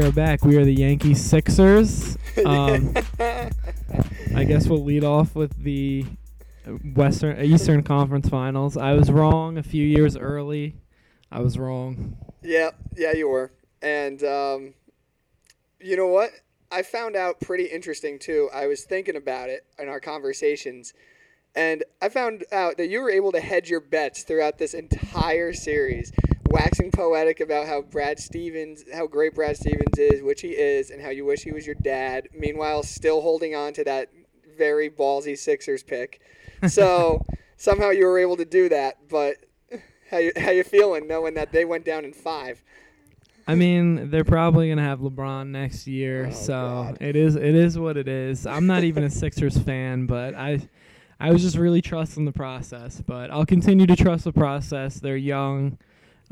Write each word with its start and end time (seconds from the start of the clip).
we 0.00 0.06
are 0.06 0.12
back. 0.12 0.44
We 0.46 0.56
are 0.56 0.64
the 0.64 0.72
Yankee 0.74 1.14
Sixers. 1.14 2.16
Um, 2.46 2.94
I 3.18 4.44
guess 4.44 4.66
we'll 4.66 4.82
lead 4.82 5.04
off 5.04 5.34
with 5.34 5.62
the 5.62 6.06
Western 6.94 7.38
Eastern 7.44 7.82
Conference 7.82 8.28
Finals. 8.28 8.78
I 8.78 8.92
was 8.92 9.10
wrong 9.10 9.58
a 9.58 9.62
few 9.62 9.84
years 9.84 10.16
early. 10.16 10.76
I 11.30 11.40
was 11.40 11.58
wrong. 11.58 12.16
Yeah, 12.40 12.70
yeah, 12.96 13.12
you 13.12 13.28
were. 13.28 13.52
And 13.82 14.22
um, 14.22 14.74
you 15.80 15.96
know 15.96 16.06
what? 16.06 16.30
I 16.70 16.82
found 16.82 17.14
out 17.14 17.40
pretty 17.40 17.64
interesting 17.64 18.18
too. 18.18 18.48
I 18.54 18.68
was 18.68 18.84
thinking 18.84 19.16
about 19.16 19.50
it 19.50 19.66
in 19.78 19.88
our 19.88 20.00
conversations, 20.00 20.94
and 21.54 21.84
I 22.00 22.08
found 22.08 22.44
out 22.52 22.78
that 22.78 22.86
you 22.86 23.02
were 23.02 23.10
able 23.10 23.32
to 23.32 23.40
hedge 23.40 23.68
your 23.68 23.80
bets 23.80 24.22
throughout 24.22 24.56
this 24.56 24.72
entire 24.72 25.52
series, 25.52 26.12
waxing 26.50 26.90
poetic 26.90 27.40
about 27.40 27.66
how 27.66 27.82
Brad 27.82 28.18
Stevens, 28.18 28.84
how 28.92 29.06
great 29.06 29.34
Brad 29.34 29.56
Stevens 29.56 29.98
is, 29.98 30.22
which 30.22 30.40
he 30.42 30.48
is, 30.48 30.90
and 30.90 31.00
how 31.02 31.10
you 31.10 31.24
wish 31.24 31.42
he 31.42 31.52
was 31.52 31.66
your 31.66 31.76
dad. 31.82 32.28
Meanwhile, 32.32 32.82
still 32.82 33.20
holding 33.20 33.54
on 33.54 33.72
to 33.74 33.84
that 33.84 34.08
very 34.58 34.90
ballsy 34.90 35.38
Sixers 35.38 35.82
pick. 35.82 36.20
So 36.68 37.24
somehow 37.56 37.90
you 37.90 38.06
were 38.06 38.18
able 38.18 38.36
to 38.36 38.44
do 38.44 38.68
that. 38.68 39.08
But 39.08 39.36
how 40.10 40.18
you 40.18 40.32
how 40.36 40.50
you 40.50 40.64
feeling 40.64 41.06
knowing 41.06 41.34
that 41.34 41.52
they 41.52 41.64
went 41.64 41.84
down 41.84 42.04
in 42.04 42.12
five? 42.12 42.62
I 43.46 43.54
mean, 43.54 44.10
they're 44.10 44.24
probably 44.24 44.68
gonna 44.68 44.82
have 44.82 45.00
LeBron 45.00 45.48
next 45.48 45.86
year, 45.86 46.26
Oh, 46.28 46.32
so 46.34 46.52
God. 46.52 46.98
it 47.00 47.16
is 47.16 47.36
it 47.36 47.54
is 47.54 47.78
what 47.78 47.96
it 47.96 48.06
is. 48.08 48.46
I'm 48.46 48.66
not 48.66 48.84
even 48.84 49.02
a 49.04 49.10
Sixers 49.22 49.56
fan, 49.58 50.06
but 50.06 50.34
I 50.34 50.60
I 51.18 51.32
was 51.32 51.42
just 51.42 51.56
really 51.56 51.80
trusting 51.82 52.24
the 52.24 52.32
process. 52.32 53.00
But 53.04 53.30
I'll 53.30 53.46
continue 53.46 53.86
to 53.86 53.96
trust 53.96 54.24
the 54.24 54.32
process. 54.32 55.00
They're 55.00 55.16
young, 55.16 55.78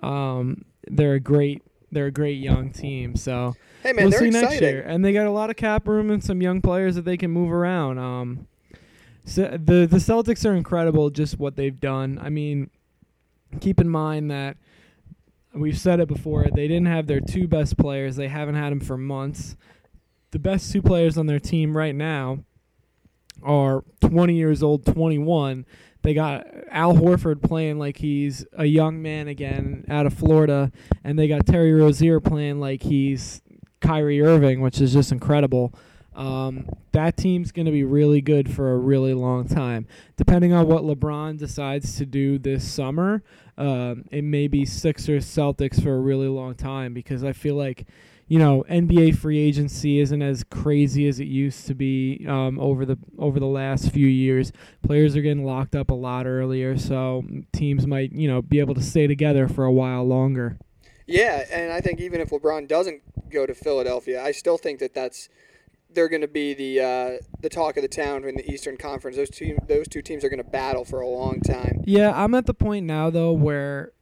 um, 0.02 0.64
they're 0.86 1.14
a 1.14 1.20
great 1.20 1.62
they're 1.91 2.06
a 2.06 2.10
great 2.12 2.38
young 2.38 2.70
team. 2.70 3.16
So 3.16 3.54
Hey 3.82 3.92
man, 3.92 4.05
we'll 4.05 4.10
they're 4.10 4.20
see 4.20 4.27
exciting. 4.28 4.50
next 4.50 4.60
year, 4.60 4.82
and 4.82 5.05
they 5.05 5.12
got 5.12 5.27
a 5.27 5.30
lot 5.30 5.50
of 5.50 5.56
cap 5.56 5.88
room 5.88 6.10
and 6.10 6.22
some 6.22 6.42
young 6.42 6.60
players 6.60 6.94
that 6.96 7.05
they 7.05 7.16
can 7.16 7.30
move 7.30 7.52
around. 7.52 7.98
Um, 7.98 8.46
so 9.24 9.42
the 9.42 9.86
the 9.86 9.98
Celtics 9.98 10.48
are 10.48 10.55
incredible, 10.55 11.10
just 11.10 11.38
what 11.38 11.56
they've 11.56 11.78
done. 11.78 12.18
I 12.22 12.28
mean, 12.28 12.70
keep 13.60 13.80
in 13.80 13.88
mind 13.88 14.30
that 14.30 14.56
we've 15.55 15.78
said 15.78 16.00
it 16.00 16.08
before. 16.08 16.44
They 16.55 16.68
didn't 16.68 16.86
have 16.86 17.06
their 17.06 17.20
two 17.20 17.48
best 17.48 17.77
players. 17.77 18.16
They 18.16 18.28
haven't 18.28 18.55
had 18.55 18.70
them 18.70 18.80
for 18.80 18.96
months. 18.96 19.56
The 20.30 20.38
best 20.38 20.72
two 20.72 20.83
players 20.83 21.16
on 21.16 21.27
their 21.27 21.40
team 21.40 21.77
right 21.77 21.94
now 21.94 22.40
are 23.42 23.84
20 24.00 24.34
years 24.34 24.62
old, 24.62 24.84
21. 24.84 25.64
They 26.02 26.14
got 26.14 26.46
Al 26.70 26.94
Horford 26.94 27.42
playing 27.42 27.78
like 27.78 27.98
he's 27.98 28.46
a 28.52 28.64
young 28.64 29.02
man 29.02 29.28
again 29.28 29.84
out 29.88 30.06
of 30.06 30.14
Florida, 30.14 30.72
and 31.05 31.18
they 31.18 31.28
got 31.28 31.46
Terry 31.46 31.72
Rozier 31.72 32.20
playing 32.20 32.60
like 32.60 32.82
he's 32.82 33.42
Kyrie 33.80 34.22
Irving, 34.22 34.60
which 34.60 34.80
is 34.80 34.92
just 34.92 35.12
incredible. 35.12 35.74
Um, 36.14 36.68
that 36.92 37.16
team's 37.16 37.52
going 37.52 37.66
to 37.66 37.72
be 37.72 37.84
really 37.84 38.20
good 38.20 38.52
for 38.52 38.72
a 38.72 38.77
really 38.78 39.14
long 39.14 39.46
time. 39.46 39.86
Depending 40.16 40.52
on 40.52 40.66
what 40.66 40.82
LeBron 40.82 41.38
decides 41.38 41.96
to 41.98 42.06
do 42.06 42.38
this 42.38 42.68
summer, 42.68 43.22
um, 43.56 44.05
it 44.10 44.24
may 44.24 44.48
be 44.48 44.66
Sixers 44.66 45.24
Celtics 45.24 45.80
for 45.80 45.94
a 45.94 46.00
really 46.00 46.27
long 46.27 46.56
time 46.56 46.92
because 46.92 47.22
I 47.22 47.33
feel 47.33 47.55
like, 47.55 47.86
you 48.28 48.38
know, 48.38 48.64
NBA 48.68 49.16
free 49.16 49.38
agency 49.38 50.00
isn't 50.00 50.20
as 50.20 50.44
crazy 50.44 51.08
as 51.08 51.18
it 51.18 51.26
used 51.26 51.66
to 51.66 51.74
be 51.74 52.26
um, 52.28 52.58
over 52.60 52.84
the 52.84 52.98
over 53.18 53.40
the 53.40 53.46
last 53.46 53.90
few 53.90 54.06
years. 54.06 54.52
Players 54.82 55.16
are 55.16 55.22
getting 55.22 55.44
locked 55.44 55.74
up 55.74 55.90
a 55.90 55.94
lot 55.94 56.26
earlier, 56.26 56.76
so 56.76 57.24
teams 57.52 57.86
might 57.86 58.12
you 58.12 58.28
know 58.28 58.42
be 58.42 58.60
able 58.60 58.74
to 58.74 58.82
stay 58.82 59.06
together 59.06 59.48
for 59.48 59.64
a 59.64 59.72
while 59.72 60.05
longer. 60.05 60.58
Yeah, 61.06 61.44
and 61.50 61.72
I 61.72 61.80
think 61.80 62.00
even 62.00 62.20
if 62.20 62.28
LeBron 62.28 62.68
doesn't 62.68 63.30
go 63.30 63.46
to 63.46 63.55
Philadelphia, 63.55 64.22
I 64.22 64.33
still 64.33 64.58
think 64.58 64.78
that 64.80 64.92
that's 64.92 65.30
they're 65.90 66.11
going 66.11 66.20
to 66.20 66.28
be 66.28 66.52
the 66.52 66.80
uh, 66.80 67.24
the 67.40 67.48
talk 67.48 67.78
of 67.78 67.83
the 67.83 67.88
town 67.88 68.24
in 68.24 68.36
the 68.36 68.50
Eastern 68.50 68.77
Conference. 68.77 69.17
Those 69.17 69.30
two 69.30 69.56
those 69.67 69.88
two 69.88 70.02
teams 70.02 70.22
are 70.22 70.28
going 70.28 70.42
to 70.42 70.50
battle 70.50 70.84
for 70.84 71.00
a 71.00 71.08
long 71.08 71.40
time. 71.40 71.83
Yeah, 71.84 72.12
I'm 72.14 72.34
at 72.34 72.44
the 72.44 72.52
point 72.52 72.84
now 72.84 73.08
though 73.08 73.33
where 73.33 73.92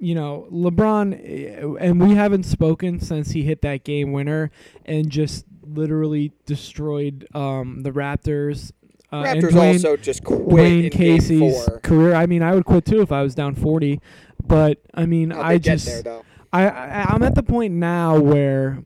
you 0.00 0.14
know, 0.14 0.48
LeBron 0.50 1.14
eh, 1.22 1.86
and 1.86 2.00
we 2.00 2.14
haven't 2.14 2.44
spoken 2.44 2.98
since 2.98 3.30
he 3.32 3.42
hit 3.42 3.62
that 3.62 3.84
game 3.84 4.12
winner 4.12 4.50
and 4.86 5.10
just 5.10 5.44
literally 5.62 6.32
destroyed 6.46 7.28
um, 7.34 7.82
the 7.82 7.90
Raptors. 7.90 8.72
Uh, 9.12 9.24
Raptors 9.24 9.50
Dwayne, 9.50 9.72
also 9.74 9.96
just 9.96 10.24
quit 10.24 10.40
Dwayne 10.40 10.84
in 10.84 10.90
Casey's 10.90 11.40
game 11.40 11.52
four. 11.52 11.80
career. 11.80 12.14
I 12.14 12.26
mean, 12.26 12.42
I 12.42 12.54
would 12.54 12.64
quit 12.64 12.86
too 12.86 13.02
if 13.02 13.12
I 13.12 13.22
was 13.22 13.34
down 13.34 13.54
40, 13.54 14.00
but 14.44 14.78
I 14.94 15.06
mean, 15.06 15.32
I 15.32 15.58
just. 15.58 16.06
I, 16.52 16.68
I 16.68 17.04
I'm 17.10 17.22
at 17.22 17.36
the 17.36 17.44
point 17.44 17.74
now 17.74 18.18
where 18.18 18.82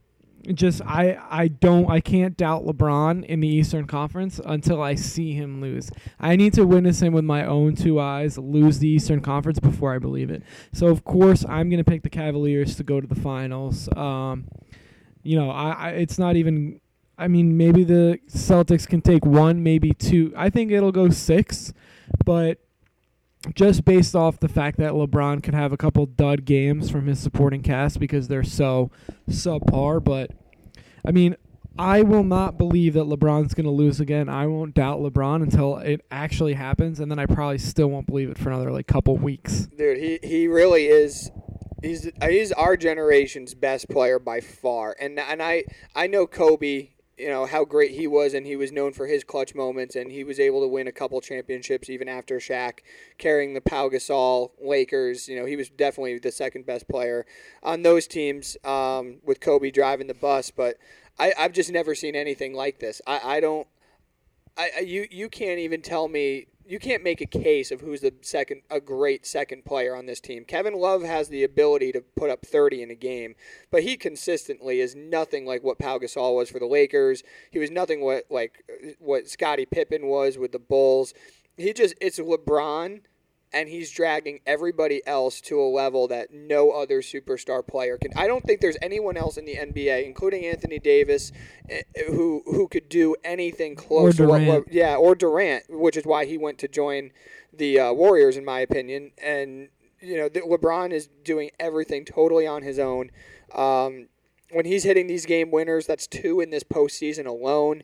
just 0.53 0.81
I 0.83 1.17
I 1.29 1.47
don't 1.47 1.89
I 1.89 1.99
can't 1.99 2.37
doubt 2.37 2.65
LeBron 2.65 3.25
in 3.25 3.39
the 3.39 3.47
Eastern 3.47 3.87
Conference 3.87 4.39
until 4.45 4.81
I 4.81 4.95
see 4.95 5.33
him 5.33 5.61
lose. 5.61 5.89
I 6.19 6.35
need 6.35 6.53
to 6.53 6.65
witness 6.65 7.01
him 7.01 7.13
with 7.13 7.25
my 7.25 7.45
own 7.45 7.75
two 7.75 7.99
eyes 7.99 8.37
lose 8.37 8.79
the 8.79 8.87
Eastern 8.87 9.21
Conference 9.21 9.59
before 9.59 9.93
I 9.93 9.99
believe 9.99 10.29
it. 10.29 10.43
So 10.73 10.87
of 10.87 11.03
course 11.03 11.45
I'm 11.47 11.69
gonna 11.69 11.83
pick 11.83 12.03
the 12.03 12.09
Cavaliers 12.09 12.75
to 12.77 12.83
go 12.83 13.01
to 13.01 13.07
the 13.07 13.15
finals. 13.15 13.89
Um, 13.95 14.47
you 15.23 15.37
know 15.37 15.49
I, 15.49 15.71
I 15.71 15.89
it's 15.91 16.19
not 16.19 16.35
even. 16.35 16.79
I 17.17 17.29
mean 17.29 17.55
maybe 17.55 17.85
the 17.85 18.19
Celtics 18.27 18.85
can 18.85 18.99
take 19.01 19.25
one, 19.25 19.63
maybe 19.63 19.93
two. 19.93 20.33
I 20.35 20.49
think 20.49 20.71
it'll 20.71 20.91
go 20.91 21.09
six, 21.09 21.71
but 22.25 22.64
just 23.53 23.85
based 23.85 24.15
off 24.15 24.39
the 24.39 24.49
fact 24.49 24.77
that 24.79 24.93
LeBron 24.93 25.43
could 25.43 25.53
have 25.53 25.71
a 25.71 25.77
couple 25.77 26.05
dud 26.05 26.45
games 26.45 26.89
from 26.89 27.07
his 27.07 27.19
supporting 27.19 27.61
cast 27.61 27.99
because 27.99 28.27
they're 28.27 28.43
so 28.43 28.91
subpar. 29.29 30.03
But 30.03 30.31
I 31.05 31.11
mean, 31.11 31.35
I 31.77 32.03
will 32.03 32.23
not 32.23 32.57
believe 32.57 32.93
that 32.93 33.05
LeBron's 33.05 33.53
going 33.53 33.65
to 33.65 33.71
lose 33.71 33.99
again. 33.99 34.29
I 34.29 34.47
won't 34.47 34.73
doubt 34.73 34.99
LeBron 34.99 35.43
until 35.43 35.77
it 35.77 36.01
actually 36.09 36.53
happens, 36.53 36.99
and 36.99 37.11
then 37.11 37.19
I 37.19 37.25
probably 37.25 37.57
still 37.57 37.87
won't 37.87 38.07
believe 38.07 38.29
it 38.29 38.37
for 38.37 38.49
another 38.49 38.71
like 38.71 38.87
couple 38.87 39.17
weeks. 39.17 39.67
Dude, 39.77 39.97
he, 39.97 40.19
he 40.23 40.47
really 40.47 40.87
is. 40.87 41.29
He's 41.81 42.09
he's 42.23 42.51
our 42.53 42.77
generation's 42.77 43.53
best 43.53 43.89
player 43.89 44.17
by 44.19 44.39
far, 44.39 44.95
and 44.99 45.19
and 45.19 45.43
I 45.43 45.65
I 45.93 46.07
know 46.07 46.25
Kobe. 46.25 46.89
You 47.17 47.29
know 47.29 47.45
how 47.45 47.63
great 47.63 47.91
he 47.91 48.07
was, 48.07 48.33
and 48.33 48.45
he 48.45 48.57
was 48.57 48.71
known 48.71 48.91
for 48.91 49.07
his 49.07 49.23
clutch 49.23 49.55
moments, 49.55 49.95
and 49.95 50.11
he 50.11 50.23
was 50.23 50.39
able 50.39 50.61
to 50.61 50.67
win 50.67 50.87
a 50.87 50.91
couple 50.91 51.21
championships 51.21 51.89
even 51.89 52.09
after 52.09 52.39
Shaq 52.39 52.79
carrying 53.17 53.53
the 53.53 53.61
Pau 53.61 53.87
Gasol 53.87 54.51
Lakers. 54.61 55.29
You 55.29 55.39
know 55.39 55.45
he 55.45 55.55
was 55.55 55.69
definitely 55.69 56.19
the 56.19 56.31
second 56.31 56.65
best 56.65 56.87
player 56.89 57.25
on 57.63 57.83
those 57.83 58.05
teams, 58.07 58.57
um, 58.65 59.19
with 59.23 59.39
Kobe 59.39 59.71
driving 59.71 60.07
the 60.07 60.13
bus. 60.13 60.51
But 60.51 60.75
I, 61.17 61.33
I've 61.37 61.53
just 61.53 61.71
never 61.71 61.95
seen 61.95 62.15
anything 62.15 62.53
like 62.53 62.79
this. 62.79 63.01
I, 63.07 63.37
I 63.37 63.39
don't. 63.39 63.67
I 64.57 64.81
you 64.85 65.07
you 65.09 65.29
can't 65.29 65.59
even 65.59 65.81
tell 65.81 66.07
me 66.07 66.47
you 66.67 66.79
can't 66.79 67.03
make 67.03 67.21
a 67.21 67.25
case 67.25 67.71
of 67.71 67.81
who's 67.81 68.01
the 68.01 68.13
second 68.21 68.61
a 68.69 68.79
great 68.79 69.25
second 69.25 69.65
player 69.65 69.95
on 69.95 70.05
this 70.05 70.19
team. 70.19 70.45
Kevin 70.45 70.73
Love 70.73 71.03
has 71.03 71.29
the 71.29 71.43
ability 71.43 71.91
to 71.91 72.01
put 72.01 72.29
up 72.29 72.45
30 72.45 72.81
in 72.81 72.91
a 72.91 72.95
game, 72.95 73.35
but 73.71 73.83
he 73.83 73.95
consistently 73.97 74.79
is 74.79 74.95
nothing 74.95 75.45
like 75.45 75.63
what 75.63 75.79
Pau 75.79 75.99
Gasol 75.99 76.35
was 76.35 76.49
for 76.49 76.59
the 76.59 76.65
Lakers. 76.65 77.23
He 77.51 77.59
was 77.59 77.71
nothing 77.71 78.01
what 78.01 78.25
like 78.29 78.63
what 78.99 79.29
Scottie 79.29 79.65
Pippen 79.65 80.07
was 80.07 80.37
with 80.37 80.51
the 80.51 80.59
Bulls. 80.59 81.13
He 81.57 81.71
just 81.73 81.95
it's 82.01 82.19
LeBron 82.19 83.01
and 83.55 83.69
he's 83.69 83.89
dragging 83.89 84.41
everybody 84.45 85.01
else 85.07 85.39
to 85.39 85.59
a 85.59 85.63
level 85.63 86.09
that 86.09 86.33
no 86.33 86.71
other 86.71 87.01
superstar 87.01 87.65
player 87.65 87.97
can. 87.97 88.11
I 88.13 88.27
don't 88.27 88.43
think 88.43 88.59
there's 88.59 88.77
anyone 88.81 89.15
else 89.15 89.37
in 89.37 89.45
the 89.45 89.55
NBA, 89.55 90.05
including 90.05 90.45
Anthony 90.45 90.77
Davis, 90.77 91.31
eh, 91.69 91.81
who 92.07 92.43
who 92.45 92.67
could 92.67 92.89
do 92.89 93.15
anything 93.23 93.75
close 93.75 94.17
to 94.17 94.27
what, 94.27 94.41
what 94.43 94.71
yeah, 94.71 94.97
or 94.97 95.15
Durant, 95.15 95.63
which 95.69 95.95
is 95.95 96.05
why 96.05 96.25
he 96.25 96.37
went 96.37 96.57
to 96.59 96.67
join 96.67 97.11
the 97.53 97.79
uh, 97.79 97.93
Warriors, 97.93 98.35
in 98.35 98.43
my 98.43 98.59
opinion. 98.59 99.11
And 99.23 99.69
you 100.01 100.17
know, 100.17 100.27
the, 100.27 100.41
LeBron 100.41 100.91
is 100.91 101.07
doing 101.23 101.51
everything 101.57 102.03
totally 102.03 102.45
on 102.45 102.61
his 102.61 102.77
own. 102.77 103.09
Um, 103.53 104.09
when 104.51 104.65
he's 104.65 104.83
hitting 104.83 105.07
these 105.07 105.25
game 105.25 105.49
winners, 105.49 105.87
that's 105.87 106.07
two 106.07 106.41
in 106.41 106.49
this 106.49 106.63
postseason 106.65 107.25
alone. 107.25 107.83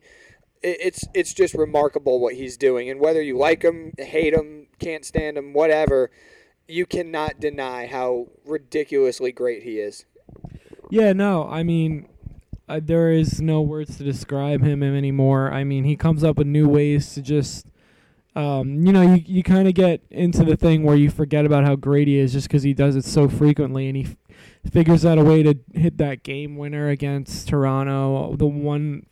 It, 0.62 0.78
it's 0.82 1.06
it's 1.14 1.34
just 1.34 1.54
remarkable 1.54 2.20
what 2.20 2.36
he's 2.36 2.58
doing, 2.58 2.90
and 2.90 3.00
whether 3.00 3.22
you 3.22 3.38
like 3.38 3.64
him, 3.64 3.94
hate 3.98 4.34
him, 4.34 4.68
can't 4.82 5.06
stand 5.06 5.38
him, 5.38 5.54
whatever, 5.54 6.12
you 6.68 6.86
cannot 6.86 7.40
deny 7.40 7.86
how 7.86 8.28
ridiculously 8.46 9.32
great 9.32 9.64
he 9.64 9.80
is. 9.80 10.06
Yeah, 10.90 11.14
no, 11.14 11.48
I 11.48 11.64
mean, 11.64 12.10
uh, 12.68 12.82
there 12.84 13.12
is 13.12 13.40
no 13.42 13.62
words 13.62 13.98
to 13.98 14.04
describe 14.04 14.62
him 14.64 14.84
anymore. 14.84 15.52
I 15.52 15.64
mean, 15.64 15.84
he 15.84 15.96
comes 15.96 16.24
up 16.24 16.38
with 16.38 16.48
new 16.48 16.68
ways 16.68 17.14
to 17.14 17.22
just, 17.22 17.68
um, 18.36 18.86
you 18.86 18.92
know, 18.92 19.02
you 19.02 19.24
you 19.26 19.44
kind 19.44 19.68
of 19.68 19.74
get 19.74 20.02
into 20.10 20.44
the 20.44 20.58
thing 20.58 20.84
where 20.84 20.96
you 20.96 21.10
forget 21.10 21.46
about 21.46 21.64
how 21.64 21.76
great 21.76 22.08
he 22.08 22.18
is 22.18 22.34
just 22.34 22.48
because 22.48 22.64
he 22.64 22.74
does 22.74 22.96
it 22.96 23.06
so 23.06 23.30
frequently, 23.30 23.88
and 23.88 23.98
he 23.98 24.04
f- 24.04 24.16
figures 24.72 25.06
out 25.06 25.18
a 25.18 25.24
way 25.24 25.44
to 25.44 25.58
hit 25.74 25.98
that 25.98 26.24
game 26.24 26.58
winner 26.58 26.90
against 26.90 27.48
Toronto, 27.48 28.36
the 28.36 28.48
one, 28.48 29.06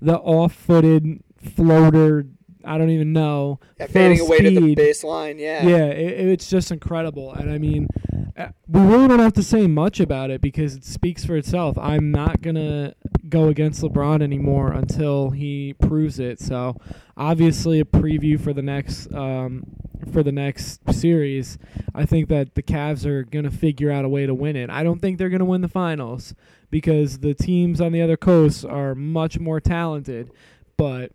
the 0.00 0.18
off-footed 0.18 1.22
floater. 1.36 2.26
I 2.64 2.78
don't 2.78 2.90
even 2.90 3.12
know. 3.12 3.60
Yeah, 3.78 3.86
fading 3.86 4.20
away 4.20 4.38
to 4.38 4.50
the 4.50 4.76
baseline, 4.76 5.38
yeah. 5.38 5.66
Yeah, 5.66 5.86
it, 5.86 6.28
it's 6.28 6.48
just 6.48 6.70
incredible, 6.70 7.32
and 7.32 7.50
I 7.50 7.58
mean, 7.58 7.88
uh, 8.36 8.48
we 8.68 8.80
really 8.80 9.08
don't 9.08 9.18
have 9.18 9.32
to 9.34 9.42
say 9.42 9.66
much 9.66 10.00
about 10.00 10.30
it 10.30 10.40
because 10.40 10.76
it 10.76 10.84
speaks 10.84 11.24
for 11.24 11.36
itself. 11.36 11.76
I'm 11.78 12.10
not 12.10 12.40
gonna 12.42 12.94
go 13.28 13.48
against 13.48 13.82
LeBron 13.82 14.22
anymore 14.22 14.72
until 14.72 15.30
he 15.30 15.74
proves 15.74 16.18
it. 16.18 16.40
So, 16.40 16.76
obviously, 17.16 17.80
a 17.80 17.84
preview 17.84 18.40
for 18.40 18.52
the 18.52 18.62
next 18.62 19.12
um, 19.12 19.64
for 20.12 20.22
the 20.22 20.32
next 20.32 20.80
series. 20.92 21.58
I 21.94 22.06
think 22.06 22.28
that 22.28 22.54
the 22.54 22.62
Cavs 22.62 23.04
are 23.04 23.24
gonna 23.24 23.50
figure 23.50 23.90
out 23.90 24.04
a 24.04 24.08
way 24.08 24.26
to 24.26 24.34
win 24.34 24.56
it. 24.56 24.70
I 24.70 24.82
don't 24.82 25.00
think 25.00 25.18
they're 25.18 25.28
gonna 25.28 25.44
win 25.44 25.60
the 25.60 25.68
finals 25.68 26.34
because 26.70 27.18
the 27.18 27.34
teams 27.34 27.80
on 27.80 27.92
the 27.92 28.02
other 28.02 28.16
coast 28.16 28.64
are 28.64 28.94
much 28.94 29.38
more 29.38 29.60
talented, 29.60 30.30
but 30.76 31.12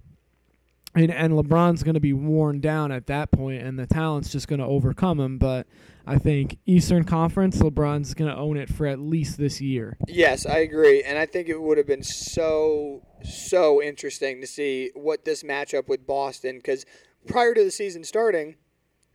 and, 0.95 1.12
and 1.12 1.33
LeBron's 1.33 1.83
going 1.83 1.95
to 1.95 2.00
be 2.00 2.13
worn 2.13 2.62
down 2.62 2.92
at 2.92 3.07
that 3.07 3.31
point, 3.31 3.62
and 3.62 3.77
the 3.77 3.86
talent's 3.86 4.31
just 4.31 4.47
going 4.47 4.59
to 4.59 4.65
overcome 4.65 5.19
him. 5.19 5.38
But 5.38 5.68
I 6.07 6.18
think 6.18 6.57
Eastern 6.65 7.03
Conference, 7.03 7.59
LeBron's 7.59 8.13
going 8.13 8.31
to 8.31 8.38
own 8.38 8.57
it 8.57 8.69
for 8.69 8.88
at 8.88 9.00
least 9.00 9.38
this 9.38 9.59
year. 9.59 9.97
Yes, 10.07 10.45
I 10.45 10.59
agree, 10.59 11.03
and 11.03 11.18
I 11.18 11.25
think 11.25 11.50
it 11.50 11.62
would 11.62 11.77
have 11.77 11.88
been 11.88 12.03
so 12.03 13.01
so 13.24 13.81
interesting 13.81 14.39
to 14.39 14.47
see 14.47 14.92
what 14.94 15.25
this 15.25 15.44
matchup 15.44 15.88
with 15.88 16.06
Boston 16.06 16.57
because 16.57 16.86
prior 17.27 17.53
to 17.53 17.63
the 17.63 17.71
season 17.71 18.03
starting. 18.03 18.56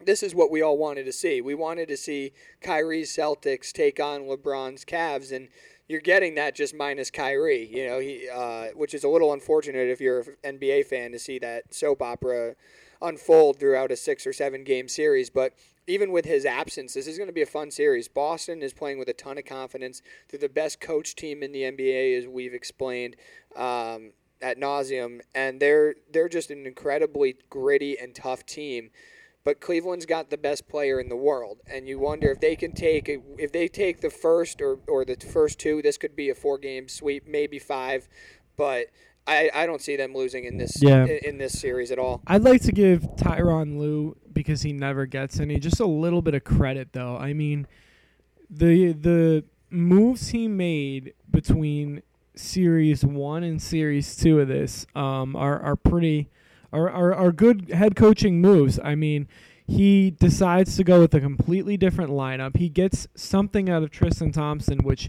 This 0.02 0.22
is 0.22 0.34
what 0.34 0.50
we 0.50 0.62
all 0.62 0.78
wanted 0.78 1.04
to 1.04 1.12
see. 1.12 1.42
We 1.42 1.54
wanted 1.54 1.86
to 1.88 1.96
see 1.98 2.32
Kyrie's 2.62 3.14
Celtics 3.14 3.70
take 3.70 4.00
on 4.00 4.22
LeBron's 4.22 4.82
Cavs, 4.82 5.30
and 5.30 5.48
you're 5.90 6.00
getting 6.00 6.36
that 6.36 6.54
just 6.54 6.72
minus 6.72 7.10
Kyrie. 7.10 7.68
You 7.68 7.88
know, 7.88 7.98
he 7.98 8.28
uh, 8.32 8.66
which 8.76 8.94
is 8.94 9.02
a 9.02 9.08
little 9.08 9.32
unfortunate 9.32 9.88
if 9.88 10.00
you're 10.00 10.20
an 10.44 10.58
NBA 10.58 10.86
fan 10.86 11.10
to 11.10 11.18
see 11.18 11.40
that 11.40 11.74
soap 11.74 12.00
opera 12.00 12.54
unfold 13.02 13.58
throughout 13.58 13.90
a 13.90 13.96
six 13.96 14.24
or 14.24 14.32
seven 14.32 14.62
game 14.62 14.86
series. 14.86 15.30
But 15.30 15.54
even 15.88 16.12
with 16.12 16.26
his 16.26 16.46
absence, 16.46 16.94
this 16.94 17.08
is 17.08 17.18
going 17.18 17.26
to 17.26 17.34
be 17.34 17.42
a 17.42 17.46
fun 17.46 17.72
series. 17.72 18.06
Boston 18.06 18.62
is 18.62 18.72
playing 18.72 19.00
with 19.00 19.08
a 19.08 19.12
ton 19.12 19.36
of 19.36 19.44
confidence. 19.44 20.00
They're 20.28 20.38
the 20.38 20.48
best 20.48 20.80
coach 20.80 21.16
team 21.16 21.42
in 21.42 21.50
the 21.50 21.62
NBA, 21.62 22.16
as 22.16 22.28
we've 22.28 22.54
explained 22.54 23.16
um, 23.56 24.12
at 24.40 24.60
nauseum, 24.60 25.18
and 25.34 25.58
they're 25.58 25.96
they're 26.12 26.28
just 26.28 26.52
an 26.52 26.66
incredibly 26.66 27.34
gritty 27.50 27.98
and 27.98 28.14
tough 28.14 28.46
team 28.46 28.90
but 29.44 29.60
Cleveland's 29.60 30.06
got 30.06 30.30
the 30.30 30.38
best 30.38 30.68
player 30.68 31.00
in 31.00 31.08
the 31.08 31.16
world, 31.16 31.58
and 31.66 31.88
you 31.88 31.98
wonder 31.98 32.30
if 32.30 32.40
they 32.40 32.56
can 32.56 32.72
take 32.72 33.08
a, 33.08 33.18
if 33.38 33.52
they 33.52 33.68
take 33.68 34.00
the 34.00 34.10
first 34.10 34.60
or, 34.60 34.78
or 34.86 35.04
the 35.04 35.16
first 35.16 35.58
two, 35.58 35.80
this 35.82 35.96
could 35.96 36.14
be 36.14 36.28
a 36.28 36.34
four 36.34 36.58
game 36.58 36.88
sweep, 36.88 37.26
maybe 37.26 37.58
five, 37.58 38.08
but 38.56 38.86
I, 39.26 39.50
I 39.54 39.66
don't 39.66 39.80
see 39.80 39.96
them 39.96 40.14
losing 40.14 40.44
in 40.44 40.58
this 40.58 40.82
yeah. 40.82 41.04
in, 41.04 41.18
in 41.24 41.38
this 41.38 41.58
series 41.58 41.90
at 41.90 41.98
all. 41.98 42.22
I'd 42.26 42.42
like 42.42 42.62
to 42.62 42.72
give 42.72 43.02
Tyronn 43.16 43.78
Lue 43.78 44.16
because 44.32 44.62
he 44.62 44.72
never 44.72 45.06
gets 45.06 45.40
any 45.40 45.58
just 45.58 45.80
a 45.80 45.86
little 45.86 46.22
bit 46.22 46.34
of 46.34 46.44
credit 46.44 46.92
though. 46.92 47.16
I 47.16 47.32
mean, 47.32 47.66
the 48.48 48.92
the 48.92 49.44
moves 49.70 50.28
he 50.28 50.48
made 50.48 51.14
between 51.30 52.02
series 52.34 53.04
one 53.04 53.44
and 53.44 53.60
series 53.60 54.16
two 54.16 54.40
of 54.40 54.48
this 54.48 54.86
um, 54.94 55.36
are 55.36 55.60
are 55.60 55.76
pretty 55.76 56.28
are, 56.72 56.88
are, 56.90 57.14
are 57.14 57.32
good 57.32 57.70
head 57.70 57.96
coaching 57.96 58.40
moves. 58.40 58.78
I 58.82 58.94
mean, 58.94 59.28
he 59.66 60.10
decides 60.10 60.76
to 60.76 60.84
go 60.84 61.00
with 61.00 61.14
a 61.14 61.20
completely 61.20 61.76
different 61.76 62.10
lineup. 62.10 62.56
He 62.56 62.68
gets 62.68 63.06
something 63.14 63.70
out 63.70 63.82
of 63.82 63.90
Tristan 63.90 64.32
Thompson, 64.32 64.80
which 64.80 65.08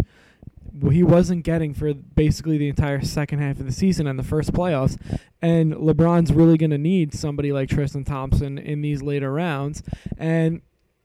he 0.91 1.03
wasn't 1.03 1.43
getting 1.43 1.73
for 1.73 1.93
basically 1.93 2.57
the 2.57 2.69
entire 2.69 3.01
second 3.01 3.39
half 3.39 3.59
of 3.59 3.65
the 3.65 3.71
season 3.71 4.07
and 4.07 4.17
the 4.17 4.23
first 4.23 4.53
playoffs. 4.53 4.97
And 5.41 5.73
LeBron's 5.73 6.31
really 6.31 6.57
going 6.57 6.71
to 6.71 6.77
need 6.77 7.13
somebody 7.13 7.51
like 7.51 7.69
Tristan 7.69 8.03
Thompson 8.03 8.57
in 8.57 8.81
these 8.81 9.01
later 9.01 9.31
rounds. 9.33 9.83
And 10.17 10.61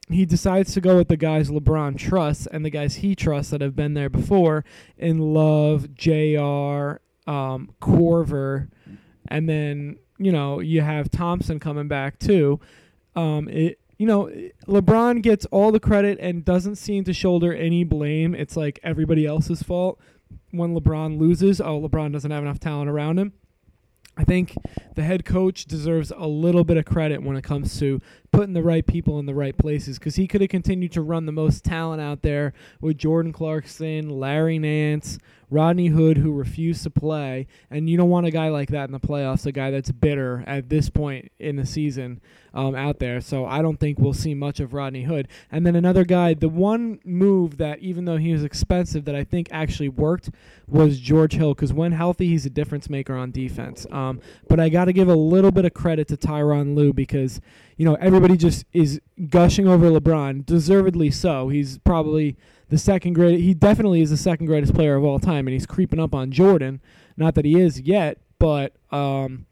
he 0.09 0.25
decides 0.25 0.73
to 0.73 0.81
go 0.81 0.95
with 0.95 1.09
the 1.09 1.17
guys 1.17 1.49
LeBron 1.49 1.97
trusts 1.97 2.47
and 2.47 2.63
the 2.63 2.69
guys 2.69 2.97
he 2.97 3.15
trusts 3.15 3.51
that 3.51 3.61
have 3.61 3.75
been 3.75 3.93
there 3.93 4.09
before 4.09 4.63
in 4.97 5.19
Love, 5.19 5.95
JR, 5.95 7.01
um, 7.29 7.73
Korver, 7.81 8.69
and 9.27 9.49
then 9.49 9.97
you 10.17 10.31
know, 10.31 10.59
you 10.59 10.81
have 10.81 11.09
Thompson 11.09 11.59
coming 11.59 11.87
back 11.87 12.19
too. 12.19 12.59
Um, 13.15 13.47
it 13.49 13.79
you 13.97 14.05
know, 14.05 14.31
LeBron 14.67 15.23
gets 15.23 15.45
all 15.47 15.71
the 15.71 15.79
credit 15.79 16.19
and 16.19 16.45
doesn't 16.45 16.75
seem 16.75 17.03
to 17.05 17.13
shoulder 17.13 17.53
any 17.53 17.83
blame. 17.83 18.35
It's 18.35 18.55
like 18.55 18.79
everybody 18.83 19.25
else's 19.25 19.63
fault 19.63 19.99
when 20.51 20.75
LeBron 20.75 21.17
loses. 21.19 21.59
Oh, 21.59 21.81
LeBron 21.81 22.13
doesn't 22.13 22.29
have 22.29 22.43
enough 22.43 22.59
talent 22.59 22.89
around 22.89 23.17
him. 23.17 23.33
I 24.15 24.23
think 24.23 24.55
the 24.95 25.03
head 25.03 25.25
coach 25.25 25.65
deserves 25.65 26.11
a 26.15 26.27
little 26.27 26.63
bit 26.63 26.77
of 26.77 26.85
credit 26.85 27.21
when 27.21 27.37
it 27.37 27.43
comes 27.43 27.79
to 27.79 28.01
putting 28.31 28.53
the 28.53 28.63
right 28.63 28.85
people 28.85 29.19
in 29.19 29.25
the 29.25 29.33
right 29.33 29.57
places 29.57 29.97
because 29.97 30.15
he 30.15 30.27
could 30.27 30.41
have 30.41 30.49
continued 30.49 30.91
to 30.91 31.01
run 31.01 31.25
the 31.25 31.31
most 31.31 31.63
talent 31.63 32.01
out 32.01 32.21
there 32.21 32.53
with 32.81 32.97
Jordan 32.97 33.33
Clarkson, 33.33 34.09
Larry 34.09 34.59
Nance, 34.59 35.17
Rodney 35.49 35.87
Hood, 35.87 36.17
who 36.17 36.33
refused 36.33 36.83
to 36.83 36.89
play. 36.89 37.47
And 37.71 37.89
you 37.89 37.97
don't 37.97 38.09
want 38.09 38.27
a 38.27 38.31
guy 38.31 38.49
like 38.49 38.69
that 38.69 38.89
in 38.89 38.91
the 38.91 38.99
playoffs, 38.99 39.45
a 39.45 39.51
guy 39.51 39.71
that's 39.71 39.91
bitter 39.91 40.43
at 40.45 40.69
this 40.69 40.89
point 40.89 41.31
in 41.39 41.55
the 41.55 41.65
season 41.65 42.21
um, 42.53 42.75
out 42.75 42.99
there. 42.99 43.21
So 43.21 43.45
I 43.45 43.61
don't 43.61 43.79
think 43.79 43.97
we'll 43.97 44.13
see 44.13 44.33
much 44.33 44.59
of 44.59 44.73
Rodney 44.73 45.03
Hood. 45.03 45.27
And 45.51 45.65
then 45.65 45.75
another 45.75 46.03
guy, 46.03 46.33
the 46.33 46.49
one 46.49 46.99
move 47.05 47.57
that, 47.57 47.79
even 47.79 48.05
though 48.05 48.17
he 48.17 48.33
was 48.33 48.43
expensive, 48.43 49.05
that 49.05 49.15
I 49.15 49.23
think 49.23 49.47
actually 49.51 49.89
worked 49.89 50.31
was 50.67 50.99
George 50.99 51.33
Hill 51.33 51.53
because 51.53 51.71
when 51.71 51.93
healthy, 51.93 52.27
he's 52.27 52.45
a 52.45 52.49
difference 52.49 52.89
maker 52.89 53.15
on 53.15 53.31
defense. 53.31 53.87
Um, 53.89 54.19
but 54.49 54.59
I 54.59 54.69
got 54.69 54.85
to 54.85 54.93
give 54.93 55.07
a 55.07 55.15
little 55.15 55.51
bit 55.51 55.65
of 55.65 55.73
credit 55.73 56.09
to 56.09 56.17
Tyronn 56.17 56.75
Lue 56.75 56.91
because 56.91 57.39
you 57.77 57.85
know, 57.85 57.95
everybody 57.95 58.35
just 58.35 58.65
is 58.73 58.99
gushing 59.29 59.67
over 59.67 59.89
LeBron, 59.89 60.45
deservedly 60.45 61.11
so. 61.11 61.49
He's 61.49 61.77
probably 61.79 62.35
the 62.69 62.77
second 62.77 63.13
great. 63.13 63.39
He 63.39 63.53
definitely 63.53 64.01
is 64.01 64.09
the 64.09 64.17
second 64.17 64.47
greatest 64.47 64.73
player 64.73 64.95
of 64.95 65.03
all 65.03 65.19
time, 65.19 65.47
and 65.47 65.53
he's 65.53 65.67
creeping 65.67 65.99
up 65.99 66.13
on 66.13 66.31
Jordan. 66.31 66.81
Not 67.15 67.35
that 67.35 67.45
he 67.45 67.59
is 67.59 67.81
yet, 67.81 68.17
but 68.39 68.73
um, 68.91 69.45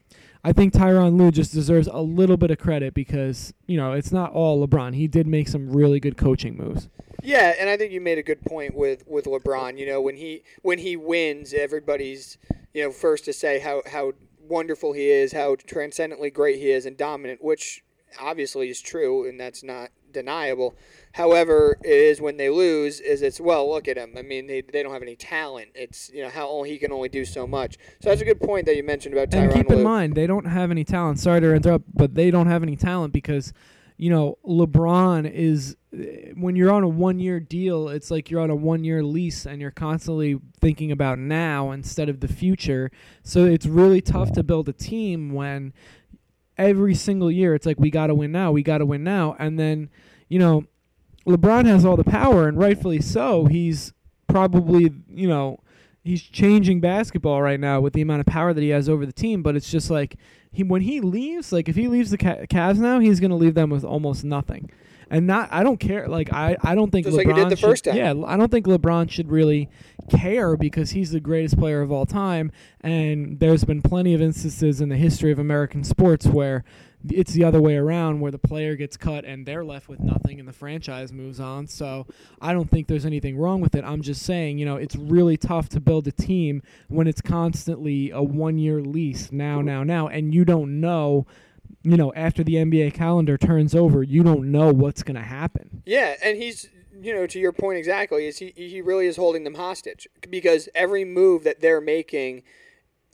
I 0.43 0.53
think 0.53 0.73
Tyronn 0.73 1.17
Lue 1.17 1.31
just 1.31 1.53
deserves 1.53 1.87
a 1.87 2.01
little 2.01 2.37
bit 2.37 2.51
of 2.51 2.57
credit 2.57 2.93
because 2.93 3.53
you 3.67 3.77
know 3.77 3.93
it's 3.93 4.11
not 4.11 4.31
all 4.33 4.65
LeBron. 4.65 4.95
He 4.95 5.07
did 5.07 5.27
make 5.27 5.47
some 5.47 5.71
really 5.71 5.99
good 5.99 6.17
coaching 6.17 6.57
moves. 6.57 6.89
Yeah, 7.23 7.53
and 7.59 7.69
I 7.69 7.77
think 7.77 7.91
you 7.91 8.01
made 8.01 8.17
a 8.17 8.23
good 8.23 8.41
point 8.41 8.75
with 8.75 9.03
with 9.07 9.25
LeBron. 9.25 9.77
You 9.77 9.85
know, 9.85 10.01
when 10.01 10.15
he 10.15 10.43
when 10.63 10.79
he 10.79 10.95
wins, 10.95 11.53
everybody's 11.53 12.39
you 12.73 12.83
know 12.83 12.91
first 12.91 13.25
to 13.25 13.33
say 13.33 13.59
how 13.59 13.83
how 13.85 14.13
wonderful 14.39 14.93
he 14.93 15.09
is, 15.09 15.33
how 15.33 15.55
transcendently 15.55 16.31
great 16.31 16.57
he 16.57 16.71
is, 16.71 16.85
and 16.85 16.97
dominant, 16.97 17.43
which 17.43 17.83
obviously 18.19 18.69
is 18.69 18.81
true, 18.81 19.27
and 19.27 19.39
that's 19.39 19.63
not 19.63 19.89
deniable. 20.11 20.75
However, 21.13 21.77
it 21.83 21.89
is 21.89 22.19
when 22.19 22.37
they 22.37 22.49
lose, 22.49 22.99
is 22.99 23.21
it's 23.21 23.39
well, 23.39 23.69
look 23.69 23.87
at 23.87 23.97
him. 23.97 24.15
I 24.17 24.21
mean, 24.21 24.47
they, 24.47 24.61
they 24.61 24.81
don't 24.81 24.93
have 24.93 25.01
any 25.01 25.15
talent. 25.15 25.69
It's 25.75 26.09
you 26.13 26.23
know 26.23 26.29
how 26.29 26.47
oh, 26.47 26.63
he 26.63 26.77
can 26.77 26.91
only 26.91 27.09
do 27.09 27.25
so 27.25 27.45
much. 27.45 27.77
So 28.01 28.09
that's 28.09 28.21
a 28.21 28.25
good 28.25 28.41
point 28.41 28.65
that 28.65 28.75
you 28.75 28.83
mentioned 28.83 29.13
about 29.13 29.29
Tyronn. 29.29 29.43
And 29.43 29.53
keep 29.53 29.71
in 29.71 29.83
mind, 29.83 30.15
they 30.15 30.27
don't 30.27 30.45
have 30.45 30.71
any 30.71 30.83
talent. 30.83 31.19
Sorry 31.19 31.41
to 31.41 31.53
interrupt, 31.53 31.85
but 31.93 32.15
they 32.15 32.31
don't 32.31 32.47
have 32.47 32.63
any 32.63 32.75
talent 32.75 33.13
because 33.13 33.53
you 33.97 34.09
know 34.09 34.37
LeBron 34.45 35.29
is 35.31 35.75
when 36.35 36.55
you're 36.55 36.71
on 36.71 36.83
a 36.83 36.87
one 36.87 37.19
year 37.19 37.39
deal, 37.39 37.89
it's 37.89 38.11
like 38.11 38.29
you're 38.29 38.41
on 38.41 38.49
a 38.49 38.55
one 38.55 38.83
year 38.83 39.03
lease 39.03 39.45
and 39.45 39.61
you're 39.61 39.71
constantly 39.71 40.39
thinking 40.59 40.91
about 40.91 41.19
now 41.19 41.71
instead 41.71 42.09
of 42.09 42.19
the 42.19 42.27
future. 42.27 42.91
So 43.23 43.45
it's 43.45 43.65
really 43.65 44.01
tough 44.01 44.31
to 44.33 44.43
build 44.43 44.67
a 44.69 44.73
team 44.73 45.33
when 45.33 45.73
every 46.57 46.95
single 46.95 47.31
year 47.31 47.55
it's 47.55 47.65
like 47.65 47.79
we 47.79 47.89
got 47.89 48.07
to 48.07 48.15
win 48.15 48.31
now, 48.31 48.51
we 48.51 48.63
got 48.63 48.79
to 48.79 48.85
win 48.85 49.03
now, 49.03 49.35
and 49.39 49.59
then 49.59 49.89
you 50.29 50.39
know 50.39 50.65
LeBron 51.27 51.65
has 51.65 51.85
all 51.85 51.97
the 51.97 52.03
power 52.03 52.47
and 52.47 52.57
rightfully 52.57 53.01
so. 53.01 53.45
He's 53.45 53.93
probably 54.27 54.91
you 55.09 55.27
know 55.27 55.59
he's 56.03 56.21
changing 56.21 56.81
basketball 56.81 57.41
right 57.41 57.59
now 57.59 57.81
with 57.81 57.93
the 57.93 58.01
amount 58.01 58.21
of 58.21 58.25
power 58.27 58.53
that 58.53 58.61
he 58.61 58.69
has 58.69 58.87
over 58.87 59.05
the 59.05 59.13
team, 59.13 59.41
but 59.43 59.55
it's 59.55 59.71
just 59.71 59.89
like 59.89 60.15
he 60.51 60.63
when 60.63 60.81
he 60.81 61.01
leaves, 61.01 61.51
like 61.51 61.67
if 61.67 61.75
he 61.75 61.87
leaves 61.87 62.11
the 62.11 62.17
Cavs 62.17 62.77
now, 62.77 62.99
he's 62.99 63.19
going 63.19 63.31
to 63.31 63.37
leave 63.37 63.55
them 63.55 63.69
with 63.69 63.83
almost 63.83 64.23
nothing 64.23 64.69
and 65.09 65.27
not 65.27 65.49
I 65.51 65.63
don't 65.63 65.79
care. 65.79 66.07
Like 66.07 66.31
I, 66.33 66.57
I 66.61 66.75
don't 66.75 66.91
think 66.91 67.05
Just 67.05 67.17
LeBron 67.17 67.25
like 67.25 67.35
did 67.35 67.49
the 67.49 67.55
should, 67.55 67.67
first 67.69 67.83
time. 67.85 67.95
Yeah, 67.95 68.13
I 68.25 68.37
don't 68.37 68.51
think 68.51 68.65
LeBron 68.65 69.09
should 69.09 69.31
really 69.31 69.69
care 70.09 70.55
because 70.55 70.91
he's 70.91 71.11
the 71.11 71.19
greatest 71.19 71.57
player 71.57 71.81
of 71.81 71.91
all 71.91 72.05
time. 72.05 72.51
And 72.81 73.39
there's 73.39 73.63
been 73.63 73.81
plenty 73.81 74.13
of 74.13 74.21
instances 74.21 74.81
in 74.81 74.89
the 74.89 74.97
history 74.97 75.31
of 75.31 75.39
American 75.39 75.83
sports 75.83 76.25
where 76.27 76.63
it's 77.11 77.33
the 77.33 77.43
other 77.43 77.61
way 77.61 77.75
around, 77.75 78.19
where 78.19 78.31
the 78.31 78.39
player 78.39 78.75
gets 78.75 78.97
cut 78.97 79.25
and 79.25 79.45
they're 79.45 79.63
left 79.63 79.87
with 79.87 79.99
nothing, 79.99 80.39
and 80.39 80.47
the 80.47 80.53
franchise 80.53 81.13
moves 81.13 81.39
on. 81.39 81.67
So 81.67 82.07
I 82.41 82.51
don't 82.51 82.69
think 82.69 82.87
there's 82.87 83.05
anything 83.05 83.37
wrong 83.37 83.61
with 83.61 83.75
it. 83.75 83.83
I'm 83.83 84.01
just 84.01 84.23
saying, 84.23 84.57
you 84.57 84.65
know, 84.65 84.75
it's 84.75 84.95
really 84.95 85.37
tough 85.37 85.69
to 85.69 85.79
build 85.79 86.07
a 86.07 86.11
team 86.11 86.63
when 86.87 87.05
it's 87.05 87.21
constantly 87.21 88.09
a 88.09 88.23
one-year 88.23 88.81
lease 88.81 89.31
now, 89.31 89.61
now, 89.61 89.83
now, 89.83 90.07
and 90.07 90.33
you 90.33 90.45
don't 90.45 90.79
know 90.79 91.27
you 91.85 91.97
know, 91.97 92.11
after 92.15 92.43
the 92.43 92.55
NBA 92.55 92.93
calendar 92.93 93.37
turns 93.37 93.75
over, 93.75 94.01
you 94.01 94.23
don't 94.23 94.51
know 94.51 94.73
what's 94.73 95.03
going 95.03 95.15
to 95.15 95.21
happen. 95.21 95.83
Yeah, 95.85 96.15
and 96.23 96.35
he's, 96.37 96.67
you 96.99 97.13
know, 97.13 97.27
to 97.27 97.39
your 97.39 97.51
point 97.51 97.77
exactly, 97.77 98.25
is 98.25 98.39
he 98.39 98.53
he 98.55 98.81
really 98.81 99.05
is 99.05 99.17
holding 99.17 99.43
them 99.43 99.53
hostage 99.53 100.07
because 100.29 100.67
every 100.73 101.05
move 101.05 101.43
that 101.43 101.61
they're 101.61 101.81
making 101.81 102.43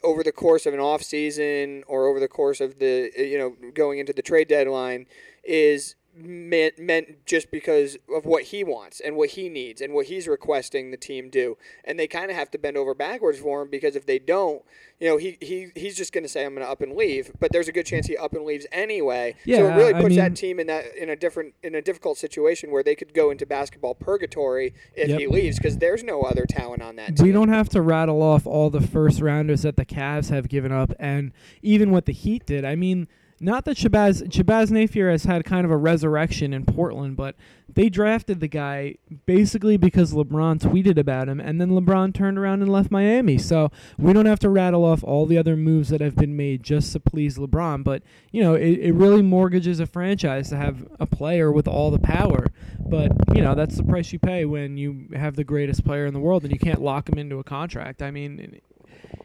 over 0.03 0.23
the 0.23 0.31
course 0.31 0.65
of 0.65 0.73
an 0.73 0.79
off 0.79 1.03
season 1.03 1.83
or 1.85 2.07
over 2.07 2.19
the 2.19 2.27
course 2.27 2.61
of 2.61 2.79
the 2.79 3.11
you 3.17 3.37
know 3.37 3.55
going 3.73 3.99
into 3.99 4.13
the 4.13 4.21
trade 4.21 4.47
deadline 4.47 5.05
is 5.43 5.95
meant 6.25 6.79
meant 6.79 7.25
just 7.25 7.51
because 7.51 7.97
of 8.13 8.25
what 8.25 8.43
he 8.43 8.63
wants 8.63 8.99
and 8.99 9.15
what 9.15 9.31
he 9.31 9.49
needs 9.49 9.81
and 9.81 9.93
what 9.93 10.07
he's 10.07 10.27
requesting 10.27 10.91
the 10.91 10.97
team 10.97 11.29
do. 11.29 11.57
And 11.83 11.99
they 11.99 12.07
kind 12.07 12.29
of 12.31 12.37
have 12.37 12.51
to 12.51 12.57
bend 12.57 12.77
over 12.77 12.93
backwards 12.93 13.39
for 13.39 13.61
him 13.61 13.69
because 13.69 13.95
if 13.95 14.05
they 14.05 14.19
don't, 14.19 14.61
you 14.99 15.07
know, 15.07 15.17
he, 15.17 15.37
he 15.41 15.67
he's 15.75 15.97
just 15.97 16.13
going 16.13 16.23
to 16.23 16.29
say 16.29 16.45
I'm 16.45 16.53
going 16.53 16.65
to 16.65 16.71
up 16.71 16.81
and 16.81 16.95
leave, 16.95 17.31
but 17.39 17.51
there's 17.51 17.67
a 17.67 17.71
good 17.71 17.85
chance 17.85 18.07
he 18.07 18.15
up 18.17 18.33
and 18.33 18.45
leaves 18.45 18.67
anyway. 18.71 19.35
Yeah, 19.45 19.57
so 19.57 19.67
it 19.67 19.75
really 19.75 19.93
I 19.95 20.01
puts 20.01 20.09
mean- 20.09 20.19
that 20.19 20.35
team 20.35 20.59
in 20.59 20.67
that 20.67 20.95
in 20.95 21.09
a 21.09 21.15
different 21.15 21.53
in 21.63 21.75
a 21.75 21.81
difficult 21.81 22.17
situation 22.17 22.71
where 22.71 22.83
they 22.83 22.95
could 22.95 23.13
go 23.13 23.31
into 23.31 23.45
basketball 23.45 23.95
purgatory 23.95 24.73
if 24.95 25.09
Yep. 25.09 25.19
he 25.19 25.27
leaves 25.27 25.57
because 25.57 25.77
there's 25.79 26.03
no 26.03 26.21
other 26.21 26.45
talent 26.47 26.81
on 26.81 26.95
that 26.97 27.17
team. 27.17 27.25
We 27.25 27.31
don't 27.31 27.49
have 27.49 27.69
to 27.69 27.81
rattle 27.81 28.21
off 28.21 28.45
all 28.45 28.69
the 28.69 28.81
first 28.81 29.21
rounders 29.21 29.63
that 29.63 29.75
the 29.77 29.85
Cavs 29.85 30.29
have 30.29 30.47
given 30.49 30.71
up, 30.71 30.93
and 30.99 31.31
even 31.61 31.91
what 31.91 32.05
the 32.05 32.13
Heat 32.13 32.45
did. 32.45 32.63
I 32.65 32.75
mean, 32.75 33.07
not 33.41 33.65
that 33.65 33.75
Shabazz 33.75 34.29
Shabazz 34.29 34.69
Napier 34.69 35.09
has 35.09 35.23
had 35.23 35.43
kind 35.43 35.65
of 35.65 35.71
a 35.71 35.77
resurrection 35.77 36.53
in 36.53 36.63
Portland, 36.63 37.17
but 37.17 37.35
they 37.67 37.89
drafted 37.89 38.39
the 38.39 38.47
guy 38.47 38.95
basically 39.25 39.77
because 39.77 40.13
LeBron 40.13 40.59
tweeted 40.59 40.97
about 40.97 41.27
him, 41.27 41.39
and 41.39 41.59
then 41.59 41.71
LeBron 41.71 42.13
turned 42.13 42.37
around 42.37 42.61
and 42.61 42.71
left 42.71 42.91
Miami. 42.91 43.37
So 43.39 43.71
we 43.97 44.13
don't 44.13 44.27
have 44.27 44.39
to 44.39 44.49
rattle 44.49 44.85
off 44.85 45.03
all 45.03 45.25
the 45.25 45.37
other 45.37 45.57
moves 45.57 45.89
that 45.89 46.01
have 46.01 46.15
been 46.15 46.37
made 46.37 46.61
just 46.61 46.93
to 46.93 46.99
please 46.99 47.37
LeBron. 47.37 47.83
But 47.83 48.03
you 48.31 48.43
know, 48.43 48.53
it, 48.53 48.77
it 48.79 48.93
really 48.93 49.23
mortgages 49.23 49.79
a 49.79 49.87
franchise 49.87 50.49
to 50.49 50.57
have 50.57 50.87
a 50.99 51.07
player 51.07 51.51
with 51.51 51.67
all 51.67 51.89
the 51.89 51.99
power. 51.99 52.45
But 52.79 53.11
you 53.33 53.41
know, 53.41 53.55
that's 53.55 53.75
the 53.75 53.83
price 53.83 54.13
you 54.13 54.19
pay 54.19 54.45
when 54.45 54.77
you 54.77 55.07
have 55.15 55.35
the 55.35 55.43
greatest 55.43 55.83
player 55.83 56.05
in 56.05 56.13
the 56.13 56.19
world, 56.19 56.43
and 56.43 56.53
you 56.53 56.59
can't 56.59 56.81
lock 56.81 57.09
him 57.09 57.17
into 57.17 57.39
a 57.39 57.43
contract. 57.43 58.01
I 58.03 58.11
mean. 58.11 58.61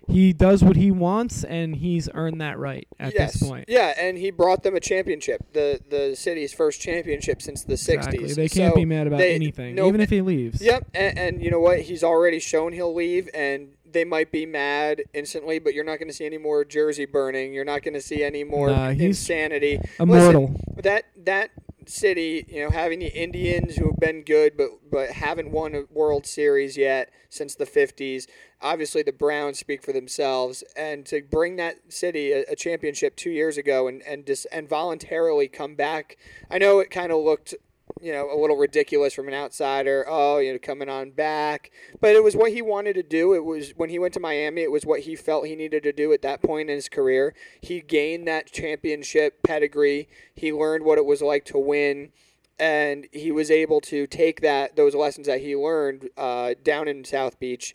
He 0.08 0.32
does 0.32 0.62
what 0.62 0.76
he 0.76 0.90
wants, 0.92 1.42
and 1.42 1.74
he's 1.74 2.08
earned 2.14 2.40
that 2.40 2.58
right 2.58 2.86
at 3.00 3.12
yes. 3.14 3.32
this 3.34 3.48
point. 3.48 3.64
Yeah, 3.66 3.92
and 3.98 4.16
he 4.16 4.30
brought 4.30 4.62
them 4.62 4.76
a 4.76 4.80
championship, 4.80 5.52
the 5.52 5.80
the 5.90 6.14
city's 6.14 6.52
first 6.54 6.80
championship 6.80 7.42
since 7.42 7.64
the 7.64 7.72
Exactly. 7.72 8.18
'60s. 8.20 8.34
They 8.36 8.48
can't 8.48 8.72
So 8.72 8.76
be 8.76 8.84
mad 8.84 9.08
about 9.08 9.18
they- 9.18 9.34
anything, 9.34 9.74
no- 9.74 9.88
even 9.88 10.00
if 10.00 10.10
he 10.10 10.20
leaves. 10.22 10.62
Yep, 10.62 10.86
and, 10.94 11.18
and 11.18 11.42
you 11.42 11.50
know 11.50 11.58
what? 11.60 11.80
He's 11.80 12.04
already 12.04 12.38
shown 12.38 12.72
he'll 12.72 12.94
leave, 12.94 13.28
and 13.34 13.70
they 13.84 14.04
might 14.04 14.30
be 14.30 14.46
mad 14.46 15.02
instantly, 15.12 15.58
but 15.58 15.74
you're 15.74 15.84
not 15.84 15.98
going 15.98 16.08
to 16.08 16.14
see 16.14 16.26
any 16.26 16.38
more 16.38 16.64
jersey 16.64 17.04
burning. 17.06 17.52
You're 17.52 17.64
not 17.64 17.82
going 17.82 17.94
to 17.94 18.00
see 18.00 18.22
any 18.22 18.44
more 18.44 18.70
Nah, 18.70 18.90
insanity. 18.90 19.80
Immortal. 19.98 20.42
Listen, 20.52 20.82
that 20.82 21.04
that 21.24 21.50
city, 21.88 22.44
you 22.48 22.64
know, 22.64 22.70
having 22.70 22.98
the 22.98 23.14
Indians 23.14 23.76
who 23.76 23.86
have 23.86 23.98
been 23.98 24.22
good, 24.22 24.56
but 24.56 24.68
but 24.90 25.10
haven't 25.10 25.50
won 25.50 25.74
a 25.74 25.84
World 25.90 26.26
Series 26.26 26.76
yet 26.76 27.10
since 27.28 27.54
the 27.54 27.66
'50s. 27.66 28.26
Obviously, 28.62 29.02
the 29.02 29.12
Browns 29.12 29.58
speak 29.58 29.82
for 29.82 29.92
themselves, 29.92 30.64
and 30.76 31.04
to 31.06 31.22
bring 31.22 31.56
that 31.56 31.92
city 31.92 32.32
a, 32.32 32.44
a 32.48 32.56
championship 32.56 33.16
two 33.16 33.30
years 33.30 33.56
ago 33.56 33.86
and 33.86 34.02
and 34.02 34.24
dis, 34.24 34.46
and 34.46 34.68
voluntarily 34.68 35.48
come 35.48 35.74
back. 35.74 36.16
I 36.50 36.58
know 36.58 36.78
it 36.78 36.90
kind 36.90 37.12
of 37.12 37.22
looked 37.22 37.54
you 38.00 38.12
know, 38.12 38.30
a 38.30 38.38
little 38.38 38.56
ridiculous 38.56 39.14
from 39.14 39.28
an 39.28 39.34
outsider. 39.34 40.04
Oh, 40.06 40.38
you 40.38 40.52
know, 40.52 40.58
coming 40.58 40.88
on 40.88 41.10
back. 41.10 41.70
But 42.00 42.14
it 42.14 42.22
was 42.22 42.36
what 42.36 42.52
he 42.52 42.60
wanted 42.60 42.94
to 42.94 43.02
do. 43.02 43.32
It 43.32 43.44
was 43.44 43.72
when 43.76 43.88
he 43.88 43.98
went 43.98 44.14
to 44.14 44.20
Miami, 44.20 44.62
it 44.62 44.70
was 44.70 44.84
what 44.84 45.00
he 45.00 45.16
felt 45.16 45.46
he 45.46 45.56
needed 45.56 45.82
to 45.84 45.92
do 45.92 46.12
at 46.12 46.22
that 46.22 46.42
point 46.42 46.68
in 46.68 46.76
his 46.76 46.88
career. 46.88 47.34
He 47.60 47.80
gained 47.80 48.28
that 48.28 48.52
championship 48.52 49.42
pedigree. 49.42 50.08
He 50.34 50.52
learned 50.52 50.84
what 50.84 50.98
it 50.98 51.06
was 51.06 51.22
like 51.22 51.44
to 51.46 51.58
win. 51.58 52.10
And 52.58 53.06
he 53.12 53.32
was 53.32 53.50
able 53.50 53.82
to 53.82 54.06
take 54.06 54.40
that 54.40 54.76
those 54.76 54.94
lessons 54.94 55.26
that 55.26 55.40
he 55.40 55.54
learned 55.54 56.08
uh, 56.16 56.54
down 56.62 56.88
in 56.88 57.04
South 57.04 57.38
Beach 57.38 57.74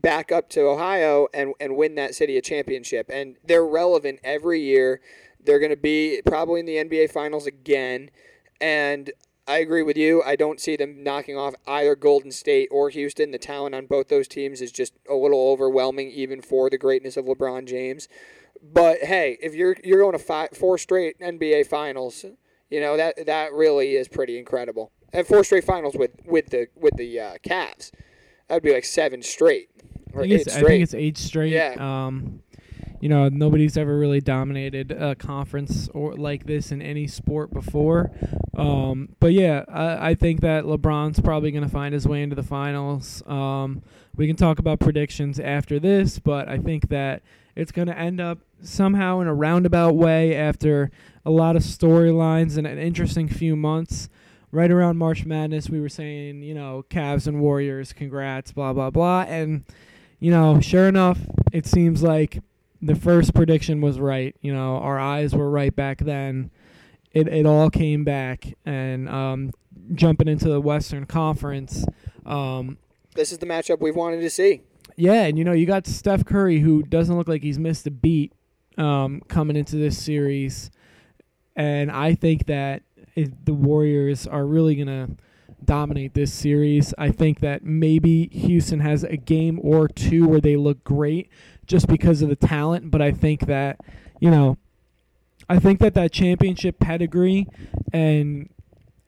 back 0.00 0.32
up 0.32 0.48
to 0.50 0.62
Ohio 0.62 1.28
and, 1.34 1.52
and 1.60 1.76
win 1.76 1.96
that 1.96 2.14
city 2.14 2.36
a 2.38 2.42
championship. 2.42 3.10
And 3.12 3.36
they're 3.44 3.64
relevant 3.64 4.20
every 4.24 4.60
year. 4.60 5.00
They're 5.44 5.58
going 5.58 5.70
to 5.70 5.76
be 5.76 6.22
probably 6.24 6.60
in 6.60 6.66
the 6.66 6.76
NBA 6.76 7.10
Finals 7.10 7.46
again. 7.46 8.10
And 8.60 9.10
I 9.46 9.58
agree 9.58 9.82
with 9.82 9.96
you. 9.96 10.22
I 10.24 10.36
don't 10.36 10.60
see 10.60 10.76
them 10.76 11.02
knocking 11.02 11.36
off 11.36 11.54
either 11.66 11.96
Golden 11.96 12.30
State 12.30 12.68
or 12.70 12.90
Houston. 12.90 13.32
The 13.32 13.38
talent 13.38 13.74
on 13.74 13.86
both 13.86 14.08
those 14.08 14.28
teams 14.28 14.60
is 14.60 14.70
just 14.70 14.94
a 15.08 15.14
little 15.14 15.50
overwhelming, 15.50 16.10
even 16.10 16.40
for 16.40 16.70
the 16.70 16.78
greatness 16.78 17.16
of 17.16 17.24
LeBron 17.24 17.66
James. 17.66 18.08
But 18.62 18.98
hey, 19.00 19.38
if 19.42 19.54
you're 19.54 19.76
you're 19.82 20.00
going 20.00 20.12
to 20.12 20.18
five, 20.18 20.50
four 20.50 20.78
straight 20.78 21.18
NBA 21.18 21.66
Finals, 21.66 22.24
you 22.70 22.80
know 22.80 22.96
that 22.96 23.26
that 23.26 23.52
really 23.52 23.96
is 23.96 24.06
pretty 24.06 24.38
incredible. 24.38 24.92
And 25.12 25.26
four 25.26 25.42
straight 25.42 25.64
Finals 25.64 25.96
with 25.96 26.12
with 26.24 26.50
the 26.50 26.68
with 26.76 26.96
the 26.96 27.18
uh, 27.18 27.34
Cavs, 27.44 27.90
that 28.46 28.54
would 28.54 28.62
be 28.62 28.72
like 28.72 28.84
seven 28.84 29.22
straight 29.22 29.70
or 30.14 30.20
I 30.20 30.28
think, 30.28 30.32
eight 30.32 30.46
it's, 30.46 30.56
I 30.56 30.62
think 30.62 30.82
it's 30.82 30.94
eight 30.94 31.18
straight. 31.18 31.52
Yeah. 31.52 31.74
Um, 31.78 32.42
you 33.02 33.08
know, 33.08 33.28
nobody's 33.28 33.76
ever 33.76 33.98
really 33.98 34.20
dominated 34.20 34.92
a 34.92 35.16
conference 35.16 35.88
or 35.92 36.14
like 36.14 36.46
this 36.46 36.70
in 36.70 36.80
any 36.80 37.08
sport 37.08 37.52
before. 37.52 38.12
Um, 38.56 39.16
but 39.18 39.32
yeah, 39.32 39.64
I, 39.66 40.10
I 40.10 40.14
think 40.14 40.40
that 40.42 40.62
LeBron's 40.62 41.18
probably 41.18 41.50
going 41.50 41.64
to 41.64 41.68
find 41.68 41.92
his 41.92 42.06
way 42.06 42.22
into 42.22 42.36
the 42.36 42.44
finals. 42.44 43.20
Um, 43.26 43.82
we 44.14 44.28
can 44.28 44.36
talk 44.36 44.60
about 44.60 44.78
predictions 44.78 45.40
after 45.40 45.80
this, 45.80 46.20
but 46.20 46.48
I 46.48 46.58
think 46.58 46.90
that 46.90 47.24
it's 47.56 47.72
going 47.72 47.88
to 47.88 47.98
end 47.98 48.20
up 48.20 48.38
somehow 48.62 49.18
in 49.18 49.26
a 49.26 49.34
roundabout 49.34 49.96
way 49.96 50.36
after 50.36 50.92
a 51.26 51.30
lot 51.32 51.56
of 51.56 51.62
storylines 51.62 52.56
and 52.56 52.68
an 52.68 52.78
interesting 52.78 53.28
few 53.28 53.56
months. 53.56 54.08
Right 54.52 54.70
around 54.70 54.96
March 54.96 55.24
Madness, 55.24 55.68
we 55.68 55.80
were 55.80 55.88
saying, 55.88 56.42
you 56.42 56.54
know, 56.54 56.84
Cavs 56.88 57.26
and 57.26 57.40
Warriors, 57.40 57.92
congrats, 57.92 58.52
blah, 58.52 58.72
blah, 58.72 58.90
blah. 58.90 59.22
And, 59.22 59.64
you 60.20 60.30
know, 60.30 60.60
sure 60.60 60.86
enough, 60.86 61.18
it 61.52 61.66
seems 61.66 62.04
like 62.04 62.38
the 62.82 62.96
first 62.96 63.32
prediction 63.32 63.80
was 63.80 64.00
right. 64.00 64.34
You 64.40 64.52
know, 64.52 64.76
our 64.78 64.98
eyes 64.98 65.34
were 65.34 65.48
right 65.48 65.74
back 65.74 65.98
then. 65.98 66.50
It 67.12 67.28
it 67.28 67.46
all 67.46 67.70
came 67.70 68.04
back, 68.04 68.54
and 68.66 69.08
um, 69.08 69.52
jumping 69.94 70.28
into 70.28 70.48
the 70.48 70.60
Western 70.60 71.06
Conference, 71.06 71.84
um, 72.26 72.78
this 73.14 73.32
is 73.32 73.38
the 73.38 73.46
matchup 73.46 73.80
we've 73.80 73.96
wanted 73.96 74.20
to 74.20 74.30
see. 74.30 74.62
yeah, 74.96 75.24
and 75.24 75.38
you 75.38 75.44
know 75.44 75.52
you 75.52 75.66
got 75.66 75.86
Steph 75.86 76.24
Curry, 76.24 76.60
who 76.60 76.82
doesn't 76.82 77.16
look 77.16 77.28
like 77.28 77.42
he's 77.42 77.58
missed 77.58 77.86
a 77.86 77.90
beat 77.90 78.32
um, 78.78 79.20
coming 79.28 79.56
into 79.56 79.76
this 79.76 80.02
series, 80.02 80.70
and 81.54 81.90
I 81.90 82.14
think 82.14 82.46
that 82.46 82.82
if 83.14 83.28
the 83.44 83.54
Warriors 83.54 84.26
are 84.26 84.46
really 84.46 84.74
gonna 84.74 85.10
dominate 85.64 86.14
this 86.14 86.32
series. 86.32 86.94
I 86.98 87.10
think 87.10 87.40
that 87.40 87.64
maybe 87.64 88.28
Houston 88.28 88.80
has 88.80 89.04
a 89.04 89.16
game 89.16 89.60
or 89.62 89.88
two 89.88 90.26
where 90.26 90.40
they 90.40 90.56
look 90.56 90.82
great 90.84 91.30
just 91.66 91.88
because 91.88 92.22
of 92.22 92.28
the 92.28 92.36
talent, 92.36 92.90
but 92.90 93.00
I 93.02 93.12
think 93.12 93.46
that 93.46 93.78
you 94.20 94.30
know, 94.30 94.56
I 95.48 95.58
think 95.58 95.80
that 95.80 95.94
that 95.94 96.12
championship 96.12 96.78
pedigree 96.78 97.48
and 97.92 98.48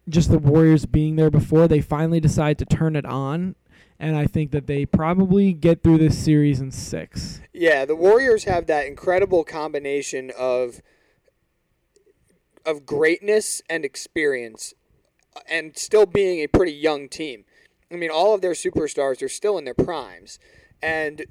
just 0.08 0.30
the 0.30 0.38
Warriors 0.38 0.87
being 0.87 1.16
there 1.16 1.30
before 1.30 1.68
they 1.68 1.80
finally 1.80 2.20
decide 2.20 2.58
to 2.58 2.64
turn 2.64 2.96
it 2.96 3.06
on 3.06 3.54
and 3.99 4.16
I 4.16 4.26
think 4.26 4.50
that 4.50 4.66
they 4.66 4.84
probably 4.87 5.52
get 5.52 5.82
through 5.82 5.99
this 5.99 6.18
series 6.18 6.61
in 6.61 6.70
6. 6.70 7.40
Yeah, 7.52 7.84
the 7.84 7.96
Warriors 7.96 8.44
have 8.44 8.66
that 8.66 8.87
incredible 8.87 9.44
combination 9.44 10.30
of 10.38 10.80
of 12.66 12.87
greatness 12.87 13.61
and 13.68 13.84
experience 13.84 14.73
uh, 15.37 15.40
and 15.50 15.76
still 15.76 16.06
being 16.06 16.40
a 16.40 16.46
pretty 16.46 16.73
young 16.73 17.11
team. 17.11 17.44
I 17.92 17.96
mean, 17.96 18.11
all 18.11 18.34
of 18.34 18.40
their 18.40 18.52
superstars 18.52 19.23
are 19.23 19.28
still 19.28 19.58
in 19.58 19.64
their 19.64 19.75
primes. 19.75 20.38
And 20.82 21.26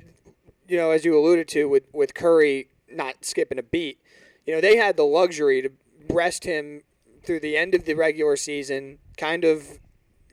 you 0.67 0.77
know, 0.77 0.91
as 0.91 1.05
you 1.05 1.17
alluded 1.17 1.47
to 1.49 1.65
with 1.65 1.83
with 1.93 2.13
Curry 2.13 2.69
not 2.89 3.25
skipping 3.25 3.59
a 3.59 3.63
beat, 3.63 3.99
you 4.45 4.53
know, 4.53 4.61
they 4.61 4.77
had 4.77 4.97
the 4.97 5.03
luxury 5.03 5.61
to 5.61 5.69
rest 6.09 6.43
him 6.43 6.83
through 7.23 7.39
the 7.39 7.57
end 7.57 7.73
of 7.73 7.85
the 7.85 7.93
regular 7.93 8.35
season, 8.35 8.99
kind 9.17 9.43
of 9.43 9.79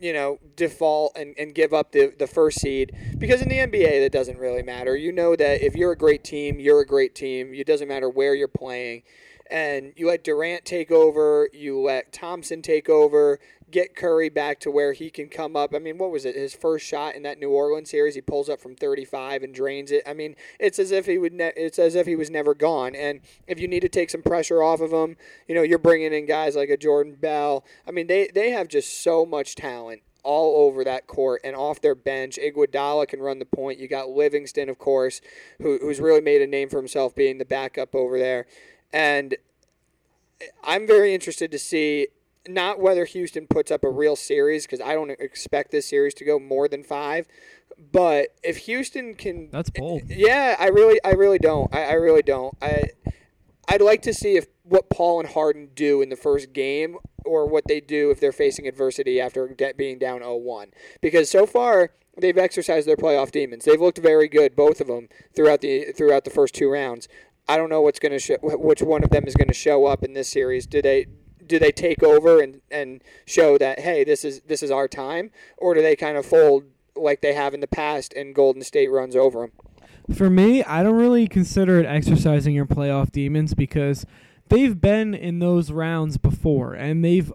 you 0.00 0.14
know, 0.14 0.38
default 0.56 1.14
and, 1.14 1.34
and 1.38 1.54
give 1.54 1.74
up 1.74 1.92
the, 1.92 2.12
the 2.18 2.26
first 2.26 2.60
seed. 2.60 2.96
Because 3.18 3.42
in 3.42 3.48
the 3.48 3.58
NBA, 3.58 4.00
that 4.00 4.10
doesn't 4.10 4.38
really 4.38 4.62
matter. 4.62 4.96
You 4.96 5.12
know 5.12 5.36
that 5.36 5.62
if 5.64 5.76
you're 5.76 5.92
a 5.92 5.96
great 5.96 6.24
team, 6.24 6.58
you're 6.58 6.80
a 6.80 6.86
great 6.86 7.14
team. 7.14 7.52
It 7.54 7.66
doesn't 7.66 7.86
matter 7.86 8.08
where 8.08 8.34
you're 8.34 8.48
playing. 8.48 9.02
And 9.50 9.92
you 9.96 10.08
let 10.08 10.24
Durant 10.24 10.64
take 10.64 10.90
over, 10.90 11.50
you 11.52 11.78
let 11.80 12.12
Thompson 12.12 12.62
take 12.62 12.88
over, 12.88 13.40
get 13.70 13.96
Curry 13.96 14.28
back 14.28 14.60
to 14.60 14.70
where 14.70 14.92
he 14.92 15.10
can 15.10 15.28
come 15.28 15.56
up. 15.56 15.74
I 15.74 15.78
mean, 15.78 15.98
what 15.98 16.10
was 16.10 16.24
it? 16.24 16.34
His 16.34 16.54
first 16.54 16.86
shot 16.86 17.14
in 17.14 17.22
that 17.22 17.38
New 17.38 17.50
Orleans 17.50 17.90
series, 17.90 18.14
he 18.14 18.20
pulls 18.20 18.48
up 18.48 18.60
from 18.60 18.74
35 18.74 19.42
and 19.42 19.54
drains 19.54 19.90
it. 19.90 20.02
I 20.06 20.14
mean, 20.14 20.36
it's 20.58 20.78
as 20.78 20.90
if 20.90 21.06
he 21.06 21.18
would. 21.18 21.32
Ne- 21.32 21.52
it's 21.56 21.78
as 21.78 21.94
if 21.94 22.06
he 22.06 22.16
was 22.16 22.30
never 22.30 22.54
gone. 22.54 22.94
And 22.94 23.20
if 23.46 23.60
you 23.60 23.68
need 23.68 23.80
to 23.80 23.88
take 23.88 24.10
some 24.10 24.22
pressure 24.22 24.62
off 24.62 24.80
of 24.80 24.92
him, 24.92 25.16
you 25.48 25.54
know, 25.54 25.62
you're 25.62 25.78
bringing 25.78 26.12
in 26.12 26.26
guys 26.26 26.56
like 26.56 26.70
a 26.70 26.76
Jordan 26.76 27.16
Bell. 27.20 27.64
I 27.86 27.90
mean, 27.90 28.06
they 28.06 28.28
they 28.34 28.50
have 28.50 28.68
just 28.68 29.02
so 29.02 29.24
much 29.24 29.54
talent 29.54 30.02
all 30.22 30.66
over 30.66 30.84
that 30.84 31.06
court 31.06 31.40
and 31.44 31.56
off 31.56 31.80
their 31.80 31.94
bench. 31.94 32.38
Iguodala 32.42 33.08
can 33.08 33.20
run 33.20 33.38
the 33.38 33.44
point. 33.44 33.78
You 33.78 33.88
got 33.88 34.10
Livingston, 34.10 34.68
of 34.68 34.78
course, 34.78 35.20
who, 35.58 35.78
who's 35.80 36.00
really 36.00 36.20
made 36.20 36.42
a 36.42 36.46
name 36.46 36.68
for 36.68 36.76
himself 36.76 37.14
being 37.14 37.38
the 37.38 37.44
backup 37.44 37.94
over 37.94 38.18
there. 38.18 38.46
And 38.92 39.36
I'm 40.62 40.86
very 40.86 41.14
interested 41.14 41.50
to 41.52 41.58
see 41.58 42.08
not 42.48 42.80
whether 42.80 43.04
Houston 43.04 43.46
puts 43.46 43.70
up 43.70 43.84
a 43.84 43.90
real 43.90 44.16
series 44.16 44.66
because 44.66 44.80
I 44.80 44.94
don't 44.94 45.10
expect 45.10 45.70
this 45.70 45.88
series 45.88 46.14
to 46.14 46.24
go 46.24 46.38
more 46.38 46.68
than 46.68 46.82
five. 46.82 47.26
But 47.92 48.28
if 48.42 48.58
Houston 48.58 49.14
can, 49.14 49.48
That's 49.50 49.70
bold. 49.70 50.02
yeah, 50.08 50.56
I 50.58 50.68
really, 50.68 51.00
I 51.04 51.10
really 51.10 51.38
don't. 51.38 51.74
I, 51.74 51.84
I 51.84 51.92
really 51.92 52.22
don't. 52.22 52.54
I, 52.60 52.84
I'd 53.68 53.80
like 53.80 54.02
to 54.02 54.12
see 54.14 54.36
if 54.36 54.46
what 54.64 54.90
Paul 54.90 55.20
and 55.20 55.28
Harden 55.28 55.70
do 55.74 56.02
in 56.02 56.08
the 56.08 56.16
first 56.16 56.52
game 56.52 56.96
or 57.24 57.46
what 57.46 57.64
they 57.68 57.80
do 57.80 58.10
if 58.10 58.20
they're 58.20 58.32
facing 58.32 58.66
adversity 58.66 59.20
after 59.20 59.48
de- 59.48 59.74
being 59.74 59.98
down 59.98 60.20
0-1. 60.20 60.72
Because 61.00 61.30
so 61.30 61.46
far 61.46 61.90
they've 62.18 62.36
exercised 62.36 62.86
their 62.86 62.96
playoff 62.96 63.30
demons. 63.30 63.64
They've 63.64 63.80
looked 63.80 63.98
very 63.98 64.28
good, 64.28 64.56
both 64.56 64.80
of 64.80 64.86
them, 64.86 65.08
throughout 65.34 65.60
the 65.60 65.92
throughout 65.96 66.24
the 66.24 66.30
first 66.30 66.54
two 66.54 66.70
rounds. 66.70 67.08
I 67.48 67.56
don't 67.56 67.70
know 67.70 67.80
what's 67.80 67.98
going 67.98 68.12
to 68.12 68.18
sh- 68.18 68.38
which 68.42 68.82
one 68.82 69.02
of 69.02 69.10
them 69.10 69.24
is 69.26 69.34
going 69.34 69.48
to 69.48 69.54
show 69.54 69.86
up 69.86 70.02
in 70.04 70.12
this 70.12 70.28
series. 70.28 70.66
Do 70.66 70.82
they 70.82 71.06
do 71.50 71.58
they 71.58 71.72
take 71.72 72.02
over 72.02 72.40
and, 72.40 72.62
and 72.70 73.02
show 73.26 73.58
that 73.58 73.80
hey 73.80 74.04
this 74.04 74.24
is 74.24 74.40
this 74.42 74.62
is 74.62 74.70
our 74.70 74.88
time, 74.88 75.30
or 75.58 75.74
do 75.74 75.82
they 75.82 75.96
kind 75.96 76.16
of 76.16 76.24
fold 76.24 76.64
like 76.96 77.20
they 77.20 77.34
have 77.34 77.52
in 77.52 77.60
the 77.60 77.66
past 77.66 78.14
and 78.14 78.34
Golden 78.34 78.62
State 78.62 78.90
runs 78.90 79.16
over 79.16 79.40
them? 79.40 79.52
For 80.16 80.30
me, 80.30 80.62
I 80.62 80.82
don't 80.82 80.96
really 80.96 81.26
consider 81.26 81.78
it 81.78 81.86
exercising 81.86 82.54
your 82.54 82.66
playoff 82.66 83.10
demons 83.10 83.52
because 83.54 84.06
they've 84.48 84.80
been 84.80 85.12
in 85.12 85.40
those 85.40 85.70
rounds 85.70 86.16
before 86.16 86.74
and 86.74 87.04
they've 87.04 87.32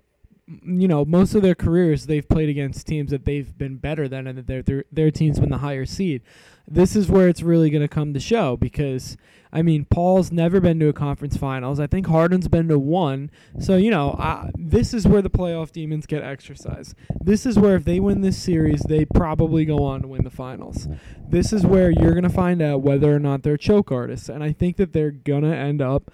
you 0.47 0.87
know 0.87 1.03
most 1.03 1.33
of 1.33 1.41
their 1.41 1.55
careers 1.55 2.05
they've 2.05 2.27
played 2.29 2.49
against 2.49 2.85
teams 2.85 3.09
that 3.11 3.25
they've 3.25 3.57
been 3.57 3.77
better 3.77 4.07
than 4.07 4.27
and 4.27 4.37
that 4.37 4.47
their 4.47 4.61
their, 4.61 4.85
their 4.91 5.11
team's 5.11 5.39
been 5.39 5.49
the 5.49 5.57
higher 5.57 5.85
seed. 5.85 6.21
This 6.67 6.95
is 6.95 7.09
where 7.09 7.27
it's 7.27 7.43
really 7.43 7.69
going 7.69 7.81
to 7.81 7.87
come 7.87 8.13
to 8.13 8.19
show 8.19 8.55
because 8.55 9.17
I 9.55 9.61
mean 9.61 9.85
Paul's 9.85 10.33
never 10.33 10.59
been 10.59 10.79
to 10.81 10.89
a 10.89 10.93
conference 10.93 11.37
finals. 11.37 11.79
I 11.79 11.87
think 11.87 12.07
Harden's 12.07 12.49
been 12.49 12.67
to 12.67 12.77
one. 12.77 13.31
So 13.57 13.77
you 13.77 13.89
know 13.89 14.11
uh, 14.11 14.51
this 14.55 14.93
is 14.93 15.07
where 15.07 15.21
the 15.21 15.29
playoff 15.29 15.71
demons 15.71 16.05
get 16.05 16.23
exercised. 16.23 16.93
This 17.21 17.45
is 17.45 17.57
where 17.57 17.77
if 17.77 17.85
they 17.85 18.01
win 18.01 18.21
this 18.21 18.37
series, 18.37 18.81
they 18.81 19.05
probably 19.05 19.63
go 19.63 19.83
on 19.83 20.01
to 20.01 20.07
win 20.09 20.25
the 20.25 20.29
finals. 20.29 20.89
This 21.29 21.53
is 21.53 21.65
where 21.65 21.89
you're 21.89 22.11
going 22.11 22.23
to 22.23 22.29
find 22.29 22.61
out 22.61 22.81
whether 22.81 23.15
or 23.15 23.19
not 23.19 23.43
they're 23.43 23.57
choke 23.57 23.91
artists, 23.91 24.27
and 24.27 24.43
I 24.43 24.51
think 24.51 24.75
that 24.75 24.91
they're 24.91 25.11
gonna 25.11 25.55
end 25.55 25.81
up 25.81 26.11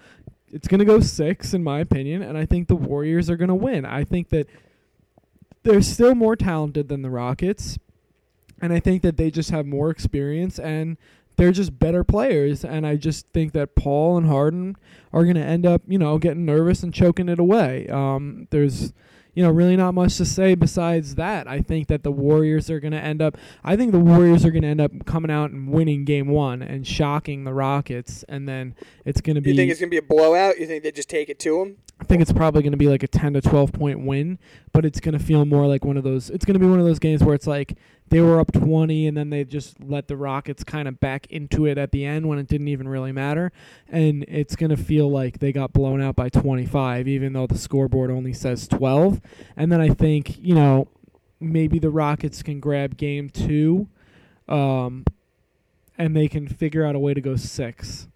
it's 0.52 0.68
going 0.68 0.80
to 0.80 0.84
go 0.84 1.00
six, 1.00 1.54
in 1.54 1.64
my 1.64 1.80
opinion, 1.80 2.22
and 2.22 2.36
I 2.36 2.44
think 2.44 2.68
the 2.68 2.76
Warriors 2.76 3.30
are 3.30 3.36
going 3.36 3.48
to 3.48 3.54
win. 3.54 3.86
I 3.86 4.04
think 4.04 4.28
that 4.28 4.46
they're 5.62 5.80
still 5.80 6.14
more 6.14 6.36
talented 6.36 6.88
than 6.88 7.00
the 7.00 7.08
Rockets, 7.08 7.78
and 8.60 8.72
I 8.72 8.78
think 8.78 9.02
that 9.02 9.16
they 9.16 9.30
just 9.30 9.50
have 9.50 9.64
more 9.64 9.88
experience 9.90 10.58
and 10.58 10.98
they're 11.36 11.52
just 11.52 11.78
better 11.78 12.04
players. 12.04 12.64
And 12.64 12.86
I 12.86 12.96
just 12.96 13.26
think 13.32 13.52
that 13.52 13.74
Paul 13.74 14.16
and 14.16 14.26
Harden 14.26 14.76
are 15.12 15.24
going 15.24 15.36
to 15.36 15.44
end 15.44 15.66
up, 15.66 15.82
you 15.86 15.98
know, 15.98 16.18
getting 16.18 16.44
nervous 16.44 16.82
and 16.82 16.92
choking 16.92 17.28
it 17.28 17.38
away. 17.38 17.88
Um, 17.88 18.48
there's 18.50 18.92
you 19.34 19.42
know, 19.42 19.50
really 19.50 19.76
not 19.76 19.94
much 19.94 20.18
to 20.18 20.26
say 20.26 20.54
besides 20.54 21.14
that. 21.14 21.48
I 21.48 21.62
think 21.62 21.88
that 21.88 22.02
the 22.02 22.12
Warriors 22.12 22.70
are 22.70 22.80
going 22.80 22.92
to 22.92 23.00
end 23.00 23.22
up. 23.22 23.38
I 23.64 23.76
think 23.76 23.92
the 23.92 23.98
Warriors 23.98 24.44
are 24.44 24.50
going 24.50 24.62
to 24.62 24.68
end 24.68 24.80
up 24.80 25.06
coming 25.06 25.30
out 25.30 25.50
and 25.50 25.70
winning 25.70 26.04
Game 26.04 26.28
One 26.28 26.60
and 26.60 26.86
shocking 26.86 27.44
the 27.44 27.54
Rockets, 27.54 28.24
and 28.28 28.46
then 28.46 28.74
it's 29.04 29.20
going 29.20 29.36
to 29.36 29.40
be. 29.40 29.50
You 29.50 29.56
think 29.56 29.70
it's 29.70 29.80
going 29.80 29.90
to 29.90 29.94
be 29.94 29.98
a 29.98 30.02
blowout? 30.02 30.58
You 30.58 30.66
think 30.66 30.82
they 30.82 30.92
just 30.92 31.08
take 31.08 31.30
it 31.30 31.38
to 31.40 31.58
them? 31.58 31.78
I 32.02 32.04
think 32.04 32.20
it's 32.20 32.32
probably 32.32 32.62
going 32.62 32.72
to 32.72 32.76
be 32.78 32.88
like 32.88 33.04
a 33.04 33.06
ten 33.06 33.32
to 33.34 33.40
twelve 33.40 33.72
point 33.72 34.04
win, 34.04 34.40
but 34.72 34.84
it's 34.84 34.98
going 34.98 35.16
to 35.16 35.24
feel 35.24 35.44
more 35.44 35.68
like 35.68 35.84
one 35.84 35.96
of 35.96 36.02
those. 36.02 36.30
It's 36.30 36.44
going 36.44 36.54
to 36.54 36.58
be 36.58 36.66
one 36.66 36.80
of 36.80 36.84
those 36.84 36.98
games 36.98 37.22
where 37.22 37.32
it's 37.32 37.46
like 37.46 37.78
they 38.08 38.20
were 38.20 38.40
up 38.40 38.50
20 38.50 39.06
and 39.06 39.16
then 39.16 39.30
they 39.30 39.44
just 39.44 39.80
let 39.80 40.08
the 40.08 40.16
Rockets 40.16 40.64
kind 40.64 40.88
of 40.88 40.98
back 40.98 41.28
into 41.28 41.64
it 41.64 41.78
at 41.78 41.92
the 41.92 42.04
end 42.04 42.28
when 42.28 42.40
it 42.40 42.48
didn't 42.48 42.66
even 42.66 42.88
really 42.88 43.12
matter. 43.12 43.52
And 43.88 44.24
it's 44.26 44.56
going 44.56 44.70
to 44.70 44.76
feel 44.76 45.08
like 45.12 45.38
they 45.38 45.52
got 45.52 45.72
blown 45.72 46.02
out 46.02 46.16
by 46.16 46.28
25, 46.28 47.06
even 47.06 47.34
though 47.34 47.46
the 47.46 47.56
scoreboard 47.56 48.10
only 48.10 48.32
says 48.32 48.66
12. 48.66 49.20
And 49.56 49.70
then 49.70 49.80
I 49.80 49.90
think, 49.90 50.36
you 50.40 50.56
know, 50.56 50.88
maybe 51.38 51.78
the 51.78 51.90
Rockets 51.90 52.42
can 52.42 52.58
grab 52.58 52.96
game 52.96 53.30
two 53.30 53.86
um, 54.48 55.04
and 55.96 56.16
they 56.16 56.26
can 56.26 56.48
figure 56.48 56.84
out 56.84 56.96
a 56.96 56.98
way 56.98 57.14
to 57.14 57.20
go 57.20 57.36
six. 57.36 58.08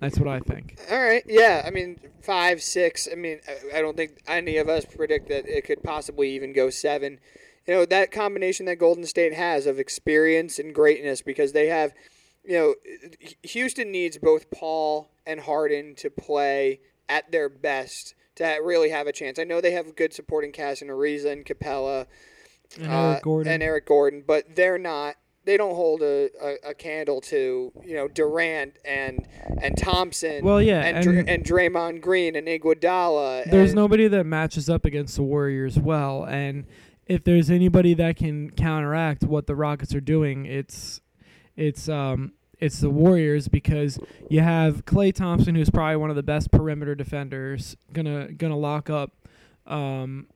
That's 0.00 0.18
what 0.18 0.28
I 0.28 0.40
think. 0.40 0.78
All 0.90 1.02
right. 1.02 1.22
Yeah. 1.26 1.62
I 1.66 1.70
mean, 1.70 1.98
five, 2.22 2.62
six. 2.62 3.08
I 3.10 3.14
mean, 3.14 3.40
I 3.74 3.80
don't 3.80 3.96
think 3.96 4.22
any 4.26 4.58
of 4.58 4.68
us 4.68 4.84
predict 4.84 5.28
that 5.28 5.46
it 5.46 5.64
could 5.64 5.82
possibly 5.82 6.30
even 6.30 6.52
go 6.52 6.70
seven 6.70 7.18
you 7.66 7.74
know 7.74 7.84
that 7.84 8.12
combination 8.12 8.66
that 8.66 8.76
Golden 8.76 9.04
State 9.06 9.34
has 9.34 9.66
of 9.66 9.78
experience 9.78 10.58
and 10.58 10.74
greatness 10.74 11.22
because 11.22 11.52
they 11.52 11.66
have 11.66 11.92
you 12.44 12.54
know 12.54 12.74
Houston 13.42 13.90
needs 13.90 14.18
both 14.18 14.50
Paul 14.50 15.10
and 15.26 15.40
Harden 15.40 15.94
to 15.96 16.10
play 16.10 16.80
at 17.08 17.30
their 17.32 17.48
best 17.48 18.14
to 18.36 18.44
really 18.62 18.90
have 18.90 19.06
a 19.06 19.12
chance. 19.12 19.38
I 19.38 19.44
know 19.44 19.60
they 19.60 19.72
have 19.72 19.88
a 19.88 19.92
good 19.92 20.12
supporting 20.12 20.52
cast 20.52 20.82
in 20.82 20.88
Ariza 20.88 21.32
and 21.32 21.44
Capela 21.44 22.06
and, 22.78 22.92
uh, 22.92 23.10
Eric 23.10 23.22
Gordon. 23.22 23.52
and 23.52 23.62
Eric 23.62 23.86
Gordon, 23.86 24.24
but 24.26 24.54
they're 24.54 24.78
not 24.78 25.16
they 25.46 25.56
don't 25.56 25.74
hold 25.74 26.02
a, 26.02 26.28
a, 26.42 26.70
a, 26.70 26.74
candle 26.74 27.20
to 27.22 27.72
you 27.84 27.94
know 27.94 28.08
Durant 28.08 28.76
and 28.84 29.26
and 29.62 29.78
Thompson. 29.78 30.44
Well, 30.44 30.60
yeah, 30.60 30.82
and 30.82 31.06
and, 31.06 31.28
and 31.28 31.44
Draymond 31.44 32.02
Green 32.02 32.36
and 32.36 32.46
Iguodala. 32.46 33.48
There's 33.50 33.70
and, 33.70 33.76
nobody 33.76 34.08
that 34.08 34.24
matches 34.24 34.68
up 34.68 34.84
against 34.84 35.16
the 35.16 35.22
Warriors 35.22 35.78
well, 35.78 36.24
and 36.24 36.66
if 37.06 37.24
there's 37.24 37.50
anybody 37.50 37.94
that 37.94 38.16
can 38.16 38.50
counteract 38.50 39.22
what 39.22 39.46
the 39.46 39.54
Rockets 39.54 39.94
are 39.94 40.00
doing, 40.00 40.44
it's 40.44 41.00
it's 41.56 41.88
um 41.88 42.32
it's 42.58 42.80
the 42.80 42.90
Warriors 42.90 43.48
because 43.48 43.98
you 44.28 44.40
have 44.40 44.84
Klay 44.84 45.14
Thompson, 45.14 45.54
who's 45.54 45.70
probably 45.70 45.96
one 45.96 46.10
of 46.10 46.16
the 46.16 46.22
best 46.22 46.50
perimeter 46.50 46.94
defenders, 46.94 47.76
gonna 47.92 48.32
gonna 48.32 48.58
lock 48.58 48.90
up, 48.90 49.12
um, 49.66 50.26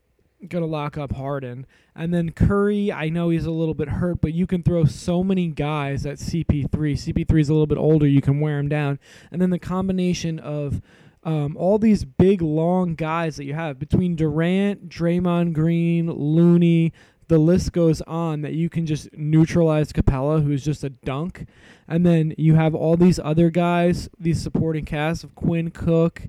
gonna 0.49 0.67
lock 0.67 0.97
up 0.97 1.13
Harden, 1.13 1.67
and 1.95 2.13
then 2.13 2.31
Curry. 2.31 2.93
I 2.93 3.09
know 3.09 3.31
he's 3.31 3.47
a 3.47 3.51
little 3.51 3.75
bit 3.75 3.89
hurt, 3.89 4.21
but 4.21 4.33
you 4.33 4.47
can 4.47 4.63
throw 4.63 4.85
so 4.85 5.23
many 5.23 5.49
guys 5.49 6.07
at 6.07 6.19
CP3. 6.19 6.69
CP3 6.69 7.41
is 7.41 7.49
a 7.49 7.53
little 7.53 7.67
bit 7.67 7.79
older; 7.79 8.07
you 8.07 8.21
can 8.21 8.41
wear 8.41 8.59
him 8.59 8.69
down, 8.69 8.99
and 9.31 9.41
then 9.41 9.51
the 9.51 9.59
combination 9.59 10.39
of 10.39 10.81
um, 11.23 11.57
all 11.57 11.79
these 11.79 12.05
big, 12.05 12.41
long 12.41 12.95
guys 12.95 13.37
that 13.37 13.45
you 13.45 13.55
have 13.55 13.79
between 13.79 14.17
Durant, 14.17 14.89
Draymond 14.89 15.53
Green, 15.53 16.11
Looney, 16.11 16.93
the 17.29 17.39
list 17.39 17.73
goes 17.73 18.01
on 18.03 18.41
that 18.43 18.55
you 18.55 18.69
can 18.69 18.87
just 18.87 19.09
neutralize 19.17 19.93
Capela, 19.93 20.43
who's 20.43 20.65
just 20.65 20.83
a 20.83 20.91
dunk. 20.91 21.47
And 21.87 22.05
then 22.05 22.35
you 22.37 22.57
have 22.57 22.75
all 22.75 22.97
these 22.97 23.21
other 23.21 23.51
guys, 23.51 24.09
these 24.19 24.43
supporting 24.43 24.85
cast 24.85 25.23
of 25.23 25.35
Quinn 25.37 25.71
Cook 25.71 26.23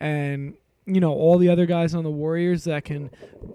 and 0.00 0.54
you 0.86 1.00
know 1.00 1.12
all 1.12 1.38
the 1.38 1.48
other 1.48 1.66
guys 1.66 1.94
on 1.94 2.04
the 2.04 2.10
Warriors 2.10 2.64
that 2.64 2.84
can, 2.84 3.10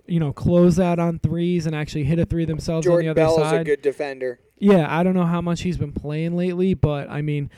you 0.06 0.20
know, 0.20 0.34
close 0.34 0.80
out 0.80 1.00
on 1.00 1.20
threes 1.20 1.66
and 1.66 1.76
actually 1.76 2.04
hit 2.04 2.20
a 2.20 2.26
three 2.26 2.46
themselves 2.46 2.86
Jordan 2.86 3.10
on 3.10 3.16
the 3.16 3.22
other 3.22 3.36
Bell 3.36 3.38
side. 3.38 3.56
is 3.56 3.62
a 3.62 3.64
good 3.64 3.82
defender. 3.82 4.40
Yeah, 4.58 4.86
I 4.90 5.04
don't 5.04 5.16
know 5.16 5.26
how 5.26 5.42
much 5.42 5.62
he's 5.62 5.78
been 5.78 5.94
playing 5.94 6.36
lately, 6.36 6.74
but 6.74 7.10
I 7.10 7.22
mean, 7.22 7.50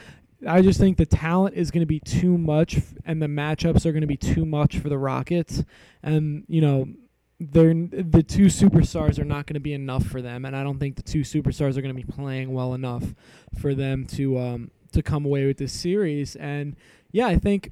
I 0.48 0.62
just 0.62 0.80
think 0.80 0.98
the 0.98 1.06
talent 1.06 1.56
is 1.56 1.72
going 1.72 1.82
to 1.82 1.88
be 1.88 2.00
too 2.00 2.38
much, 2.38 2.78
and 3.06 3.22
the 3.22 3.28
matchups 3.28 3.86
are 3.86 3.92
going 3.92 4.02
to 4.02 4.08
be 4.08 4.18
too 4.18 4.46
much 4.46 4.78
for 4.78 4.90
the 4.90 4.98
Rockets, 4.98 5.64
and 6.02 6.46
you 6.48 6.62
know, 6.62 6.88
they're 7.40 7.74
the 7.74 8.24
two 8.24 8.46
superstars 8.46 9.20
are 9.20 9.26
not 9.26 9.48
going 9.48 9.56
to 9.56 9.60
be 9.60 9.74
enough 9.74 10.06
for 10.06 10.22
them, 10.22 10.46
and 10.46 10.56
I 10.56 10.64
don't 10.64 10.80
think 10.80 10.96
the 10.96 11.02
two 11.02 11.22
superstars 11.22 11.78
are 11.78 11.82
going 11.82 11.96
to 11.96 12.06
be 12.06 12.10
playing 12.10 12.54
well 12.54 12.74
enough 12.74 13.16
for 13.60 13.74
them 13.74 14.06
to 14.08 14.38
um 14.38 14.72
to 14.94 15.02
come 15.02 15.26
away 15.26 15.46
with 15.46 15.58
this 15.58 15.74
series. 15.74 16.36
And 16.36 16.76
yeah, 17.12 17.28
I 17.28 17.38
think 17.38 17.72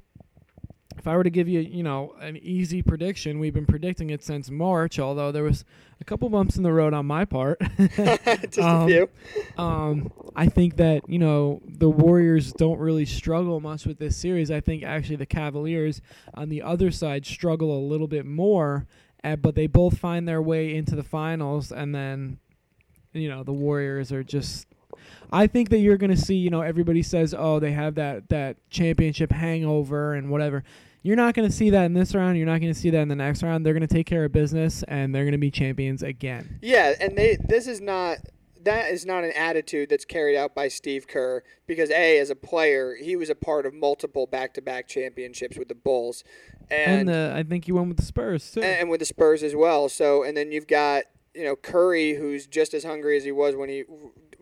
if 1.02 1.08
I 1.08 1.16
were 1.16 1.24
to 1.24 1.30
give 1.30 1.48
you, 1.48 1.58
you 1.58 1.82
know, 1.82 2.14
an 2.20 2.36
easy 2.36 2.80
prediction, 2.80 3.40
we've 3.40 3.52
been 3.52 3.66
predicting 3.66 4.10
it 4.10 4.22
since 4.22 4.50
March, 4.50 5.00
although 5.00 5.32
there 5.32 5.42
was 5.42 5.64
a 6.00 6.04
couple 6.04 6.28
bumps 6.28 6.56
in 6.56 6.62
the 6.62 6.72
road 6.72 6.94
on 6.94 7.06
my 7.06 7.24
part. 7.24 7.60
Just 7.96 8.60
um, 8.60 8.82
a 8.82 8.86
few. 8.86 9.10
Um, 9.58 10.12
I 10.36 10.46
think 10.46 10.76
that, 10.76 11.02
you 11.08 11.18
know, 11.18 11.60
the 11.66 11.90
Warriors 11.90 12.52
don't 12.52 12.78
really 12.78 13.04
struggle 13.04 13.58
much 13.58 13.84
with 13.84 13.98
this 13.98 14.16
series. 14.16 14.52
I 14.52 14.60
think 14.60 14.84
actually 14.84 15.16
the 15.16 15.26
Cavaliers 15.26 16.00
on 16.34 16.50
the 16.50 16.62
other 16.62 16.92
side 16.92 17.26
struggle 17.26 17.76
a 17.76 17.82
little 17.84 18.06
bit 18.06 18.24
more, 18.24 18.86
uh, 19.24 19.34
but 19.34 19.56
they 19.56 19.66
both 19.66 19.98
find 19.98 20.28
their 20.28 20.40
way 20.40 20.72
into 20.72 20.94
the 20.94 21.02
finals 21.02 21.72
and 21.72 21.92
then 21.92 22.38
you 23.12 23.28
know, 23.28 23.42
the 23.42 23.52
Warriors 23.52 24.12
are 24.12 24.22
just 24.22 24.68
I 25.32 25.46
think 25.46 25.70
that 25.70 25.78
you're 25.78 25.96
going 25.96 26.14
to 26.14 26.20
see, 26.20 26.36
you 26.36 26.50
know, 26.50 26.60
everybody 26.60 27.02
says, 27.02 27.34
"Oh, 27.36 27.58
they 27.58 27.72
have 27.72 27.94
that 27.96 28.28
that 28.28 28.56
championship 28.70 29.32
hangover 29.32 30.14
and 30.14 30.30
whatever." 30.30 30.62
You're 31.02 31.16
not 31.16 31.34
going 31.34 31.48
to 31.48 31.54
see 31.54 31.70
that 31.70 31.84
in 31.84 31.94
this 31.94 32.14
round. 32.14 32.36
You're 32.36 32.46
not 32.46 32.60
going 32.60 32.72
to 32.72 32.78
see 32.78 32.90
that 32.90 33.00
in 33.00 33.08
the 33.08 33.16
next 33.16 33.42
round. 33.42 33.66
They're 33.66 33.72
going 33.72 33.86
to 33.86 33.92
take 33.92 34.06
care 34.06 34.24
of 34.24 34.32
business 34.32 34.82
and 34.84 35.14
they're 35.14 35.24
going 35.24 35.32
to 35.32 35.38
be 35.38 35.50
champions 35.50 36.02
again. 36.02 36.58
Yeah, 36.62 36.94
and 37.00 37.16
they 37.16 37.36
this 37.48 37.66
is 37.66 37.80
not 37.80 38.18
that 38.62 38.92
is 38.92 39.04
not 39.04 39.24
an 39.24 39.32
attitude 39.32 39.88
that's 39.90 40.04
carried 40.04 40.36
out 40.36 40.54
by 40.54 40.68
Steve 40.68 41.08
Kerr 41.08 41.42
because 41.66 41.90
a 41.90 42.18
as 42.20 42.30
a 42.30 42.36
player 42.36 42.94
he 42.94 43.16
was 43.16 43.28
a 43.28 43.34
part 43.34 43.66
of 43.66 43.74
multiple 43.74 44.26
back-to-back 44.26 44.86
championships 44.86 45.58
with 45.58 45.66
the 45.68 45.74
Bulls, 45.74 46.22
and, 46.70 47.08
And 47.08 47.10
uh, 47.10 47.36
I 47.36 47.42
think 47.42 47.64
he 47.64 47.72
won 47.72 47.88
with 47.88 47.96
the 47.96 48.04
Spurs 48.04 48.52
too. 48.52 48.62
and 48.62 48.88
with 48.88 49.00
the 49.00 49.06
Spurs 49.06 49.42
as 49.42 49.56
well. 49.56 49.88
So 49.88 50.22
and 50.22 50.36
then 50.36 50.52
you've 50.52 50.68
got 50.68 51.04
you 51.34 51.42
know 51.42 51.56
Curry 51.56 52.14
who's 52.14 52.46
just 52.46 52.74
as 52.74 52.84
hungry 52.84 53.16
as 53.16 53.24
he 53.24 53.32
was 53.32 53.56
when 53.56 53.68
he 53.68 53.82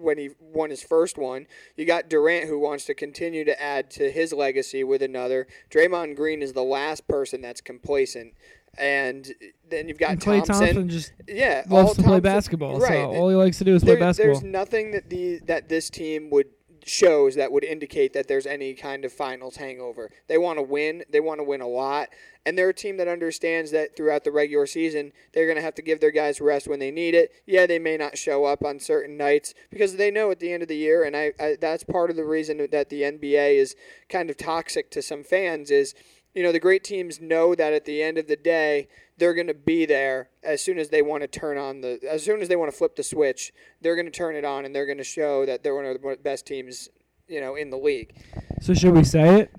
when 0.00 0.18
he 0.18 0.30
won 0.40 0.70
his 0.70 0.82
first 0.82 1.18
one. 1.18 1.46
You 1.76 1.84
got 1.84 2.08
Durant 2.08 2.48
who 2.48 2.58
wants 2.58 2.84
to 2.86 2.94
continue 2.94 3.44
to 3.44 3.60
add 3.60 3.90
to 3.92 4.10
his 4.10 4.32
legacy 4.32 4.82
with 4.84 5.02
another. 5.02 5.46
Draymond 5.70 6.16
Green 6.16 6.42
is 6.42 6.52
the 6.52 6.62
last 6.62 7.06
person 7.06 7.40
that's 7.40 7.60
complacent. 7.60 8.34
And 8.78 9.32
then 9.68 9.88
you've 9.88 9.98
got 9.98 10.10
and 10.10 10.20
Klay 10.20 10.44
Thompson. 10.44 10.66
Thompson 10.66 10.88
just 10.88 11.12
yeah, 11.26 11.64
loves 11.68 11.88
all 11.88 11.94
to 11.96 12.02
play 12.02 12.20
basketball. 12.20 12.78
Right. 12.78 12.90
So 12.90 13.10
all 13.10 13.28
he 13.28 13.34
likes 13.34 13.58
to 13.58 13.64
do 13.64 13.74
is 13.74 13.82
play 13.82 13.96
basketball. 13.96 14.34
There's 14.34 14.44
nothing 14.44 14.92
that 14.92 15.10
the 15.10 15.40
that 15.46 15.68
this 15.68 15.90
team 15.90 16.30
would 16.30 16.46
shows 16.90 17.36
that 17.36 17.52
would 17.52 17.62
indicate 17.62 18.12
that 18.12 18.26
there's 18.26 18.46
any 18.46 18.74
kind 18.74 19.04
of 19.04 19.12
finals 19.12 19.56
hangover. 19.56 20.10
They 20.26 20.38
want 20.38 20.58
to 20.58 20.62
win. 20.62 21.04
They 21.08 21.20
want 21.20 21.38
to 21.38 21.44
win 21.44 21.60
a 21.60 21.68
lot. 21.68 22.08
And 22.44 22.58
they're 22.58 22.70
a 22.70 22.74
team 22.74 22.96
that 22.96 23.06
understands 23.06 23.70
that 23.70 23.96
throughout 23.96 24.24
the 24.24 24.32
regular 24.32 24.66
season, 24.66 25.12
they're 25.32 25.46
going 25.46 25.56
to 25.56 25.62
have 25.62 25.76
to 25.76 25.82
give 25.82 26.00
their 26.00 26.10
guys 26.10 26.40
rest 26.40 26.66
when 26.66 26.80
they 26.80 26.90
need 26.90 27.14
it. 27.14 27.30
Yeah, 27.46 27.66
they 27.66 27.78
may 27.78 27.96
not 27.96 28.18
show 28.18 28.44
up 28.44 28.64
on 28.64 28.80
certain 28.80 29.16
nights 29.16 29.54
because 29.70 29.96
they 29.96 30.10
know 30.10 30.30
at 30.32 30.40
the 30.40 30.52
end 30.52 30.62
of 30.62 30.68
the 30.68 30.76
year, 30.76 31.04
and 31.04 31.16
I, 31.16 31.32
I 31.38 31.56
that's 31.60 31.84
part 31.84 32.10
of 32.10 32.16
the 32.16 32.24
reason 32.24 32.66
that 32.70 32.88
the 32.88 33.02
NBA 33.02 33.54
is 33.54 33.76
kind 34.08 34.28
of 34.28 34.36
toxic 34.36 34.90
to 34.90 35.02
some 35.02 35.22
fans 35.22 35.70
is, 35.70 35.94
you 36.34 36.42
know, 36.42 36.52
the 36.52 36.60
great 36.60 36.84
teams 36.84 37.20
know 37.20 37.54
that 37.54 37.72
at 37.72 37.84
the 37.84 38.02
end 38.02 38.18
of 38.18 38.28
the 38.28 38.36
day, 38.36 38.88
they're 39.18 39.34
going 39.34 39.46
to 39.46 39.54
be 39.54 39.84
there 39.84 40.30
as 40.42 40.62
soon 40.62 40.78
as 40.78 40.88
they 40.90 41.02
want 41.02 41.22
to 41.22 41.26
turn 41.26 41.58
on 41.58 41.80
the, 41.80 42.00
as 42.08 42.24
soon 42.24 42.40
as 42.40 42.48
they 42.48 42.56
want 42.56 42.70
to 42.70 42.76
flip 42.76 42.96
the 42.96 43.02
switch, 43.02 43.52
they're 43.80 43.96
going 43.96 44.06
to 44.06 44.12
turn 44.12 44.36
it 44.36 44.44
on 44.44 44.64
and 44.64 44.74
they're 44.74 44.86
going 44.86 44.98
to 44.98 45.04
show 45.04 45.44
that 45.46 45.62
they're 45.62 45.74
one 45.74 45.84
of 45.84 46.00
the 46.00 46.18
best 46.22 46.46
teams, 46.46 46.88
you 47.28 47.40
know, 47.40 47.56
in 47.56 47.70
the 47.70 47.76
league. 47.76 48.14
So 48.62 48.74
should 48.74 48.94
we 48.94 49.04
say 49.04 49.40
it? 49.40 49.50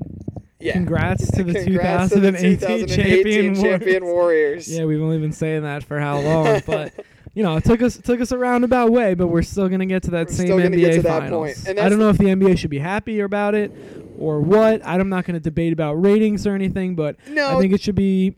Yeah. 0.59 0.73
Congrats 0.73 1.29
to 1.31 1.43
the 1.43 1.53
Congrats 1.63 2.13
2018, 2.13 2.59
to 2.59 2.85
the 2.85 2.87
2018 2.87 2.87
champion, 2.87 3.55
champion 3.55 4.03
Warriors. 4.05 4.13
Warriors. 4.13 4.71
Yeah, 4.71 4.85
we've 4.85 5.01
only 5.01 5.17
been 5.17 5.31
saying 5.31 5.63
that 5.63 5.83
for 5.83 5.99
how 5.99 6.19
long, 6.19 6.61
but 6.65 6.93
you 7.33 7.43
know, 7.43 7.55
it 7.57 7.63
took 7.63 7.81
us 7.81 7.97
it 7.97 8.03
took 8.03 8.19
us 8.19 8.31
a 8.31 8.37
roundabout 8.37 8.91
way, 8.91 9.13
but 9.13 9.27
we're 9.27 9.41
still 9.41 9.69
gonna 9.69 9.85
get 9.85 10.03
to 10.03 10.11
that 10.11 10.27
We're 10.27 10.33
same 10.33 10.49
NBA 10.49 10.95
to 10.95 11.03
finals. 11.03 11.67
I 11.67 11.73
don't 11.73 11.99
know 11.99 12.09
if 12.09 12.17
the 12.17 12.25
NBA 12.25 12.57
should 12.57 12.69
be 12.69 12.79
happy 12.79 13.19
about 13.21 13.55
it 13.55 13.71
or 14.17 14.41
what. 14.41 14.85
I'm 14.85 15.09
not 15.09 15.25
gonna 15.25 15.39
debate 15.39 15.73
about 15.73 15.93
ratings 15.93 16.45
or 16.45 16.55
anything, 16.55 16.95
but 16.95 17.15
No, 17.27 17.57
I 17.57 17.59
think 17.59 17.73
it 17.73 17.81
should 17.81 17.95
be. 17.95 18.35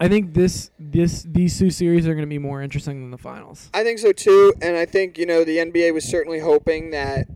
I 0.00 0.08
think 0.08 0.34
this 0.34 0.70
this 0.78 1.22
these 1.22 1.58
two 1.58 1.70
series 1.70 2.06
are 2.06 2.14
going 2.14 2.24
to 2.24 2.28
be 2.28 2.38
more 2.38 2.62
interesting 2.62 3.00
than 3.00 3.10
the 3.10 3.18
finals. 3.18 3.68
I 3.74 3.82
think 3.82 3.98
so 3.98 4.12
too, 4.12 4.54
and 4.62 4.76
I 4.76 4.84
think 4.84 5.18
you 5.18 5.26
know 5.26 5.42
the 5.42 5.58
NBA 5.58 5.92
was 5.92 6.04
certainly 6.04 6.38
hoping 6.38 6.90
that 6.90 7.26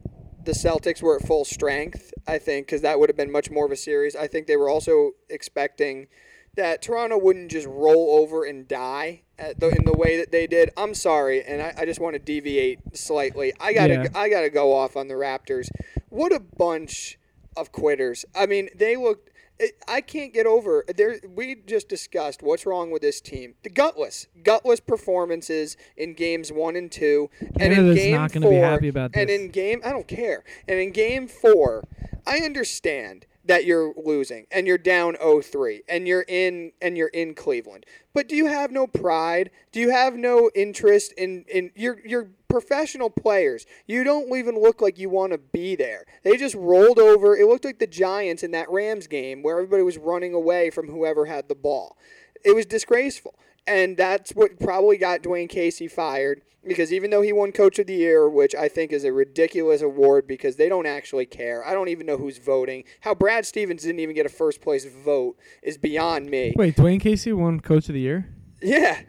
the 0.45 0.53
Celtics 0.53 1.03
were 1.03 1.17
at 1.17 1.27
full 1.27 1.45
strength. 1.45 2.13
I 2.27 2.39
think 2.39 2.67
because 2.67 2.83
that 2.83 3.01
would 3.01 3.09
have 3.09 3.17
been 3.17 3.33
much 3.33 3.51
more 3.51 3.67
of 3.67 3.73
a 3.73 3.77
series. 3.77 4.15
I 4.15 4.29
think 4.29 4.47
they 4.47 4.57
were 4.57 4.69
also 4.69 5.13
expecting 5.29 6.07
that 6.55 6.83
Toronto 6.83 7.19
wouldn't 7.19 7.51
just 7.51 7.67
roll 7.67 8.19
over 8.21 8.45
and 8.45 8.69
die 8.69 9.23
at 9.39 9.59
the, 9.59 9.69
in 9.69 9.85
the 9.85 9.95
way 9.95 10.19
that 10.19 10.31
they 10.31 10.47
did. 10.47 10.71
I'm 10.77 10.95
sorry, 10.95 11.43
and 11.43 11.63
I, 11.63 11.75
I 11.79 11.85
just 11.87 12.01
want 12.01 12.15
to 12.15 12.19
deviate 12.19 12.81
slightly. 12.97 13.53
I 13.59 13.73
gotta 13.73 13.95
Yeah. 13.95 14.09
I 14.15 14.29
gotta 14.29 14.51
go 14.51 14.75
off 14.75 14.97
on 14.97 15.09
the 15.09 15.15
Raptors. 15.15 15.71
What 16.11 16.33
a 16.33 16.41
bunch 16.41 17.19
of 17.57 17.73
quitters. 17.73 18.25
I 18.35 18.47
mean, 18.47 18.69
they 18.75 18.97
looked. 18.97 19.31
Eh, 19.61 19.69
I 19.89 20.03
can't 20.03 20.35
get 20.35 20.47
over 20.47 20.85
there. 20.95 21.19
We 21.35 21.57
just 21.67 21.89
discussed 21.89 22.43
what's 22.43 22.67
wrong 22.67 22.91
with 22.91 23.01
this 23.01 23.21
team. 23.21 23.55
The 23.63 23.71
gutless, 23.71 24.27
gutless 24.43 24.81
performances 24.81 25.77
in 25.97 26.13
games 26.15 26.53
one 26.53 26.77
and 26.77 26.93
two, 26.93 27.31
and 27.59 27.73
in 27.73 27.95
game 27.95 28.17
not 28.17 28.33
four. 28.33 28.51
be 28.51 28.57
happy 28.57 28.89
about 28.89 29.13
And 29.15 29.31
in 29.31 29.49
game, 29.51 29.81
I 29.85 29.91
don't 29.91 30.09
care. 30.09 30.45
And 30.69 30.79
in 30.79 30.93
game 30.93 31.29
four, 31.29 31.85
I 32.27 32.39
understand 32.39 33.27
that 33.45 33.65
you're 33.65 33.93
losing 33.97 34.47
and 34.51 34.67
you're 34.67 34.79
down 34.79 35.15
0-3 35.15 35.81
and 35.89 36.07
you're 36.07 36.25
in 36.29 36.73
and 36.81 36.97
you're 36.97 37.09
in 37.09 37.35
Cleveland. 37.35 37.87
But 38.15 38.29
do 38.29 38.37
you 38.37 38.47
have 38.47 38.71
no 38.71 38.87
pride? 38.87 39.51
Do 39.73 39.81
you 39.81 39.91
have 39.91 40.15
no 40.15 40.51
interest 40.55 41.13
in 41.17 41.45
in 41.53 41.71
you're 41.75 41.99
you're 42.05 42.29
professional 42.53 43.09
players. 43.09 43.65
You 43.87 44.05
don't 44.05 44.37
even 44.37 44.61
look 44.61 44.83
like 44.83 44.99
you 44.99 45.09
want 45.09 45.33
to 45.33 45.39
be 45.39 45.75
there. 45.75 46.05
They 46.23 46.37
just 46.37 46.55
rolled 46.55 46.99
over. 46.99 47.35
It 47.35 47.49
looked 47.49 47.65
like 47.65 47.79
the 47.79 47.87
Giants 47.87 48.43
in 48.43 48.51
that 48.51 48.71
Rams 48.71 49.07
game 49.07 49.43
where 49.43 49.57
everybody 49.57 49.83
was 49.83 49.97
running 49.97 50.35
away 50.35 50.69
from 50.69 50.89
whoever 50.89 51.25
had 51.25 51.49
the 51.49 51.55
ball. 51.55 51.97
It 52.45 52.55
was 52.55 52.67
disgraceful. 52.67 53.35
And 53.67 53.97
that's 53.97 54.33
what 54.33 54.59
probably 54.59 54.97
got 54.97 55.23
Dwane 55.23 55.49
Casey 55.49 55.89
fired 55.89 56.43
because 56.65 56.93
even 56.93 57.11
though 57.11 57.23
he 57.23 57.33
won 57.33 57.53
Coach 57.53 57.79
of 57.79 57.87
the 57.87 57.95
Year, 57.95 58.29
which 58.29 58.55
I 58.55 58.69
think 58.69 58.93
is 58.93 59.05
a 59.05 59.13
ridiculous 59.13 59.83
award 59.83 60.27
because 60.27 60.57
they 60.57 60.69
don't 60.69 60.87
actually 60.87 61.27
care. 61.27 61.67
I 61.67 61.75
don't 61.75 61.89
even 61.89 62.07
know 62.07 62.17
who's 62.17 62.39
voting. 62.39 62.85
How 63.01 63.15
Brad 63.15 63.47
Stevens 63.47 63.83
didn't 63.83 64.01
even 64.01 64.15
get 64.15 64.27
a 64.27 64.31
first 64.31 64.61
place 64.61 64.85
vote 64.85 65.37
is 65.63 65.79
beyond 65.79 66.31
me. 66.31 66.55
Wait, 66.57 66.77
Dwane 66.77 67.01
Casey 67.01 67.33
won 67.33 67.61
Coach 67.61 67.89
of 67.89 67.95
the 67.95 68.01
Year. 68.01 68.29
Yeah. 68.61 69.01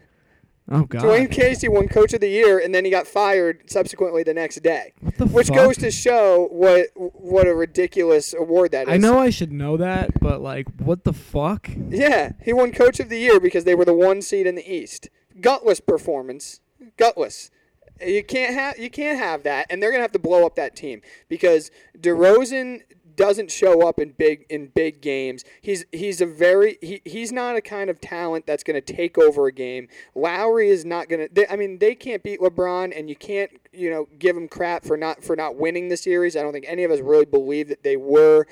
Oh 0.71 0.83
God, 0.85 1.01
Dwane 1.03 1.29
Casey 1.29 1.67
won 1.67 1.87
Coach 1.89 2.13
of 2.13 2.21
the 2.21 2.29
Year 2.29 2.57
and 2.57 2.73
then 2.73 2.85
he 2.85 2.91
got 2.91 3.05
fired 3.05 3.69
subsequently 3.69 4.23
the 4.23 4.33
next 4.33 4.63
day. 4.63 4.93
what 5.01 5.17
the 5.17 5.25
Which 5.25 5.47
fuck? 5.47 5.57
goes 5.57 5.77
to 5.77 5.91
show 5.91 6.47
what 6.51 6.87
what 6.95 7.47
a 7.47 7.53
ridiculous 7.53 8.33
award 8.33 8.71
that 8.71 8.87
is. 8.87 8.93
I 8.93 8.97
know 8.97 9.19
I 9.19 9.29
should 9.29 9.51
know 9.51 9.75
that, 9.77 10.19
but 10.21 10.41
like, 10.41 10.67
what 10.79 11.03
the 11.03 11.11
fuck? 11.13 11.69
Yeah, 11.89 12.31
he 12.41 12.53
won 12.53 12.71
Coach 12.71 12.99
of 13.01 13.09
the 13.09 13.19
Year 13.19 13.39
because 13.41 13.65
they 13.65 13.75
were 13.75 13.85
the 13.85 13.93
one 13.93 14.21
seed 14.21 14.47
in 14.47 14.55
the 14.55 14.73
East. 14.73 15.09
Gutless 15.41 15.81
performance, 15.81 16.61
gutless. 16.97 17.51
You 18.01 18.23
can't 18.23 18.53
have 18.53 18.79
you 18.79 18.89
can't 18.89 19.19
have 19.19 19.43
that, 19.43 19.67
and 19.69 19.81
they're 19.83 19.91
gonna 19.91 20.01
have 20.01 20.11
to 20.13 20.19
blow 20.19 20.45
up 20.45 20.55
that 20.55 20.75
team 20.75 21.01
because 21.27 21.71
DeRozan 21.99 22.81
doesn't 23.15 23.51
show 23.51 23.87
up 23.87 23.99
in 23.99 24.11
big 24.11 24.45
in 24.49 24.67
big 24.67 25.01
games. 25.01 25.43
He's 25.61 25.85
he's 25.91 26.21
a 26.21 26.25
very 26.25 26.77
he, 26.81 27.01
he's 27.05 27.31
not 27.31 27.55
a 27.55 27.61
kind 27.61 27.89
of 27.89 27.99
talent 28.01 28.45
that's 28.45 28.63
going 28.63 28.81
to 28.81 28.93
take 28.93 29.17
over 29.17 29.47
a 29.47 29.51
game. 29.51 29.87
Lowry 30.15 30.69
is 30.69 30.85
not 30.85 31.09
going 31.09 31.27
to. 31.27 31.51
I 31.51 31.55
mean, 31.55 31.79
they 31.79 31.95
can't 31.95 32.23
beat 32.23 32.39
LeBron, 32.39 32.97
and 32.97 33.09
you 33.09 33.15
can't 33.15 33.51
you 33.71 33.89
know 33.89 34.07
give 34.19 34.35
him 34.35 34.47
crap 34.47 34.85
for 34.85 34.97
not 34.97 35.23
for 35.23 35.35
not 35.35 35.55
winning 35.55 35.89
the 35.89 35.97
series. 35.97 36.35
I 36.35 36.41
don't 36.41 36.53
think 36.53 36.65
any 36.67 36.83
of 36.83 36.91
us 36.91 36.99
really 36.99 37.25
believe 37.25 37.67
that 37.69 37.83
they 37.83 37.97
were. 37.97 38.47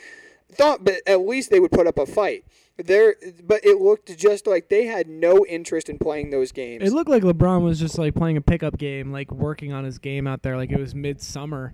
Thought, 0.54 0.84
but 0.84 0.96
at 1.08 1.22
least 1.22 1.50
they 1.50 1.62
would 1.62 1.72
put 1.72 1.88
up 1.88 1.98
a 1.98 2.06
fight. 2.06 2.44
There, 2.78 3.16
but 3.44 3.64
it 3.64 3.80
looked 3.80 4.18
just 4.18 4.48
like 4.48 4.68
they 4.68 4.86
had 4.86 5.08
no 5.08 5.46
interest 5.46 5.88
in 5.88 5.98
playing 5.98 6.32
those 6.32 6.52
games. 6.52 6.84
It 6.84 6.94
looked 6.94 7.10
like 7.10 7.24
LeBron 7.24 7.64
was 7.64 7.80
just 7.80 7.98
like 7.98 8.16
playing 8.16 8.38
a 8.38 8.42
pickup 8.42 8.78
game, 8.78 9.14
like 9.14 9.32
working 9.32 9.72
on 9.72 9.86
his 9.86 9.98
game 9.98 10.28
out 10.28 10.42
there, 10.42 10.58
like 10.58 10.72
it 10.72 10.80
was 10.80 10.94
midsummer. 10.94 11.74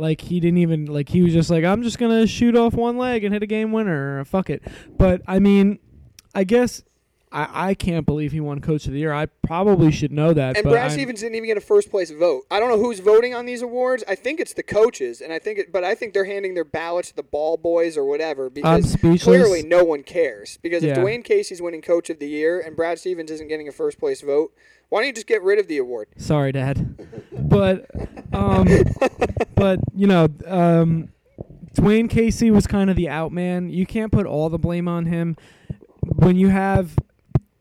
Like 0.00 0.20
he 0.22 0.40
didn't 0.40 0.58
even 0.58 0.86
like 0.86 1.08
he 1.08 1.22
was 1.22 1.32
just 1.32 1.50
like 1.50 1.64
I'm 1.64 1.82
just 1.82 1.98
gonna 1.98 2.26
shoot 2.26 2.56
off 2.56 2.74
one 2.74 2.96
leg 2.96 3.22
and 3.24 3.32
hit 3.34 3.42
a 3.42 3.46
game 3.46 3.70
winner. 3.72 4.24
Fuck 4.24 4.50
it. 4.50 4.62
But 4.96 5.22
I 5.28 5.38
mean, 5.38 5.78
I 6.34 6.44
guess 6.44 6.82
I, 7.32 7.68
I 7.70 7.74
can't 7.74 8.04
believe 8.06 8.32
he 8.32 8.40
won 8.40 8.60
Coach 8.60 8.86
of 8.86 8.92
the 8.92 8.98
Year. 8.98 9.12
I 9.12 9.26
probably 9.26 9.92
should 9.92 10.10
know 10.10 10.32
that. 10.32 10.56
And 10.56 10.64
but 10.64 10.70
Brad 10.70 10.82
I'm- 10.84 10.90
Stevens 10.90 11.20
didn't 11.20 11.36
even 11.36 11.46
get 11.48 11.56
a 11.56 11.60
first 11.60 11.88
place 11.90 12.10
vote. 12.10 12.42
I 12.50 12.58
don't 12.58 12.70
know 12.70 12.78
who's 12.78 12.98
voting 12.98 13.34
on 13.34 13.46
these 13.46 13.62
awards. 13.62 14.02
I 14.08 14.16
think 14.16 14.40
it's 14.40 14.52
the 14.54 14.64
coaches, 14.64 15.20
and 15.20 15.32
I 15.32 15.38
think, 15.38 15.60
it, 15.60 15.70
but 15.72 15.84
I 15.84 15.94
think 15.94 16.12
they're 16.12 16.24
handing 16.24 16.54
their 16.54 16.64
ballots 16.64 17.10
to 17.10 17.14
the 17.16 17.22
ball 17.22 17.56
boys 17.56 17.96
or 17.96 18.04
whatever 18.04 18.46
I'm 18.46 18.52
because 18.52 18.92
speechless. 18.94 19.22
clearly 19.22 19.62
no 19.62 19.84
one 19.84 20.02
cares. 20.02 20.58
Because 20.60 20.82
if 20.82 20.96
Yeah. 20.96 21.04
Dwane 21.04 21.22
Casey's 21.22 21.62
winning 21.62 21.82
Coach 21.82 22.10
of 22.10 22.18
the 22.18 22.26
Year 22.26 22.58
and 22.58 22.74
Brad 22.74 22.98
Stevens 22.98 23.30
isn't 23.30 23.46
getting 23.46 23.68
a 23.68 23.72
first 23.72 24.00
place 24.00 24.22
vote, 24.22 24.52
why 24.88 24.98
don't 25.00 25.06
you 25.06 25.12
just 25.12 25.28
get 25.28 25.40
rid 25.44 25.60
of 25.60 25.68
the 25.68 25.78
award? 25.78 26.08
Sorry, 26.16 26.50
Dad. 26.50 26.96
But 27.48 27.90
um, 28.32 28.68
but 29.54 29.80
you 29.94 30.06
know, 30.06 30.28
um, 30.46 31.08
Dwane 31.74 32.10
Casey 32.10 32.50
was 32.50 32.66
kind 32.66 32.90
of 32.90 32.96
the 32.96 33.08
out 33.08 33.32
man. 33.32 33.70
You 33.70 33.86
can't 33.86 34.12
put 34.12 34.26
all 34.26 34.48
the 34.48 34.58
blame 34.58 34.88
on 34.88 35.06
him 35.06 35.36
when 36.02 36.36
you 36.36 36.48
have 36.48 36.96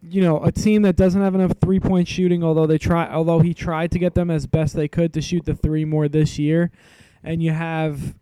you 0.02 0.22
know 0.22 0.44
a 0.44 0.52
team 0.52 0.82
that 0.84 0.96
doesn't 0.96 1.22
have 1.22 1.36
enough 1.36 1.54
three 1.62 1.80
point 1.80 2.08
shooting. 2.08 2.44
Although 2.44 2.65
they 2.68 2.78
try, 2.78 3.08
although 3.10 3.39
he 3.39 3.54
tried 3.54 3.92
to 3.92 4.00
get 4.00 4.15
them 4.15 4.30
as 4.32 4.48
best 4.48 4.76
they 4.76 4.88
could 4.88 5.13
to 5.13 5.22
shoot 5.22 5.46
the 5.46 5.56
three 5.56 5.86
more 5.86 6.08
this 6.08 6.39
year, 6.39 6.72
and 7.24 7.42
you 7.44 7.52
have. 7.52 8.15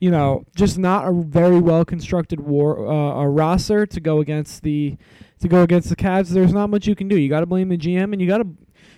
You 0.00 0.12
know, 0.12 0.44
just 0.54 0.78
not 0.78 1.08
a 1.08 1.12
very 1.12 1.58
well 1.58 1.84
constructed 1.84 2.38
war 2.38 2.86
uh, 2.86 3.20
a 3.20 3.28
roster 3.28 3.84
to 3.84 3.98
go 3.98 4.20
against 4.20 4.62
the 4.62 4.96
to 5.40 5.48
go 5.48 5.62
against 5.62 5.88
the 5.88 5.96
Cavs. 5.96 6.28
There's 6.28 6.52
not 6.52 6.70
much 6.70 6.86
you 6.86 6.94
can 6.94 7.08
do. 7.08 7.18
You 7.18 7.28
got 7.28 7.40
to 7.40 7.46
blame 7.46 7.68
the 7.68 7.76
GM, 7.76 8.12
and 8.12 8.22
you 8.22 8.28
got 8.28 8.38
to 8.38 8.46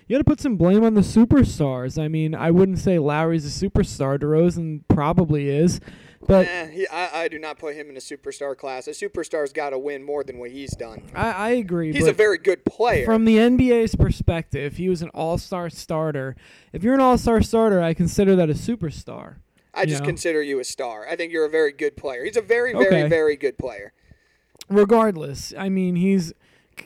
you 0.07 0.15
got 0.17 0.19
to 0.19 0.25
put 0.25 0.41
some 0.41 0.57
blame 0.57 0.83
on 0.85 0.95
the 0.95 1.01
superstars. 1.03 2.01
I 2.03 2.09
mean, 2.09 2.35
I 2.35 2.51
wouldn't 2.51 2.79
say 2.79 2.99
Lowry's 2.99 3.45
a 3.47 3.67
superstar. 3.69 4.19
DeRozan 4.19 4.83
probably 4.89 5.49
is, 5.49 5.81
but 6.27 6.47
Eh, 6.47 6.67
he, 6.71 6.89
I, 6.89 7.23
I 7.23 7.29
do 7.29 7.39
not 7.39 7.59
put 7.59 7.75
him 7.77 7.89
in 7.91 7.97
a 7.97 8.01
superstar 8.01 8.57
class. 8.57 8.87
A 8.89 8.91
superstar's 8.91 9.53
got 9.53 9.71
to 9.71 9.79
win 9.79 10.03
more 10.03 10.25
than 10.25 10.39
what 10.39 10.51
he's 10.51 10.75
done. 10.77 11.03
I, 11.15 11.31
I 11.31 11.49
agree. 11.51 11.93
He's 11.93 12.07
a 12.09 12.13
very 12.13 12.39
good 12.39 12.65
player. 12.65 13.05
from 13.05 13.25
the 13.25 13.37
NBA's 13.37 13.95
perspective, 13.95 14.77
he 14.77 14.89
was 14.89 15.01
an 15.03 15.11
all-star 15.11 15.71
starter. 15.71 16.35
If 16.73 16.83
you're 16.83 16.95
an 16.95 17.01
all-star 17.01 17.41
starter, 17.43 17.81
I 17.81 17.95
consider 17.95 18.35
that 18.37 18.51
a 18.51 18.55
superstar. 18.55 19.37
I 19.73 19.87
just 19.87 20.03
know. 20.03 20.07
consider 20.09 20.43
you 20.43 20.59
a 20.59 20.65
star. 20.65 21.07
I 21.09 21.15
think 21.15 21.33
you're 21.33 21.45
a 21.47 21.51
very 21.51 21.71
good 21.73 21.97
player. 21.97 22.25
He's 22.25 22.37
a 22.37 22.43
very, 22.43 22.73
very, 22.73 22.87
Okay. 22.87 23.09
very 23.09 23.37
good 23.37 23.57
player. 23.57 23.93
regardless, 24.69 25.55
I 25.57 25.69
mean, 25.69 25.97
he's 25.97 26.33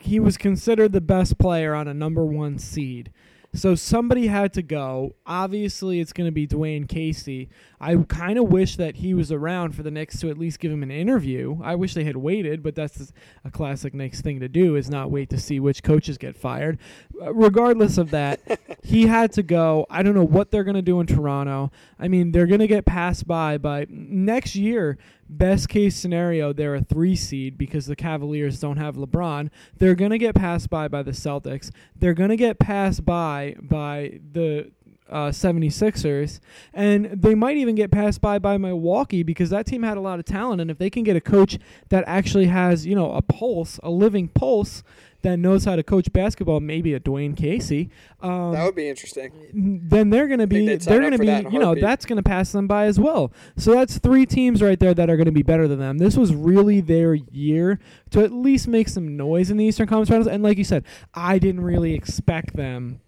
he 0.01 0.21
was 0.21 0.37
considered 0.37 0.93
the 0.93 1.01
best 1.01 1.39
player 1.39 1.75
on 1.75 1.89
a 1.89 1.95
number 1.95 2.25
one 2.25 2.59
seed. 2.59 3.11
So 3.55 3.77
somebody 3.77 4.27
had 4.27 4.53
to 4.55 4.63
go. 4.63 5.15
Obviously, 5.25 6.01
it's 6.01 6.13
going 6.13 6.27
to 6.27 6.33
be 6.33 6.45
Dwane 6.45 6.89
Casey. 6.89 7.51
I 7.81 7.95
kind 8.09 8.37
of 8.37 8.49
wish 8.49 8.77
that 8.77 8.97
he 8.97 9.15
was 9.15 9.31
around 9.31 9.77
for 9.77 9.85
the 9.85 9.93
Knicks 9.93 10.19
to 10.21 10.29
at 10.29 10.37
least 10.37 10.59
give 10.59 10.73
him 10.73 10.83
an 10.83 10.91
interview. 10.91 11.61
I 11.63 11.77
wish 11.77 11.95
they 11.95 12.03
had 12.03 12.17
waited, 12.17 12.65
but 12.65 12.75
that's 12.75 13.13
a 13.45 13.53
classic 13.53 13.95
Knicks 13.95 14.21
thing 14.21 14.41
to 14.41 14.49
do 14.49 14.75
is 14.75 14.91
not 14.91 15.13
wait 15.13 15.31
to 15.31 15.39
see 15.39 15.61
which 15.61 15.85
coaches 15.85 16.19
get 16.19 16.37
fired. 16.37 16.81
Uh, 17.23 17.33
regardless 17.33 17.97
of 17.97 18.11
that, 18.11 18.41
he 18.83 19.07
had 19.07 19.31
to 19.35 19.43
go. 19.45 19.87
I 19.89 20.03
don't 20.03 20.17
know 20.17 20.25
what 20.25 20.51
they're 20.51 20.65
going 20.65 20.75
to 20.75 20.83
do 20.83 20.99
in 20.99 21.07
Toronto. 21.07 21.71
I 21.97 22.09
mean, 22.09 22.33
they're 22.33 22.49
going 22.49 22.61
to 22.61 22.67
get 22.67 22.85
passed 22.85 23.25
by 23.29 23.59
by 23.59 23.87
next 23.89 24.57
year. 24.57 24.99
Best 25.29 25.69
case 25.69 25.97
scenario, 25.97 26.53
they're 26.53 26.75
a 26.75 26.83
three 26.83 27.17
seed 27.17 27.57
because 27.57 27.87
the 27.87 27.97
Cavaliers 27.97 28.61
don't 28.61 28.77
have 28.77 28.97
LeBron. 28.97 29.51
They're 29.79 29.95
going 29.95 30.11
to 30.11 30.19
get 30.19 30.35
passed 30.35 30.71
by 30.71 30.89
by 30.89 31.03
the 31.03 31.13
Celtics. 31.13 31.71
They're 31.97 32.15
going 32.15 32.31
to 32.31 32.37
get 32.37 32.59
passed 32.59 33.05
by 33.05 33.57
by 33.61 34.21
the 34.33 34.71
uh, 35.11 35.29
76ers, 35.29 36.41
and 36.73 37.07
they 37.07 37.35
might 37.35 37.57
even 37.57 37.75
get 37.75 37.91
passed 37.91 38.21
by 38.21 38.39
by 38.39 38.57
Milwaukee 38.57 39.23
because 39.23 39.51
that 39.51 39.67
team 39.67 39.83
had 39.83 39.97
a 39.97 40.01
lot 40.01 40.19
of 40.19 40.25
talent. 40.25 40.61
And 40.61 40.71
if 40.71 40.79
they 40.79 40.91
can 40.91 41.03
get 41.05 41.17
a 41.17 41.21
coach 41.21 41.59
that 41.91 42.05
actually 42.07 42.47
has, 42.47 42.87
you 42.87 42.95
know, 42.95 43.13
a 43.13 43.23
pulse, 43.23 43.79
a 43.83 43.91
living 43.91 44.29
pulse 44.29 44.83
that 45.23 45.39
knows 45.39 45.65
how 45.65 45.75
to 45.75 45.83
coach 45.83 46.13
basketball, 46.13 46.61
maybe 46.61 46.93
a 46.93 47.01
Dwane 47.01 47.35
Casey, 47.35 47.89
um, 48.21 48.53
That 48.53 48.65
would 48.65 48.75
be 48.75 48.89
interesting. 48.89 49.81
then 49.89 50.11
they're 50.11 50.27
going 50.27 50.41
to 50.41 50.47
be 50.47 50.77
they're 50.77 51.01
going 51.01 51.13
to 51.13 51.19
be 51.19 51.27
that 51.27 51.41
in 51.41 51.47
a 51.47 51.51
you 51.51 51.59
know 51.59 51.75
that's 51.75 52.05
going 52.05 52.19
to 52.19 52.23
pass 52.23 52.53
them 52.53 52.67
by 52.67 52.85
as 52.87 53.01
well. 53.01 53.33
So 53.57 53.73
that's 53.73 53.99
three 53.99 54.27
teams 54.27 54.61
right 54.63 54.79
there 54.79 54.93
that 54.93 55.09
are 55.09 55.17
going 55.17 55.25
to 55.27 55.33
be 55.33 55.43
better 55.43 55.67
than 55.67 55.79
them. 55.79 55.97
This 55.99 56.17
was 56.17 56.35
really 56.35 56.81
their 56.83 57.15
year 57.15 57.79
to 58.11 58.23
at 58.23 58.33
least 58.33 58.69
make 58.69 58.89
some 58.89 59.17
noise 59.17 59.51
in 59.51 59.57
the 59.57 59.65
Eastern 59.65 59.87
Conference 59.87 60.09
Finals. 60.11 60.27
And 60.27 60.43
like 60.43 60.59
you 60.59 60.65
said, 60.65 60.85
I 61.15 61.39
didn't 61.39 61.63
really 61.63 61.95
expect 61.95 62.55
them. 62.57 63.01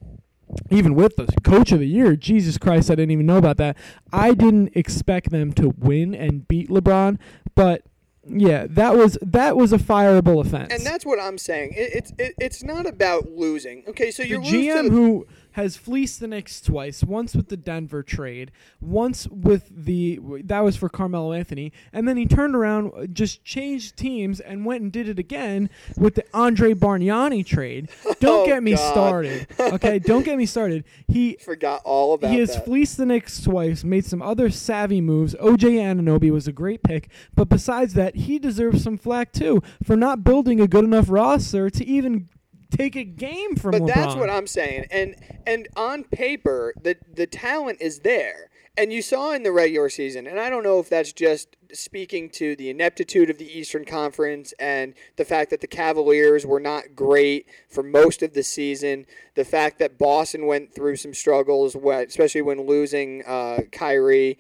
Even 0.70 0.94
with 0.94 1.16
the 1.16 1.26
coach 1.42 1.72
of 1.72 1.80
the 1.80 1.86
year, 1.86 2.16
Jesus 2.16 2.58
Christ, 2.58 2.90
I 2.90 2.94
didn't 2.94 3.10
even 3.10 3.26
know 3.26 3.36
about 3.36 3.56
that. 3.56 3.76
I 4.12 4.32
didn't 4.32 4.76
expect 4.76 5.30
them 5.30 5.52
to 5.54 5.74
win 5.78 6.14
and 6.14 6.46
beat 6.46 6.68
LeBron, 6.68 7.18
but 7.54 7.82
yeah, 8.28 8.66
that 8.70 8.96
was 8.96 9.18
that 9.22 9.56
was 9.56 9.72
a 9.72 9.78
fireable 9.78 10.44
offense. 10.44 10.72
And 10.72 10.84
that's 10.84 11.06
what 11.06 11.20
I'm 11.20 11.38
saying. 11.38 11.72
It, 11.76 11.90
it's 11.94 12.12
it, 12.18 12.34
it's 12.38 12.62
not 12.62 12.86
about 12.86 13.30
losing. 13.30 13.84
Okay, 13.88 14.10
so 14.10 14.22
the 14.22 14.28
you 14.30 14.38
lose 14.38 14.50
to 14.50 14.56
GM 14.56 14.84
the, 14.84 14.90
who 14.90 15.26
has 15.56 15.76
fleeced 15.76 16.20
the 16.20 16.26
Knicks 16.28 16.60
twice, 16.60 17.02
once 17.02 17.34
with 17.34 17.48
the 17.48 17.56
Denver 17.56 18.02
trade, 18.02 18.52
once 18.80 19.26
with 19.28 19.68
the 19.74 20.20
that 20.44 20.60
was 20.60 20.76
for 20.76 20.88
Carmelo 20.88 21.32
Anthony, 21.32 21.72
and 21.92 22.06
then 22.06 22.16
he 22.16 22.26
turned 22.26 22.54
around, 22.54 23.14
just 23.14 23.42
changed 23.44 23.96
teams, 23.96 24.38
and 24.38 24.64
went 24.64 24.82
and 24.82 24.92
did 24.92 25.08
it 25.08 25.18
again 25.18 25.68
with 25.96 26.14
the 26.14 26.24
Andre 26.34 26.74
Bargnani 26.74 27.44
trade. 27.44 27.88
Don't 28.20 28.36
Oh, 28.42 28.46
get 28.46 28.62
me 28.62 28.72
God. 28.74 28.92
started, 28.92 29.46
okay? 29.58 29.98
Don't 29.98 30.24
get 30.24 30.36
me 30.36 30.44
started. 30.46 30.84
He 31.08 31.38
forgot 31.44 31.80
all 31.84 32.12
about 32.14 32.30
he 32.30 32.38
has 32.38 32.54
that. 32.54 32.64
fleeced 32.66 32.98
the 32.98 33.06
Knicks 33.06 33.40
twice, 33.42 33.82
made 33.82 34.04
some 34.04 34.20
other 34.22 34.50
savvy 34.50 35.00
moves. 35.00 35.34
OG 35.36 35.60
Anunoby 35.60 36.30
was 36.30 36.46
a 36.46 36.52
great 36.52 36.82
pick, 36.82 37.08
but 37.34 37.48
besides 37.48 37.94
that, 37.94 38.14
he 38.14 38.38
deserves 38.38 38.82
some 38.82 38.98
flack 38.98 39.32
too 39.32 39.62
for 39.82 39.96
not 39.96 40.22
building 40.22 40.60
a 40.60 40.68
good 40.68 40.84
enough 40.84 41.06
roster 41.08 41.70
to 41.70 41.84
even 41.86 42.28
take 42.70 42.96
a 42.96 43.04
game 43.04 43.56
from 43.56 43.72
but 43.72 43.82
LeBron. 43.82 43.94
that's 43.94 44.14
what 44.14 44.30
I'm 44.30 44.46
saying. 44.46 44.86
And 44.90 45.16
and 45.46 45.68
on 45.76 46.04
paper, 46.04 46.74
the 46.80 46.96
the 47.12 47.26
talent 47.26 47.78
is 47.80 48.00
there. 48.00 48.50
And 48.78 48.92
you 48.92 49.00
saw 49.00 49.32
in 49.32 49.42
the 49.42 49.52
regular 49.52 49.88
season, 49.88 50.26
and 50.26 50.38
I 50.38 50.50
don't 50.50 50.62
know 50.62 50.78
if 50.78 50.90
that's 50.90 51.10
just 51.10 51.56
speaking 51.72 52.28
to 52.30 52.54
the 52.56 52.68
ineptitude 52.68 53.30
of 53.30 53.38
the 53.38 53.46
Eastern 53.46 53.86
Conference 53.86 54.52
and 54.60 54.92
the 55.16 55.24
fact 55.24 55.48
that 55.48 55.62
the 55.62 55.66
Cavaliers 55.66 56.44
were 56.44 56.60
not 56.60 56.94
great 56.94 57.46
for 57.70 57.82
most 57.82 58.22
of 58.22 58.34
the 58.34 58.42
season, 58.42 59.06
the 59.34 59.46
fact 59.46 59.78
that 59.78 59.98
Boston 59.98 60.46
went 60.46 60.74
through 60.74 60.96
some 60.96 61.14
struggles, 61.14 61.74
especially 61.74 62.42
when 62.42 62.66
losing 62.66 63.22
uh, 63.26 63.60
Kyrie. 63.72 64.38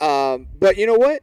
Um, 0.00 0.48
but 0.58 0.76
you 0.76 0.86
know 0.86 0.98
what? 0.98 1.22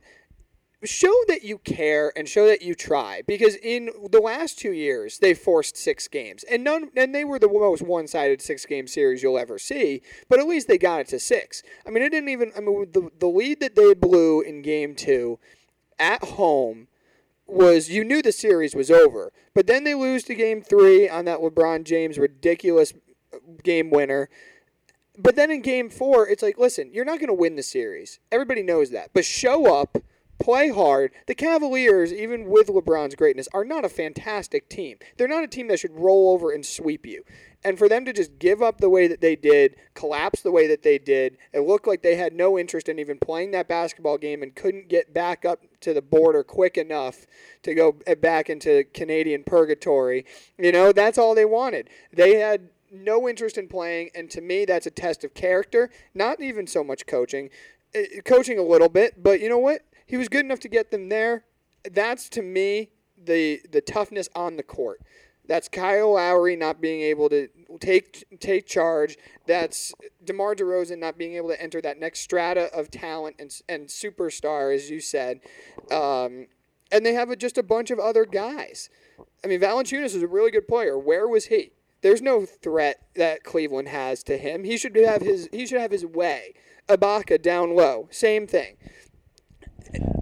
Show 0.85 1.13
that 1.27 1.43
you 1.43 1.57
care 1.59 2.11
and 2.15 2.27
show 2.27 2.47
that 2.47 2.61
you 2.61 2.75
try 2.75 3.21
because 3.27 3.55
in 3.55 3.89
the 4.11 4.19
last 4.19 4.57
two 4.57 4.71
years 4.71 5.19
they 5.19 5.33
forced 5.33 5.77
six 5.77 6.07
games 6.07 6.43
and 6.45 6.63
none 6.63 6.89
and 6.95 7.13
they 7.13 7.23
were 7.23 7.39
the 7.39 7.47
most 7.47 7.81
one-sided 7.81 8.41
six 8.41 8.65
game 8.65 8.87
series 8.87 9.21
you'll 9.21 9.37
ever 9.37 9.57
see 9.57 10.01
but 10.29 10.39
at 10.39 10.47
least 10.47 10.67
they 10.67 10.77
got 10.77 11.01
it 11.01 11.07
to 11.07 11.19
six 11.19 11.63
i 11.85 11.89
mean 11.89 12.03
it 12.03 12.09
didn't 12.09 12.29
even 12.29 12.51
i 12.57 12.59
mean 12.59 12.87
the, 12.91 13.09
the 13.19 13.27
lead 13.27 13.59
that 13.59 13.75
they 13.75 13.93
blew 13.93 14.41
in 14.41 14.61
game 14.61 14.95
two 14.95 15.39
at 15.99 16.23
home 16.23 16.87
was 17.47 17.89
you 17.89 18.03
knew 18.03 18.21
the 18.21 18.31
series 18.31 18.75
was 18.75 18.89
over 18.89 19.31
but 19.53 19.67
then 19.67 19.83
they 19.83 19.93
lose 19.93 20.23
to 20.23 20.35
game 20.35 20.61
three 20.61 21.07
on 21.07 21.25
that 21.25 21.39
lebron 21.39 21.83
james 21.83 22.17
ridiculous 22.17 22.93
game 23.63 23.89
winner 23.89 24.29
but 25.17 25.35
then 25.35 25.51
in 25.51 25.61
game 25.61 25.89
four, 25.89 26.27
it's 26.27 26.43
like, 26.43 26.57
listen, 26.57 26.91
you're 26.93 27.05
not 27.05 27.19
going 27.19 27.27
to 27.27 27.33
win 27.33 27.55
the 27.55 27.63
series. 27.63 28.19
Everybody 28.31 28.63
knows 28.63 28.91
that. 28.91 29.11
But 29.13 29.25
show 29.25 29.73
up, 29.73 29.97
play 30.39 30.69
hard. 30.69 31.11
The 31.27 31.35
Cavaliers, 31.35 32.11
even 32.11 32.49
with 32.49 32.67
LeBron's 32.67 33.15
greatness, 33.15 33.47
are 33.53 33.65
not 33.65 33.85
a 33.85 33.89
fantastic 33.89 34.69
team. 34.69 34.97
They're 35.17 35.27
not 35.27 35.43
a 35.43 35.47
team 35.47 35.67
that 35.67 35.79
should 35.79 35.99
roll 35.99 36.33
over 36.33 36.51
and 36.51 36.65
sweep 36.65 37.05
you. 37.05 37.23
And 37.63 37.79
for 37.79 37.89
them 37.89 38.05
to 38.05 38.13
just 38.13 38.37
give 38.37 38.61
up 38.61 38.79
the 38.79 38.89
way 38.89 39.07
that 39.07 39.21
they 39.21 39.35
did, 39.35 39.75
collapse 39.95 40.41
the 40.41 40.51
way 40.51 40.67
that 40.67 40.83
they 40.83 40.99
did, 40.99 41.37
it 41.51 41.61
looked 41.61 41.87
like 41.87 42.03
they 42.03 42.15
had 42.15 42.33
no 42.33 42.59
interest 42.59 42.87
in 42.87 42.99
even 42.99 43.17
playing 43.17 43.51
that 43.51 43.67
basketball 43.67 44.19
game 44.19 44.43
and 44.43 44.55
couldn't 44.55 44.87
get 44.87 45.13
back 45.13 45.45
up 45.45 45.61
to 45.81 45.93
the 45.93 46.01
border 46.01 46.43
quick 46.43 46.77
enough 46.77 47.25
to 47.63 47.73
go 47.73 47.93
back 48.21 48.49
into 48.49 48.83
Canadian 48.93 49.43
purgatory. 49.43 50.25
You 50.59 50.71
know, 50.71 50.91
that's 50.91 51.17
all 51.17 51.33
they 51.33 51.45
wanted. 51.45 51.89
They 52.13 52.35
had 52.35 52.69
no 52.91 53.27
interest 53.27 53.57
in 53.57 53.67
playing, 53.67 54.11
and 54.13 54.29
to 54.29 54.41
me, 54.41 54.65
that's 54.65 54.85
a 54.85 54.91
test 54.91 55.23
of 55.23 55.33
character. 55.33 55.89
Not 56.13 56.41
even 56.41 56.67
so 56.67 56.83
much 56.83 57.07
coaching, 57.07 57.49
Uh, 57.95 58.21
coaching 58.25 58.59
a 58.59 58.63
little 58.63 58.89
bit, 58.89 59.23
but 59.23 59.39
you 59.39 59.49
know 59.49 59.57
what? 59.57 59.81
He 60.05 60.17
was 60.17 60.29
good 60.29 60.45
enough 60.45 60.59
to 60.61 60.69
get 60.69 60.91
them 60.91 61.09
there. 61.09 61.45
That's 61.91 62.29
to 62.29 62.41
me 62.41 62.89
the 63.17 63.61
the 63.69 63.81
toughness 63.81 64.29
on 64.35 64.57
the 64.57 64.63
court. 64.63 65.01
That's 65.47 65.67
Kyle 65.67 66.13
Lowry 66.13 66.55
not 66.55 66.81
being 66.81 67.01
able 67.01 67.29
to 67.29 67.47
take 67.79 68.25
take 68.39 68.65
charge. 68.65 69.17
That's 69.45 69.93
DeMar 70.23 70.55
DeRozan 70.55 70.99
not 70.99 71.17
being 71.17 71.33
able 71.35 71.49
to 71.49 71.61
enter 71.61 71.81
that 71.81 71.99
next 71.99 72.21
strata 72.21 72.73
of 72.73 72.89
talent 72.91 73.35
and 73.39 73.51
and 73.69 73.87
superstar, 73.87 74.73
as 74.73 74.89
you 74.89 74.99
said. 74.99 75.41
Um, 75.91 76.47
and 76.91 77.05
they 77.05 77.13
have 77.13 77.29
a, 77.29 77.35
just 77.35 77.57
a 77.57 77.63
bunch 77.63 77.91
of 77.91 77.99
other 77.99 78.25
guys. 78.25 78.89
I 79.43 79.47
mean, 79.47 79.59
Valanciunas 79.59 80.15
is 80.15 80.23
a 80.23 80.27
really 80.27 80.51
good 80.51 80.67
player. 80.67 80.97
Where 80.97 81.27
was 81.27 81.45
he? 81.45 81.71
There's 82.01 82.21
no 82.21 82.45
threat 82.45 83.07
that 83.15 83.43
Cleveland 83.43 83.87
has 83.87 84.23
to 84.23 84.37
him. 84.37 84.63
He 84.63 84.77
should 84.77 84.95
have 84.95 85.21
his 85.21 85.49
he 85.51 85.65
should 85.65 85.81
have 85.81 85.91
his 85.91 86.05
way. 86.05 86.53
Ibaka 86.87 87.41
down 87.41 87.75
low, 87.75 88.07
same 88.11 88.45
thing. 88.45 88.77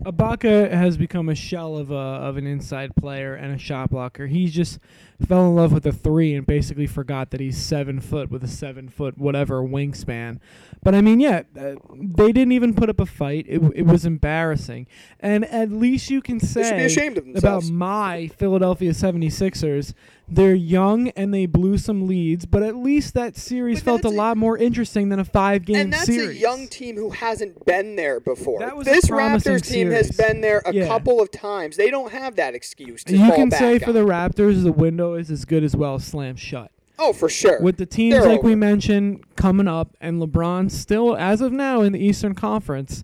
Ibaka 0.03 0.69
has 0.69 0.97
become 0.97 1.29
a 1.29 1.35
shell 1.35 1.77
of 1.77 1.89
a 1.89 1.95
of 1.95 2.35
an 2.35 2.45
inside 2.45 2.93
player 2.95 3.35
and 3.35 3.53
a 3.53 3.57
shot 3.57 3.89
blocker. 3.89 4.27
He 4.27 4.47
just 4.47 4.79
fell 5.25 5.47
in 5.47 5.55
love 5.55 5.71
with 5.71 5.85
a 5.85 5.93
three 5.93 6.35
and 6.35 6.45
basically 6.45 6.87
forgot 6.87 7.31
that 7.31 7.39
he's 7.39 7.57
seven 7.57 8.01
foot 8.01 8.29
with 8.29 8.43
a 8.43 8.47
seven 8.47 8.89
foot 8.89 9.17
whatever 9.17 9.61
wingspan. 9.61 10.39
But 10.83 10.95
I 10.95 11.01
mean, 11.01 11.19
yeah, 11.19 11.43
uh, 11.59 11.75
they 11.95 12.31
didn't 12.33 12.51
even 12.51 12.73
put 12.73 12.89
up 12.89 12.99
a 12.99 13.05
fight. 13.05 13.45
It, 13.47 13.61
it 13.75 13.85
was 13.85 14.05
embarrassing. 14.05 14.87
And 15.19 15.45
at 15.45 15.71
least 15.71 16.09
you 16.09 16.21
can 16.21 16.39
say 16.39 16.87
about 17.35 17.63
my 17.69 18.27
Philadelphia 18.37 18.91
76ers, 18.91 19.93
they're 20.27 20.55
young 20.55 21.09
and 21.09 21.33
they 21.33 21.45
blew 21.45 21.77
some 21.77 22.07
leads, 22.07 22.45
but 22.45 22.63
at 22.63 22.75
least 22.75 23.13
that 23.13 23.35
series 23.37 23.79
But 23.79 23.85
felt 24.01 24.05
a 24.05 24.07
a- 24.07 24.09
lot 24.09 24.37
more 24.37 24.57
interesting 24.57 25.09
than 25.09 25.19
a 25.19 25.25
five 25.25 25.65
game 25.65 25.75
series. 25.75 25.83
and 25.85 25.93
that's 25.93 26.05
series. 26.05 26.37
a 26.37 26.39
young 26.39 26.67
team 26.67 26.95
who 26.95 27.09
hasn't 27.11 27.65
been 27.65 27.95
there 27.95 28.19
before. 28.19 28.59
That 28.59 28.75
was 28.75 28.85
this 28.85 29.05
Raptors 29.09 29.65
team 29.69 29.89
has 29.91 30.11
been 30.11 30.41
there 30.41 30.61
a 30.65 30.73
Yeah. 30.73 30.87
couple 30.87 31.21
of 31.21 31.31
times. 31.31 31.77
They 31.77 31.89
don't 31.89 32.11
have 32.11 32.35
that 32.37 32.55
excuse 32.55 33.03
to 33.05 33.15
you 33.17 33.31
can 33.31 33.51
say 33.51 33.79
for 33.79 33.91
the 33.93 34.05
Raptors, 34.05 34.63
the 34.63 34.71
window 34.73 35.13
is 35.13 35.31
as 35.31 35.45
good 35.45 35.63
as 35.63 35.75
well 35.75 35.97
slammed 35.99 36.39
shut. 36.39 36.71
Oh 36.99 37.11
for 37.13 37.27
sure. 37.29 37.59
With 37.61 37.77
the 37.77 37.85
teams 37.85 38.13
They're 38.15 38.27
like 38.27 38.43
we 38.43 38.55
mentioned 38.55 39.35
coming 39.35 39.67
up, 39.67 39.95
and 39.99 40.21
LeBron 40.21 40.69
still, 40.71 41.15
as 41.17 41.41
of 41.41 41.51
now, 41.51 41.81
in 41.81 41.91
the 41.93 41.99
Eastern 41.99 42.35
Conference, 42.35 43.03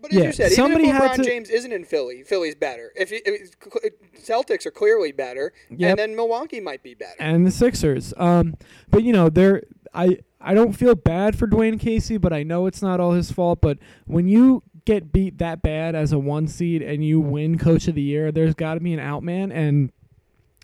But 0.00 0.12
as 0.12 0.18
Yeah, 0.18 0.24
you 0.26 0.32
said, 0.32 0.52
somebody 0.52 0.84
even 0.84 0.96
if 0.96 1.02
LeBron 1.02 1.14
to- 1.16 1.24
James 1.24 1.48
isn't 1.50 1.72
in 1.72 1.84
Philly, 1.84 2.22
Philly's 2.24 2.54
better. 2.56 2.92
If, 2.96 3.10
he, 3.10 3.16
if 3.24 3.50
Celtics 4.24 4.66
are 4.66 4.70
clearly 4.72 5.12
better, 5.12 5.52
Yep. 5.70 5.90
and 5.90 5.98
then 5.98 6.16
Milwaukee 6.16 6.60
might 6.60 6.82
be 6.82 6.94
better. 6.94 7.14
and 7.20 7.46
the 7.46 7.50
Sixers. 7.50 8.12
Um, 8.16 8.56
but 8.90 9.02
you 9.04 9.12
know, 9.12 9.28
they're 9.28 9.62
I 9.94 10.18
I 10.40 10.54
don't 10.54 10.72
feel 10.72 10.94
bad 10.96 11.36
for 11.38 11.46
Dwane 11.46 11.78
Casey, 11.78 12.16
but 12.16 12.32
I 12.32 12.42
know 12.42 12.66
it's 12.66 12.82
not 12.82 12.98
all 12.98 13.12
his 13.12 13.30
fault. 13.30 13.60
But 13.60 13.78
when 14.06 14.26
you 14.26 14.62
get 14.84 15.12
beat 15.12 15.38
that 15.38 15.62
bad 15.62 15.94
as 15.94 16.10
a 16.12 16.18
one 16.18 16.48
seed 16.48 16.82
and 16.82 17.04
you 17.04 17.20
win 17.20 17.56
Coach 17.58 17.86
of 17.86 17.94
the 17.94 18.02
Year, 18.02 18.32
there's 18.32 18.54
got 18.54 18.74
to 18.74 18.80
be 18.80 18.92
an 18.92 18.98
outman. 18.98 19.52
And 19.54 19.92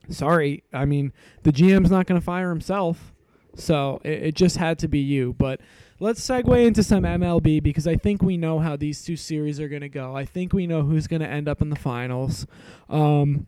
sorry, 0.09 0.65
I 0.73 0.85
mean 0.85 1.13
the 1.43 1.53
GM's 1.53 1.91
not 1.91 2.07
going 2.07 2.21
to 2.21 2.25
fire 2.25 2.51
himself, 2.51 3.15
so 3.55 4.01
it, 4.05 4.23
it 4.23 4.35
just 4.35 4.57
had 4.57 4.79
to 4.81 4.89
be 4.89 4.99
you. 4.99 5.35
But 5.39 5.61
let's 6.01 6.21
segue 6.21 6.67
into 6.67 6.83
some 6.83 7.03
MLB 7.03 7.63
because 7.63 7.87
I 7.87 7.97
think 7.97 8.23
we 8.23 8.37
know 8.37 8.59
how 8.59 8.77
these 8.77 9.03
two 9.05 9.17
series 9.17 9.61
are 9.61 9.69
going 9.69 9.83
to 9.83 9.89
go. 9.89 10.17
I 10.17 10.25
think 10.25 10.53
we 10.53 10.67
know 10.67 10.83
who's 10.83 11.07
going 11.07 11.23
to 11.23 11.29
end 11.29 11.49
up 11.49 11.61
in 11.61 11.71
the 11.71 11.77
finals. 11.77 12.47
Um, 12.89 13.47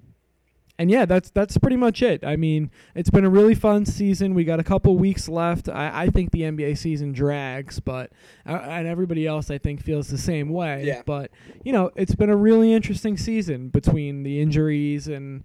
and 0.80 0.90
yeah, 0.90 1.04
that's 1.04 1.28
that's 1.28 1.58
pretty 1.58 1.76
much 1.76 2.00
it. 2.00 2.24
I 2.24 2.36
mean, 2.36 2.70
it's 2.94 3.10
been 3.10 3.26
a 3.26 3.28
really 3.28 3.54
fun 3.54 3.84
season. 3.84 4.32
We 4.32 4.44
got 4.44 4.60
a 4.60 4.64
couple 4.64 4.96
weeks 4.96 5.28
left. 5.28 5.68
I, 5.68 6.04
I 6.04 6.08
think 6.08 6.30
the 6.30 6.40
NBA 6.40 6.78
season 6.78 7.12
drags, 7.12 7.80
but 7.80 8.12
uh, 8.46 8.52
and 8.52 8.88
everybody 8.88 9.26
else 9.26 9.50
I 9.50 9.58
think 9.58 9.82
feels 9.82 10.08
the 10.08 10.16
same 10.16 10.48
way. 10.48 10.84
Yeah. 10.86 11.02
But 11.04 11.32
you 11.62 11.74
know, 11.74 11.90
it's 11.96 12.14
been 12.14 12.30
a 12.30 12.36
really 12.36 12.72
interesting 12.72 13.18
season 13.18 13.68
between 13.68 14.22
the 14.22 14.40
injuries 14.40 15.06
and 15.06 15.44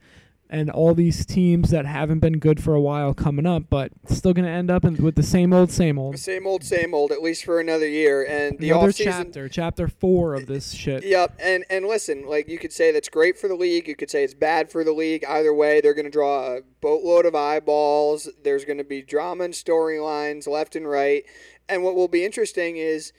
and 0.49 0.69
all 0.69 0.93
these 0.93 1.25
teams 1.25 1.71
that 1.71 1.85
haven't 1.85 2.19
been 2.19 2.37
good 2.37 2.61
for 2.61 2.75
a 2.75 2.81
while 2.81 3.13
coming 3.13 3.45
up, 3.45 3.63
but 3.69 3.91
still 4.07 4.33
going 4.33 4.45
to 4.45 4.51
end 4.51 4.69
up 4.69 4.85
in, 4.85 4.95
with 4.97 5.15
the 5.15 5.23
same 5.23 5.51
old, 5.51 5.71
same 5.71 5.97
old. 5.97 6.19
Same 6.19 6.45
old, 6.45 6.63
same 6.63 6.93
old, 6.93 7.11
at 7.11 7.21
least 7.21 7.43
for 7.43 7.59
another 7.59 7.87
year. 7.87 8.23
And 8.23 8.59
the 8.59 8.71
other 8.71 8.91
chapter, 8.91 9.49
chapter 9.49 9.87
four 9.87 10.35
of 10.35 10.45
this 10.45 10.71
shit. 10.71 11.03
Yep, 11.03 11.37
and 11.39 11.65
and 11.69 11.85
listen, 11.85 12.27
like 12.27 12.47
you 12.47 12.59
could 12.59 12.71
say 12.71 12.91
that's 12.91 13.09
great 13.09 13.37
for 13.37 13.47
the 13.47 13.55
league. 13.55 13.87
You 13.87 13.95
could 13.95 14.11
say 14.11 14.23
it's 14.23 14.35
bad 14.35 14.71
for 14.71 14.83
the 14.83 14.93
league. 14.93 15.25
Either 15.25 15.53
way, 15.53 15.81
they're 15.81 15.95
going 15.95 16.05
to 16.05 16.11
draw 16.11 16.57
a 16.57 16.61
boatload 16.79 17.25
of 17.25 17.33
eyeballs. 17.33 18.29
There's 18.43 18.65
going 18.65 18.77
to 18.77 18.83
be 18.83 19.01
drama 19.01 19.45
and 19.45 19.53
storylines 19.53 20.47
left 20.47 20.75
and 20.75 20.87
right. 20.87 21.23
and 21.67 21.83
what 21.83 21.95
will 21.95 22.07
be 22.07 22.23
interesting 22.23 22.77
is 22.77 23.13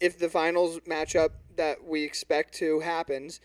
if 0.00 0.18
the 0.18 0.28
finals 0.28 0.80
matchup 0.88 1.30
that 1.56 1.84
we 1.84 2.04
expect 2.04 2.54
to 2.54 2.80
happens, 2.80 3.40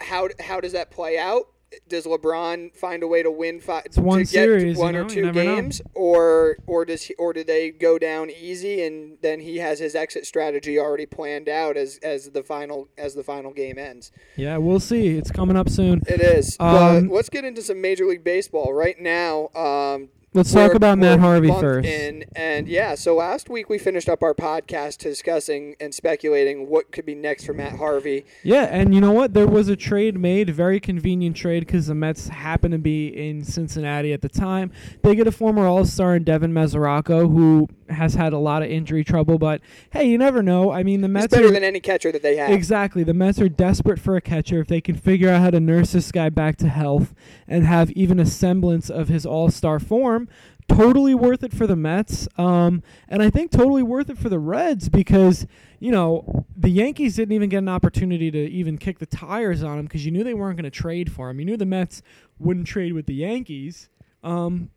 how 0.00 0.28
how 0.40 0.60
does 0.60 0.72
that 0.72 0.90
play 0.90 1.18
out? 1.18 1.48
Does 1.88 2.04
LeBron 2.06 2.74
find 2.76 3.02
a 3.02 3.06
way 3.06 3.22
to 3.22 3.30
win 3.30 3.60
five 3.60 3.84
It's 3.86 3.96
one 3.98 4.20
to 4.20 4.26
series, 4.26 4.76
get 4.76 4.82
one 4.82 4.94
you 4.94 5.00
or 5.00 5.02
know, 5.04 5.08
you 5.08 5.14
two 5.14 5.22
never 5.26 5.44
know. 5.44 5.56
games, 5.56 5.82
or 5.94 6.56
or 6.66 6.84
does 6.84 7.02
he, 7.04 7.14
or 7.14 7.32
do 7.32 7.44
they 7.44 7.70
go 7.70 7.98
down 7.98 8.30
easy 8.30 8.82
and 8.84 9.18
then 9.22 9.40
he 9.40 9.58
has 9.58 9.78
his 9.78 9.94
exit 9.94 10.26
strategy 10.26 10.78
already 10.78 11.06
planned 11.06 11.48
out 11.48 11.76
as 11.76 11.98
as 12.02 12.30
the 12.30 12.42
final 12.42 12.88
as 12.98 13.14
the 13.14 13.22
final 13.24 13.52
game 13.52 13.78
ends? 13.78 14.12
Yeah, 14.36 14.56
we'll 14.58 14.80
see. 14.80 15.08
It's 15.16 15.30
coming 15.30 15.56
up 15.56 15.68
soon. 15.68 16.02
It 16.06 16.20
is. 16.20 16.56
Um, 16.60 17.08
let's 17.08 17.28
get 17.28 17.44
into 17.44 17.62
some 17.62 17.80
Major 17.80 18.06
League 18.06 18.24
Baseball 18.24 18.72
right 18.72 18.98
now. 18.98 19.48
Um, 19.54 20.08
Let's 20.34 20.50
talk 20.50 20.72
about 20.72 20.96
Matt 20.96 21.20
Harvey 21.20 21.48
first. 21.48 21.86
In, 21.86 22.24
and 22.34 22.66
yeah, 22.66 22.94
so 22.94 23.14
last 23.14 23.50
week 23.50 23.68
we 23.68 23.76
finished 23.76 24.08
up 24.08 24.22
our 24.22 24.32
podcast 24.32 24.96
discussing 24.96 25.76
and 25.78 25.94
speculating 25.94 26.70
what 26.70 26.90
could 26.90 27.04
be 27.04 27.14
next 27.14 27.44
for 27.44 27.52
Matt 27.52 27.76
Harvey. 27.76 28.24
Yeah, 28.42 28.62
and 28.62 28.94
you 28.94 29.02
know 29.02 29.12
what? 29.12 29.34
There 29.34 29.46
was 29.46 29.68
a 29.68 29.76
trade 29.76 30.18
made, 30.18 30.48
very 30.48 30.80
convenient 30.80 31.36
trade 31.36 31.66
because 31.66 31.88
the 31.88 31.94
Mets 31.94 32.28
happened 32.28 32.72
to 32.72 32.78
be 32.78 33.08
in 33.08 33.44
Cincinnati 33.44 34.14
at 34.14 34.22
the 34.22 34.30
time. 34.30 34.72
They 35.02 35.14
get 35.14 35.26
a 35.26 35.32
former 35.32 35.66
All 35.66 35.84
Star 35.84 36.16
in 36.16 36.24
Devin 36.24 36.54
Mesoraco, 36.54 37.30
who 37.30 37.68
has 37.92 38.14
had 38.14 38.32
a 38.32 38.38
lot 38.38 38.62
of 38.62 38.70
injury 38.70 39.04
trouble. 39.04 39.38
But 39.38 39.60
hey, 39.90 40.04
you 40.04 40.18
never 40.18 40.42
know. 40.42 40.70
I 40.70 40.82
mean, 40.82 41.00
the 41.00 41.08
He's 41.08 41.14
Mets 41.14 41.26
better 41.28 41.48
are 41.48 41.50
than 41.50 41.64
any 41.64 41.80
catcher 41.80 42.12
that 42.12 42.22
they 42.22 42.36
have. 42.36 42.50
Exactly. 42.50 43.02
The 43.02 43.14
Mets 43.14 43.40
are 43.40 43.48
desperate 43.48 44.00
for 44.00 44.16
a 44.16 44.20
catcher. 44.20 44.60
If 44.60 44.68
they 44.68 44.80
can 44.80 44.96
figure 44.96 45.28
out 45.28 45.40
how 45.40 45.50
to 45.50 45.60
nurse 45.60 45.92
this 45.92 46.12
guy 46.12 46.28
back 46.28 46.56
to 46.58 46.68
health 46.68 47.14
and 47.46 47.66
have 47.66 47.90
even 47.92 48.18
a 48.18 48.26
semblance 48.26 48.90
of 48.90 49.08
his 49.08 49.24
all 49.24 49.50
star 49.50 49.78
form, 49.78 50.28
totally 50.68 51.14
worth 51.14 51.42
it 51.42 51.52
for 51.52 51.66
the 51.66 51.76
Mets. 51.76 52.28
Um, 52.36 52.82
and 53.08 53.22
I 53.22 53.30
think 53.30 53.50
totally 53.50 53.82
worth 53.82 54.10
it 54.10 54.18
for 54.18 54.28
the 54.28 54.38
Reds 54.38 54.88
because, 54.88 55.46
you 55.80 55.90
know, 55.90 56.46
the 56.56 56.70
Yankees 56.70 57.16
didn't 57.16 57.32
even 57.32 57.48
get 57.48 57.58
an 57.58 57.68
opportunity 57.68 58.30
to 58.30 58.38
even 58.50 58.78
kick 58.78 58.98
the 58.98 59.06
tires 59.06 59.62
on 59.62 59.78
him 59.78 59.86
because 59.86 60.04
you 60.04 60.10
knew 60.12 60.24
they 60.24 60.34
weren't 60.34 60.56
going 60.56 60.64
to 60.64 60.70
trade 60.70 61.10
for 61.10 61.30
him. 61.30 61.38
You 61.40 61.46
knew 61.46 61.56
the 61.56 61.66
Mets 61.66 62.02
wouldn't 62.38 62.66
trade 62.66 62.92
with 62.92 63.06
the 63.06 63.14
Yankees. 63.14 63.88
Um, 64.22 64.70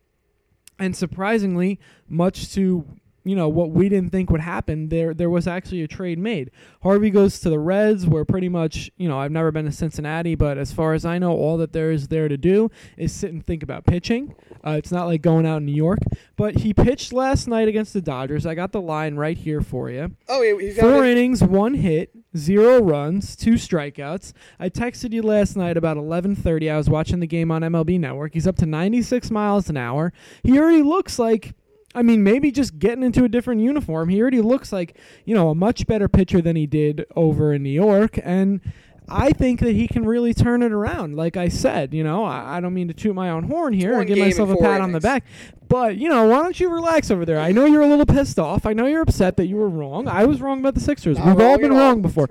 and 0.80 0.96
surprisingly, 0.96 1.80
much 2.10 2.54
to 2.54 2.86
you 3.26 3.36
know 3.36 3.50
what 3.50 3.72
we 3.72 3.90
didn't 3.90 4.12
think 4.12 4.30
would 4.30 4.42
happen, 4.42 4.90
there 4.90 5.14
there 5.14 5.30
was 5.30 5.48
actually 5.48 5.82
a 5.82 5.88
trade 5.88 6.20
made. 6.20 6.52
Harvey 6.84 7.10
goes 7.10 7.40
to 7.40 7.50
the 7.50 7.60
Reds, 7.60 8.06
where 8.06 8.24
pretty 8.24 8.48
much 8.48 8.92
you 8.98 9.10
know 9.10 9.20
I've 9.20 9.32
never 9.32 9.52
been 9.52 9.66
to 9.66 9.72
Cincinnati, 9.72 10.36
but 10.36 10.58
as 10.58 10.72
far 10.72 10.94
as 10.94 11.06
I 11.06 11.18
know, 11.18 11.32
all 11.32 11.58
that 11.58 11.74
there 11.74 11.92
is 11.92 12.08
there 12.08 12.28
to 12.28 12.38
do 12.38 12.70
is 12.98 13.12
sit 13.12 13.34
and 13.34 13.46
think 13.46 13.64
about 13.64 13.86
pitching. 13.86 14.36
Uh, 14.66 14.72
it's 14.78 14.92
not 14.92 15.08
like 15.08 15.22
going 15.22 15.46
out 15.46 15.58
in 15.58 15.66
New 15.66 15.76
York, 15.76 16.00
but 16.38 16.60
he 16.60 16.74
pitched 16.74 17.12
last 17.12 17.48
night 17.48 17.68
against 17.68 17.94
the 17.94 18.02
Dodgers. 18.02 18.46
I 18.46 18.56
got 18.56 18.72
the 18.72 18.82
line 18.82 19.16
right 19.16 19.38
here 19.38 19.62
for 19.62 19.90
you. 19.90 20.16
Oh, 20.30 20.42
he 20.42 20.74
got 20.74 20.82
Four 20.82 21.06
it. 21.06 21.12
innings, 21.12 21.44
one 21.44 21.74
hit, 21.74 22.12
zero 22.38 22.82
runs, 22.82 23.36
two 23.36 23.54
strikeouts. 23.54 24.34
I 24.60 24.70
texted 24.70 25.12
you 25.12 25.24
last 25.24 25.56
night 25.58 25.78
about 25.78 25.98
11:30. 25.98 26.70
I 26.70 26.78
was 26.78 26.90
watching 26.90 27.20
the 27.20 27.28
game 27.28 27.52
on 27.52 27.64
MLB 27.64 28.00
Network. 28.00 28.34
He's 28.34 28.48
up 28.48 28.58
to 28.58 28.66
96 28.68 29.32
miles 29.32 29.70
an 29.70 29.78
hour. 29.78 30.14
He 30.44 30.60
already 30.60 30.84
looks 30.84 31.18
like 31.18 31.56
I 31.96 32.04
mean, 32.04 32.24
maybe 32.24 32.52
just 32.52 32.78
getting 32.78 33.04
into 33.04 33.24
a 33.24 33.30
different 33.30 33.62
uniform. 33.62 34.10
He 34.10 34.22
already 34.22 34.42
looks 34.42 34.72
like, 34.72 34.98
you 35.24 35.34
know, 35.34 35.50
a 35.50 35.56
much 35.56 35.88
better 35.88 36.08
pitcher 36.08 36.42
than 36.42 36.56
he 36.56 36.68
did 36.68 37.06
over 37.16 37.54
in 37.54 37.64
New 37.64 37.70
York 37.70 38.20
and 38.24 38.62
I 39.08 39.32
think 39.32 39.60
that 39.60 39.74
he 39.74 39.88
can 39.88 40.06
really 40.06 40.34
turn 40.34 40.64
it 40.64 40.72
around. 40.72 41.16
Like 41.16 41.38
I 41.38 41.48
said, 41.48 41.94
you 41.94 42.04
know, 42.04 42.24
I, 42.26 42.58
I 42.58 42.60
don't 42.60 42.74
mean 42.74 42.88
to 42.88 42.94
toot 42.94 43.14
my 43.14 43.30
own 43.30 43.44
horn 43.44 43.74
here 43.74 44.00
and 44.00 44.08
give 44.08 44.18
myself 44.18 44.50
a 44.50 44.58
pat 44.58 44.82
on 44.82 44.92
the 44.92 45.00
back, 45.00 45.24
but 45.68 45.98
you 45.98 46.10
know, 46.10 46.26
why 46.26 46.42
don't 46.42 46.60
you 46.60 46.70
relax 46.70 47.12
over 47.12 47.26
there? 47.26 47.40
I 47.40 47.52
know 47.52 47.66
you're 47.66 47.84
a 47.84 47.88
little 47.88 48.06
pissed 48.06 48.40
off. 48.40 48.66
I 48.66 48.74
know 48.74 48.88
you're 48.88 49.02
upset 49.02 49.38
that 49.38 49.46
you 49.46 49.58
were 49.58 49.70
wrong. 49.70 50.08
I 50.08 50.26
was 50.26 50.42
wrong 50.42 50.60
about 50.60 50.74
the 50.74 50.80
Sixers. 50.80 51.18
Not 51.18 51.28
We've 51.28 51.46
all 51.46 51.58
been 51.58 51.72
all. 51.72 51.78
wrong 51.78 52.02
before. 52.02 52.28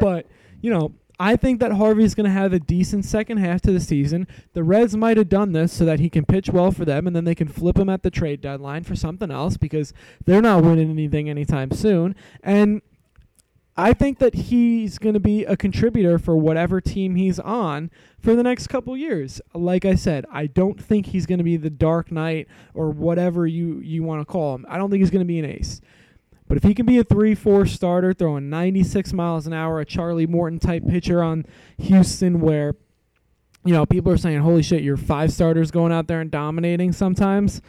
But, 0.00 0.26
you 0.60 0.70
know, 0.70 0.92
I 1.20 1.36
think 1.36 1.58
that 1.60 1.72
Harvey's 1.72 2.14
going 2.14 2.26
to 2.26 2.30
have 2.30 2.52
a 2.52 2.60
decent 2.60 3.04
second 3.04 3.38
half 3.38 3.60
to 3.62 3.72
the 3.72 3.80
season. 3.80 4.28
The 4.52 4.62
Reds 4.62 4.96
might 4.96 5.16
have 5.16 5.28
done 5.28 5.52
this 5.52 5.72
so 5.72 5.84
that 5.84 5.98
he 5.98 6.08
can 6.08 6.24
pitch 6.24 6.48
well 6.48 6.70
for 6.70 6.84
them 6.84 7.06
and 7.06 7.16
then 7.16 7.24
they 7.24 7.34
can 7.34 7.48
flip 7.48 7.76
him 7.76 7.88
at 7.88 8.02
the 8.02 8.10
trade 8.10 8.40
deadline 8.40 8.84
for 8.84 8.94
something 8.94 9.30
else 9.30 9.56
because 9.56 9.92
they're 10.24 10.42
not 10.42 10.62
winning 10.62 10.90
anything 10.90 11.28
anytime 11.28 11.72
soon. 11.72 12.14
And 12.42 12.82
I 13.76 13.94
think 13.94 14.18
that 14.18 14.34
he's 14.34 14.98
going 14.98 15.14
to 15.14 15.20
be 15.20 15.44
a 15.44 15.56
contributor 15.56 16.18
for 16.18 16.36
whatever 16.36 16.80
team 16.80 17.14
he's 17.14 17.38
on 17.38 17.90
for 18.20 18.34
the 18.34 18.42
next 18.42 18.68
couple 18.68 18.96
years. 18.96 19.40
Like 19.54 19.84
I 19.84 19.94
said, 19.94 20.26
I 20.32 20.46
don't 20.46 20.82
think 20.82 21.06
he's 21.06 21.26
going 21.26 21.38
to 21.38 21.44
be 21.44 21.56
the 21.56 21.70
Dark 21.70 22.12
Knight 22.12 22.48
or 22.74 22.90
whatever 22.90 23.46
you, 23.46 23.78
you 23.78 24.02
want 24.02 24.20
to 24.20 24.24
call 24.24 24.54
him. 24.54 24.66
I 24.68 24.78
don't 24.78 24.90
think 24.90 25.00
he's 25.00 25.10
going 25.10 25.24
to 25.24 25.28
be 25.28 25.38
an 25.38 25.44
ace. 25.44 25.80
But 26.48 26.56
if 26.56 26.64
he 26.64 26.74
can 26.74 26.86
be 26.86 26.98
a 26.98 27.04
3 27.04 27.34
4 27.34 27.66
starter, 27.66 28.12
throwing 28.12 28.48
96 28.50 29.12
miles 29.12 29.46
an 29.46 29.52
hour, 29.52 29.80
a 29.80 29.84
Charlie 29.84 30.26
Morton 30.26 30.58
type 30.58 30.82
pitcher 30.88 31.22
on 31.22 31.44
Houston, 31.76 32.40
where, 32.40 32.74
you 33.64 33.72
know, 33.72 33.84
people 33.86 34.10
are 34.10 34.16
saying, 34.16 34.40
holy 34.40 34.62
shit, 34.62 34.82
your 34.82 34.96
five 34.96 35.32
starters 35.32 35.70
going 35.70 35.92
out 35.92 36.06
there 36.06 36.20
and 36.20 36.30
dominating 36.30 36.92
sometimes. 36.92 37.60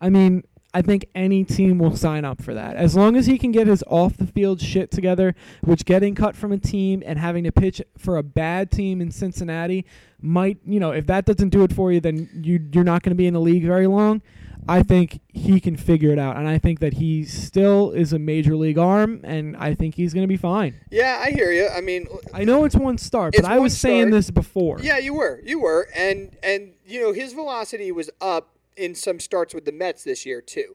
I 0.00 0.10
mean, 0.10 0.42
I 0.74 0.82
think 0.82 1.06
any 1.14 1.44
team 1.44 1.78
will 1.78 1.96
sign 1.96 2.24
up 2.24 2.42
for 2.42 2.52
that. 2.52 2.74
As 2.74 2.96
long 2.96 3.16
as 3.16 3.26
he 3.26 3.38
can 3.38 3.52
get 3.52 3.68
his 3.68 3.84
off 3.86 4.16
the 4.16 4.26
field 4.26 4.60
shit 4.60 4.90
together, 4.90 5.36
which 5.62 5.84
getting 5.84 6.16
cut 6.16 6.34
from 6.34 6.50
a 6.50 6.58
team 6.58 7.02
and 7.06 7.16
having 7.16 7.44
to 7.44 7.52
pitch 7.52 7.80
for 7.96 8.16
a 8.16 8.24
bad 8.24 8.72
team 8.72 9.00
in 9.00 9.12
Cincinnati 9.12 9.86
might, 10.20 10.58
you 10.66 10.80
know, 10.80 10.90
if 10.90 11.06
that 11.06 11.26
doesn't 11.26 11.50
do 11.50 11.62
it 11.62 11.72
for 11.72 11.92
you, 11.92 12.00
then 12.00 12.28
you 12.42 12.60
you're 12.72 12.82
not 12.82 13.04
going 13.04 13.10
to 13.12 13.16
be 13.16 13.28
in 13.28 13.34
the 13.34 13.40
league 13.40 13.64
very 13.64 13.86
long. 13.86 14.20
I 14.66 14.82
think 14.82 15.20
he 15.28 15.60
can 15.60 15.76
figure 15.76 16.10
it 16.10 16.18
out, 16.18 16.36
and 16.36 16.48
I 16.48 16.58
think 16.58 16.80
that 16.80 16.94
he 16.94 17.24
still 17.24 17.90
is 17.90 18.14
a 18.14 18.18
major 18.18 18.56
league 18.56 18.78
arm, 18.78 19.20
and 19.22 19.56
I 19.58 19.74
think 19.74 19.94
he's 19.94 20.14
going 20.14 20.24
to 20.24 20.28
be 20.28 20.38
fine. 20.38 20.80
yeah, 20.90 21.20
I 21.22 21.32
hear 21.32 21.52
you. 21.52 21.68
I 21.68 21.82
mean, 21.82 22.06
I 22.32 22.44
know 22.44 22.64
it's 22.64 22.74
one 22.74 22.96
start, 22.96 23.34
but 23.36 23.44
I 23.44 23.58
was 23.58 23.72
one 23.72 23.78
saying 23.78 24.10
this 24.10 24.30
before. 24.30 24.80
Yeah, 24.80 24.96
you 24.96 25.12
were. 25.12 25.40
You 25.44 25.60
were. 25.60 25.88
And 25.94 26.36
and 26.42 26.72
you 26.86 27.00
know, 27.00 27.12
his 27.12 27.34
velocity 27.34 27.92
was 27.92 28.10
up 28.22 28.53
in 28.76 28.94
some 28.94 29.20
starts 29.20 29.54
with 29.54 29.64
the 29.64 29.72
Mets 29.72 30.04
this 30.04 30.26
year 30.26 30.40
too. 30.40 30.74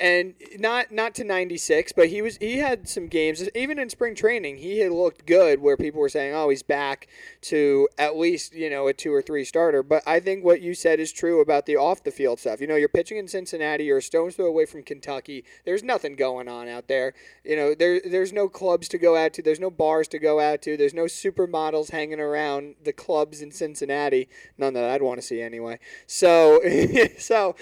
And 0.00 0.34
not 0.58 0.92
not 0.92 1.14
to 1.16 1.24
96, 1.24 1.92
but 1.92 2.08
he 2.08 2.22
was 2.22 2.36
he 2.36 2.58
had 2.58 2.88
some 2.88 3.08
games 3.08 3.48
even 3.54 3.78
in 3.78 3.90
spring 3.90 4.14
training. 4.14 4.58
He 4.58 4.78
had 4.78 4.92
looked 4.92 5.26
good 5.26 5.60
where 5.60 5.76
people 5.76 6.00
were 6.00 6.08
saying, 6.08 6.34
"Oh, 6.34 6.48
he's 6.50 6.62
back 6.62 7.08
to 7.42 7.88
at 7.98 8.16
least, 8.16 8.54
you 8.54 8.70
know, 8.70 8.86
a 8.86 8.92
2 8.92 9.12
or 9.12 9.22
3 9.22 9.44
starter." 9.44 9.82
But 9.82 10.02
I 10.06 10.20
think 10.20 10.44
what 10.44 10.60
you 10.60 10.74
said 10.74 11.00
is 11.00 11.12
true 11.12 11.40
about 11.40 11.66
the 11.66 11.76
off 11.76 12.04
the 12.04 12.10
field 12.10 12.38
stuff. 12.38 12.60
You 12.60 12.66
know, 12.66 12.76
you're 12.76 12.88
pitching 12.88 13.18
in 13.18 13.26
Cincinnati, 13.28 13.84
you're 13.84 13.98
a 13.98 14.02
stone's 14.02 14.36
throw 14.36 14.46
away 14.46 14.66
from 14.66 14.82
Kentucky. 14.82 15.44
There's 15.64 15.82
nothing 15.82 16.14
going 16.14 16.48
on 16.48 16.68
out 16.68 16.86
there. 16.86 17.14
You 17.44 17.56
know, 17.56 17.74
there 17.74 18.00
there's 18.04 18.32
no 18.32 18.48
clubs 18.48 18.88
to 18.88 18.98
go 18.98 19.16
out 19.16 19.32
to, 19.34 19.42
there's 19.42 19.60
no 19.60 19.70
bars 19.70 20.06
to 20.08 20.18
go 20.18 20.38
out 20.40 20.62
to, 20.62 20.76
there's 20.76 20.94
no 20.94 21.04
supermodels 21.04 21.90
hanging 21.90 22.20
around 22.20 22.76
the 22.82 22.92
clubs 22.92 23.42
in 23.42 23.50
Cincinnati. 23.50 24.28
None 24.56 24.74
that 24.74 24.84
I'd 24.84 25.02
want 25.02 25.20
to 25.20 25.26
see 25.26 25.42
anyway. 25.42 25.80
So 26.06 26.60
so 27.18 27.56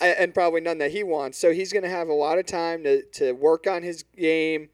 and 0.00 0.34
probably 0.34 0.60
none 0.60 0.78
that 0.78 0.90
he 0.90 1.02
wants. 1.02 1.38
So 1.38 1.52
he's 1.52 1.72
going 1.72 1.82
to 1.84 1.88
have 1.88 2.08
a 2.08 2.14
lot 2.14 2.38
of 2.38 2.46
time 2.46 2.82
to, 2.84 3.02
to 3.12 3.32
work 3.32 3.66
on 3.66 3.82
his 3.82 4.02
game, 4.02 4.68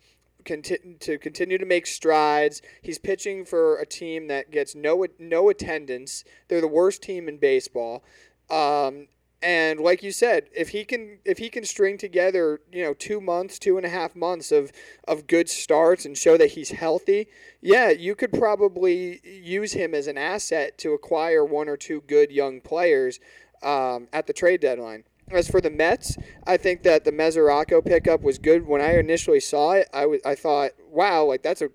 conti- 0.44 0.96
to 1.00 1.18
continue 1.18 1.58
to 1.58 1.66
make 1.66 1.86
strides. 1.86 2.62
He's 2.82 2.98
pitching 2.98 3.44
for 3.44 3.76
a 3.76 3.86
team 3.86 4.28
that 4.28 4.50
gets 4.50 4.74
no 4.74 5.06
no 5.18 5.48
attendance. 5.48 6.24
They're 6.48 6.60
the 6.60 6.68
worst 6.68 7.02
team 7.02 7.28
in 7.28 7.38
baseball. 7.38 8.02
Um, 8.50 9.08
and 9.42 9.80
like 9.80 10.02
you 10.02 10.12
said, 10.12 10.48
if 10.54 10.70
he 10.70 10.84
can 10.84 11.18
if 11.24 11.38
he 11.38 11.48
can 11.48 11.64
string 11.64 11.96
together, 11.96 12.60
you 12.70 12.82
know, 12.82 12.92
two 12.92 13.20
months, 13.20 13.58
two 13.58 13.78
and 13.78 13.86
a 13.86 13.88
half 13.88 14.14
months 14.14 14.52
of 14.52 14.70
of 15.08 15.26
good 15.26 15.48
starts 15.48 16.04
and 16.04 16.16
show 16.16 16.36
that 16.36 16.52
he's 16.52 16.70
healthy, 16.70 17.28
yeah, 17.62 17.90
you 17.90 18.14
could 18.14 18.32
probably 18.32 19.20
use 19.24 19.72
him 19.72 19.94
as 19.94 20.06
an 20.08 20.18
asset 20.18 20.76
to 20.78 20.92
acquire 20.92 21.44
one 21.44 21.68
or 21.68 21.78
two 21.78 22.02
good 22.02 22.30
young 22.30 22.60
players 22.60 23.18
um, 23.62 24.08
at 24.12 24.26
the 24.26 24.34
trade 24.34 24.60
deadline. 24.60 25.04
As 25.32 25.48
for 25.48 25.60
the 25.60 25.70
Mets, 25.70 26.16
I 26.44 26.56
think 26.56 26.82
that 26.82 27.04
the 27.04 27.12
Mesoraco 27.12 27.84
pickup 27.84 28.20
was 28.22 28.38
good. 28.38 28.66
When 28.66 28.80
I 28.80 28.98
initially 28.98 29.38
saw 29.38 29.72
it, 29.72 29.88
I 29.92 30.06
was 30.06 30.20
I 30.24 30.34
thought, 30.34 30.72
wow, 30.88 31.24
like 31.24 31.42
that's 31.42 31.62
a 31.62 31.70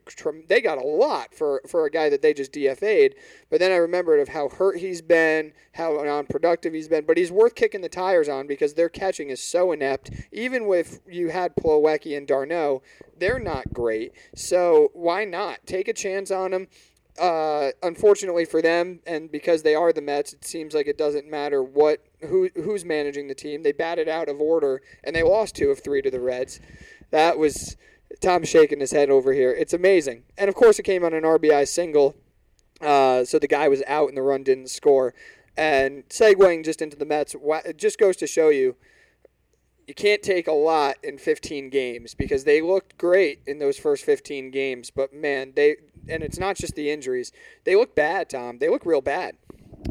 they 0.49 0.59
got 0.59 0.77
a 0.77 0.85
lot 0.85 1.33
for 1.33 1.61
for 1.65 1.85
a 1.85 1.89
guy 1.89 2.09
that 2.09 2.21
they 2.21 2.33
just 2.33 2.51
DFA'd. 2.51 3.15
But 3.49 3.61
then 3.61 3.71
I 3.71 3.77
remembered 3.77 4.19
of 4.19 4.29
how 4.29 4.49
hurt 4.49 4.79
he's 4.79 5.01
been, 5.01 5.53
how 5.73 5.93
non-productive 6.03 6.73
he's 6.73 6.89
been. 6.89 7.05
But 7.05 7.17
he's 7.17 7.31
worth 7.31 7.55
kicking 7.55 7.79
the 7.79 7.87
tires 7.87 8.27
on 8.27 8.45
because 8.45 8.73
their 8.73 8.89
catching 8.89 9.29
is 9.29 9.41
so 9.41 9.71
inept. 9.71 10.11
Even 10.33 10.69
if 10.73 10.99
you 11.07 11.29
had 11.29 11.55
Plawecki 11.55 12.17
and 12.17 12.27
d'Arnaud, 12.27 12.81
they're 13.17 13.39
not 13.39 13.71
great. 13.73 14.11
So 14.35 14.89
why 14.93 15.23
not 15.23 15.65
take 15.65 15.87
a 15.87 15.93
chance 15.93 16.29
on 16.29 16.51
them? 16.51 16.67
Uh, 17.19 17.71
unfortunately 17.81 18.43
for 18.43 18.61
them, 18.61 18.99
and 19.07 19.31
because 19.31 19.63
they 19.63 19.73
are 19.73 19.93
the 19.93 20.01
Mets, 20.01 20.33
it 20.33 20.43
seems 20.43 20.73
like 20.73 20.85
it 20.85 20.97
doesn't 20.97 21.29
matter 21.29 21.63
what 21.63 22.03
who 22.19 22.49
who's 22.55 22.83
managing 22.83 23.29
the 23.29 23.35
team. 23.35 23.63
They 23.63 23.71
batted 23.71 24.09
out 24.09 24.27
of 24.27 24.41
order, 24.41 24.81
and 25.01 25.15
they 25.15 25.23
lost 25.23 25.55
two 25.55 25.69
of 25.69 25.79
three 25.79 26.01
to 26.01 26.11
the 26.11 26.19
Reds. 26.19 26.59
That 27.11 27.37
was 27.37 27.77
Tom 28.19 28.43
shaking 28.43 28.81
his 28.81 28.91
head 28.91 29.09
over 29.09 29.31
here. 29.31 29.51
It's 29.51 29.73
amazing, 29.73 30.23
and 30.37 30.49
of 30.49 30.55
course, 30.55 30.77
it 30.77 30.83
came 30.83 31.05
on 31.05 31.13
an 31.13 31.23
RBI 31.23 31.67
single. 31.69 32.17
Uh, 32.81 33.23
so 33.23 33.39
the 33.39 33.47
guy 33.47 33.69
was 33.69 33.81
out, 33.87 34.09
and 34.09 34.17
the 34.17 34.21
run 34.21 34.43
didn't 34.43 34.69
score. 34.69 35.13
And 35.55 36.03
segueing 36.09 36.65
just 36.65 36.81
into 36.81 36.97
the 36.97 37.05
Mets, 37.05 37.33
it 37.63 37.77
just 37.77 37.97
goes 37.97 38.17
to 38.17 38.27
show 38.27 38.49
you 38.49 38.75
you 39.87 39.93
can't 39.93 40.23
take 40.23 40.47
a 40.47 40.51
lot 40.51 40.97
in 41.03 41.17
15 41.17 41.69
games 41.69 42.15
because 42.15 42.43
they 42.43 42.61
looked 42.61 42.97
great 42.97 43.41
in 43.45 43.59
those 43.59 43.77
first 43.77 44.03
15 44.03 44.51
games, 44.51 44.89
but 44.89 45.13
man, 45.13 45.53
they 45.55 45.75
and 46.07 46.23
it's 46.23 46.39
not 46.39 46.55
just 46.55 46.75
the 46.75 46.89
injuries. 46.89 47.31
They 47.63 47.75
look 47.75 47.95
bad, 47.95 48.29
Tom. 48.29 48.59
They 48.59 48.69
look 48.69 48.85
real 48.85 49.01
bad. 49.01 49.35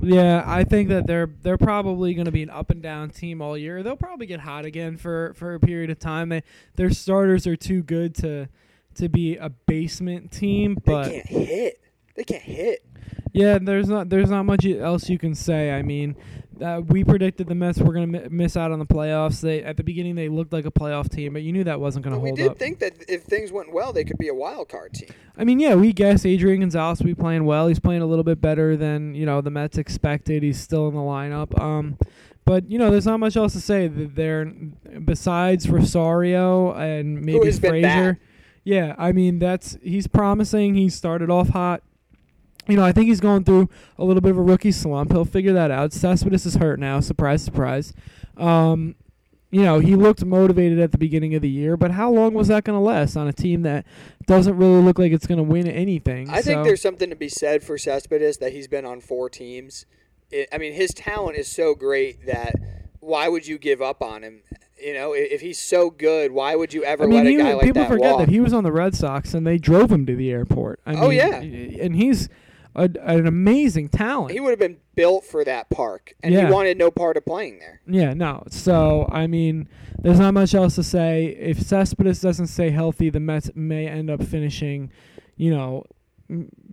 Yeah, 0.02 0.42
I 0.46 0.64
think 0.64 0.88
that 0.88 1.06
they're 1.06 1.30
they're 1.42 1.58
probably 1.58 2.14
going 2.14 2.26
to 2.26 2.32
be 2.32 2.42
an 2.42 2.50
up 2.50 2.70
and 2.70 2.82
down 2.82 3.10
team 3.10 3.40
all 3.40 3.56
year. 3.56 3.82
They'll 3.82 3.96
probably 3.96 4.26
get 4.26 4.40
hot 4.40 4.64
again 4.64 4.96
for 4.96 5.32
for 5.34 5.54
a 5.54 5.60
period 5.60 5.90
of 5.90 5.98
time. 5.98 6.28
They 6.28 6.42
their 6.76 6.90
starters 6.90 7.46
are 7.46 7.56
too 7.56 7.82
good 7.82 8.14
to 8.16 8.48
to 8.96 9.08
be 9.08 9.36
a 9.36 9.50
basement 9.50 10.30
team, 10.32 10.78
but 10.84 11.04
they 11.04 11.10
can't 11.10 11.26
hit. 11.26 11.80
They 12.14 12.24
can't 12.24 12.42
hit. 12.42 12.84
Yeah, 13.32 13.58
there's 13.60 13.88
not 13.88 14.08
there's 14.08 14.30
not 14.30 14.44
much 14.44 14.64
else 14.66 15.08
you 15.08 15.18
can 15.18 15.34
say. 15.34 15.72
I 15.72 15.82
mean, 15.82 16.16
uh, 16.62 16.82
we 16.86 17.04
predicted 17.04 17.46
the 17.46 17.54
Mets 17.54 17.78
were 17.78 17.92
going 17.92 18.12
to 18.12 18.24
m- 18.24 18.36
miss 18.36 18.56
out 18.56 18.72
on 18.72 18.78
the 18.78 18.86
playoffs. 18.86 19.40
They 19.40 19.62
at 19.62 19.76
the 19.76 19.82
beginning 19.82 20.14
they 20.14 20.28
looked 20.28 20.52
like 20.52 20.66
a 20.66 20.70
playoff 20.70 21.10
team, 21.10 21.32
but 21.32 21.42
you 21.42 21.52
knew 21.52 21.64
that 21.64 21.80
wasn't 21.80 22.04
going 22.04 22.14
to 22.14 22.20
hold 22.20 22.32
up. 22.32 22.36
we 22.36 22.42
did 22.42 22.50
up. 22.50 22.58
think 22.58 22.78
that 22.80 22.94
if 23.08 23.22
things 23.22 23.52
went 23.52 23.72
well, 23.72 23.92
they 23.92 24.04
could 24.04 24.18
be 24.18 24.28
a 24.28 24.34
wild 24.34 24.68
card 24.68 24.94
team. 24.94 25.10
I 25.36 25.44
mean, 25.44 25.60
yeah, 25.60 25.74
we 25.74 25.92
guess 25.92 26.24
Adrian 26.24 26.60
Gonzalez 26.60 27.00
will 27.00 27.06
be 27.06 27.14
playing 27.14 27.44
well. 27.44 27.68
He's 27.68 27.80
playing 27.80 28.02
a 28.02 28.06
little 28.06 28.24
bit 28.24 28.40
better 28.40 28.76
than 28.76 29.14
you 29.14 29.26
know 29.26 29.40
the 29.40 29.50
Mets 29.50 29.78
expected. 29.78 30.42
He's 30.42 30.60
still 30.60 30.88
in 30.88 30.94
the 30.94 31.00
lineup. 31.00 31.58
Um, 31.60 31.98
but 32.44 32.70
you 32.70 32.78
know, 32.78 32.90
there's 32.90 33.06
not 33.06 33.20
much 33.20 33.36
else 33.36 33.54
to 33.54 33.60
say. 33.60 33.88
They're 33.88 34.44
besides 35.04 35.68
Rosario 35.68 36.72
and 36.72 37.22
maybe 37.22 37.50
Frazier. 37.52 38.20
Yeah, 38.64 38.94
I 38.98 39.12
mean 39.12 39.38
that's 39.38 39.78
he's 39.82 40.06
promising. 40.06 40.74
He 40.74 40.88
started 40.88 41.30
off 41.30 41.50
hot 41.50 41.82
you 42.66 42.76
know, 42.76 42.84
I 42.84 42.92
think 42.92 43.08
he's 43.08 43.20
going 43.20 43.44
through 43.44 43.68
a 43.98 44.04
little 44.04 44.20
bit 44.20 44.30
of 44.30 44.38
a 44.38 44.42
rookie 44.42 44.72
slump. 44.72 45.12
He'll 45.12 45.24
figure 45.24 45.52
that 45.52 45.70
out. 45.70 45.92
Cespedes 45.92 46.46
is 46.46 46.56
hurt 46.56 46.80
now. 46.80 47.00
Surprise, 47.00 47.42
surprise. 47.42 47.92
Um, 48.36 48.94
you 49.50 49.62
know, 49.62 49.78
he 49.78 49.94
looked 49.94 50.24
motivated 50.24 50.80
at 50.80 50.90
the 50.90 50.98
beginning 50.98 51.34
of 51.36 51.42
the 51.42 51.48
year, 51.48 51.76
but 51.76 51.92
how 51.92 52.10
long 52.10 52.34
was 52.34 52.48
that 52.48 52.64
going 52.64 52.76
to 52.76 52.84
last 52.84 53.16
on 53.16 53.28
a 53.28 53.32
team 53.32 53.62
that 53.62 53.86
doesn't 54.26 54.56
really 54.56 54.82
look 54.82 54.98
like 54.98 55.12
it's 55.12 55.28
going 55.28 55.38
to 55.38 55.44
win 55.44 55.68
anything? 55.68 56.28
I 56.28 56.40
so. 56.40 56.50
think 56.50 56.64
there's 56.64 56.82
something 56.82 57.08
to 57.08 57.14
be 57.14 57.28
said 57.28 57.62
for 57.62 57.78
Cespedes 57.78 58.38
that 58.38 58.52
he's 58.52 58.66
been 58.66 58.84
on 58.84 59.00
four 59.00 59.30
teams. 59.30 59.86
It, 60.30 60.48
I 60.52 60.58
mean, 60.58 60.72
his 60.72 60.92
talent 60.92 61.36
is 61.36 61.46
so 61.46 61.76
great 61.76 62.26
that 62.26 62.56
why 62.98 63.28
would 63.28 63.46
you 63.46 63.58
give 63.58 63.80
up 63.80 64.02
on 64.02 64.24
him? 64.24 64.42
You 64.82 64.94
know, 64.94 65.12
if 65.12 65.40
he's 65.40 65.60
so 65.60 65.88
good, 65.88 66.32
why 66.32 66.56
would 66.56 66.74
you 66.74 66.82
ever 66.82 67.04
I 67.04 67.06
mean, 67.06 67.24
let 67.24 67.26
a 67.26 67.36
guy 67.36 67.54
like 67.54 67.64
people 67.66 67.82
that 67.82 67.88
forget 67.88 68.10
walk? 68.12 68.18
that 68.20 68.28
he 68.30 68.40
was 68.40 68.52
on 68.52 68.64
the 68.64 68.72
Red 68.72 68.96
Sox 68.96 69.34
and 69.34 69.46
they 69.46 69.56
drove 69.56 69.92
him 69.92 70.04
to 70.06 70.16
the 70.16 70.32
airport. 70.32 70.80
I 70.84 70.94
oh 70.96 71.08
mean, 71.08 71.18
yeah, 71.18 71.84
and 71.84 71.94
he's 71.94 72.28
a, 72.74 72.90
an 73.02 73.26
amazing 73.26 73.88
talent. 73.88 74.32
He 74.32 74.40
would 74.40 74.50
have 74.50 74.58
been 74.58 74.78
built 74.94 75.24
for 75.24 75.44
that 75.44 75.70
park, 75.70 76.14
and 76.22 76.34
yeah. 76.34 76.46
he 76.46 76.52
wanted 76.52 76.78
no 76.78 76.90
part 76.90 77.16
of 77.16 77.24
playing 77.24 77.58
there. 77.58 77.80
Yeah, 77.86 78.14
no. 78.14 78.44
So 78.50 79.08
I 79.12 79.26
mean, 79.26 79.68
there's 79.98 80.18
not 80.18 80.34
much 80.34 80.54
else 80.54 80.74
to 80.76 80.82
say. 80.82 81.36
If 81.38 81.60
Cespedes 81.60 82.20
doesn't 82.20 82.48
stay 82.48 82.70
healthy, 82.70 83.10
the 83.10 83.20
Mets 83.20 83.50
may 83.54 83.86
end 83.86 84.10
up 84.10 84.22
finishing, 84.22 84.90
you 85.36 85.50
know, 85.50 85.84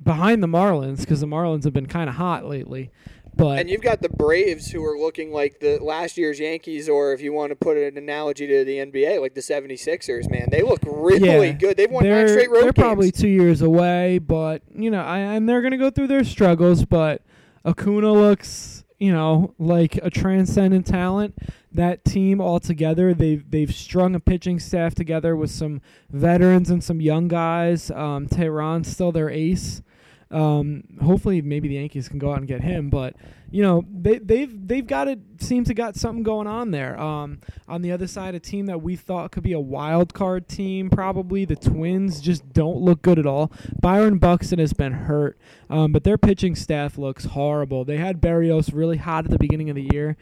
behind 0.04 0.42
the 0.42 0.48
Marlins 0.48 1.02
because 1.02 1.22
the 1.22 1.28
Marlins 1.28 1.64
have 1.64 1.74
been 1.74 1.88
kind 1.88 2.10
of 2.10 2.16
hot 2.16 2.46
lately. 2.46 2.92
But 3.36 3.60
and 3.60 3.70
you've 3.70 3.82
got 3.82 4.02
the 4.02 4.10
Braves 4.10 4.72
who 4.72 4.84
are 4.86 5.00
looking 5.00 5.32
like 5.32 5.60
the 5.60 5.80
last 5.80 6.18
year's 6.18 6.40
Yankees, 6.40 6.90
or 6.90 7.14
if 7.14 7.22
you 7.22 7.32
want 7.32 7.52
to 7.52 7.56
put 7.56 7.78
an 7.78 7.98
analogy 7.98 8.46
to 8.46 8.66
the 8.66 8.78
NBA, 8.78 9.22
like 9.22 9.34
the 9.34 9.42
76ers, 9.42 10.30
man. 10.30 10.48
They 10.52 10.62
look 10.62 10.82
really 10.86 11.48
yeah, 11.48 11.54
good. 11.54 11.78
They've 11.78 11.90
won 11.90 12.08
nine 12.08 12.28
straight 12.28 12.50
road 12.50 12.64
They're 12.64 12.74
games. 12.74 12.86
probably 12.86 13.12
two 13.12 13.30
years 13.30 13.62
away, 13.62 14.20
but, 14.20 14.64
you 14.74 14.92
know, 14.92 15.02
I, 15.02 15.20
and 15.20 15.48
they're 15.48 15.62
going 15.62 15.72
to 15.72 15.78
go 15.78 15.90
through 15.90 16.08
their 16.08 16.24
struggles, 16.24 16.84
but 16.86 17.22
Acuna 17.66 18.12
looks, 18.12 18.84
you 19.00 19.14
know, 19.14 19.54
like 19.58 19.96
a 19.98 20.10
transcendent 20.10 20.86
talent. 20.86 21.38
That 21.72 22.04
team 22.04 22.42
altogether, 22.42 23.14
they've, 23.14 23.50
they've 23.50 23.74
strung 23.74 24.14
a 24.14 24.20
pitching 24.20 24.60
staff 24.60 24.94
together 24.94 25.38
with 25.38 25.52
some 25.52 25.82
veterans 26.10 26.70
and 26.70 26.84
some 26.84 27.00
young 27.00 27.30
guys. 27.30 27.90
Um, 27.92 28.28
Teheran's 28.28 28.90
still 28.90 29.14
their 29.14 29.30
ace. 29.30 29.82
Um, 30.32 30.84
hopefully, 31.04 31.42
maybe 31.42 31.68
the 31.68 31.76
Yankees 31.76 32.08
can 32.08 32.20
go 32.20 32.32
out 32.32 32.38
and 32.38 32.48
get 32.48 32.62
him. 32.62 32.90
But 32.90 33.16
you 33.52 33.62
know, 33.62 33.84
they 33.92 34.18
they've 34.18 34.68
they've 34.68 34.88
got 34.88 35.08
it. 35.08 35.20
Seems 35.40 35.68
to 35.68 35.74
got 35.74 35.96
something 35.96 36.24
going 36.24 36.48
on 36.48 36.72
there. 36.72 37.00
Um, 37.00 37.42
on 37.68 37.82
the 37.82 37.92
other 37.92 38.08
side, 38.08 38.34
a 38.34 38.40
team 38.40 38.68
that 38.68 38.82
we 38.82 38.96
thought 38.96 39.32
could 39.32 39.44
be 39.44 39.54
a 39.54 39.60
wild 39.60 40.14
card 40.14 40.48
team, 40.48 40.90
probably 40.90 41.46
the 41.46 41.56
Twins, 41.56 42.22
just 42.22 42.54
don't 42.54 42.78
look 42.78 43.02
good 43.02 43.20
at 43.20 43.26
all. 43.26 43.52
Byron 43.82 44.20
Buxton 44.20 44.60
has 44.60 44.74
been 44.74 44.94
hurt, 44.94 45.38
um, 45.70 45.92
but 45.92 46.04
their 46.04 46.18
pitching 46.18 46.56
staff 46.56 46.98
looks 46.98 47.26
horrible. 47.26 47.84
They 47.84 47.98
had 47.98 48.22
Berrios 48.22 48.72
really 48.74 48.98
hot 48.98 49.26
at 49.26 49.32
the 49.32 49.40
beginning 49.40 49.70
of 49.70 49.76
the 49.76 49.90
year. 49.92 50.16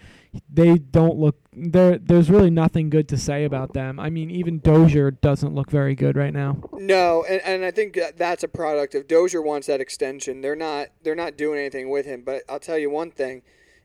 They 0.51 0.77
don't 0.77 1.17
look 1.17 1.38
there. 1.53 1.97
There's 1.97 2.30
really 2.30 2.51
nothing 2.51 2.89
good 2.89 3.07
to 3.09 3.17
say 3.17 3.45
about 3.45 3.73
them. 3.73 3.99
I 3.99 4.09
mean, 4.09 4.30
even 4.30 4.59
Dozier 4.59 5.11
doesn't 5.11 5.55
look 5.55 5.71
very 5.71 5.95
good 5.95 6.15
right 6.15 6.34
now. 6.34 6.57
No, 6.73 7.25
and, 7.27 7.41
and 7.43 7.65
I 7.65 7.71
think 7.71 7.97
that's 8.15 8.43
a 8.43 8.47
product 8.47 8.93
of 8.93 9.07
Dozier 9.07 9.41
wants 9.41 9.67
that 9.67 9.82
extension. 9.82 10.41
They're 10.41 10.55
not 10.55 10.89
they're 11.03 11.15
not 11.15 11.38
doing 11.38 11.59
anything 11.59 11.89
with 11.89 12.05
him. 12.05 12.23
But 12.23 12.43
I'll 12.47 12.59
tell 12.59 12.77
you 12.77 12.89
one 12.89 13.11
thing: 13.11 13.41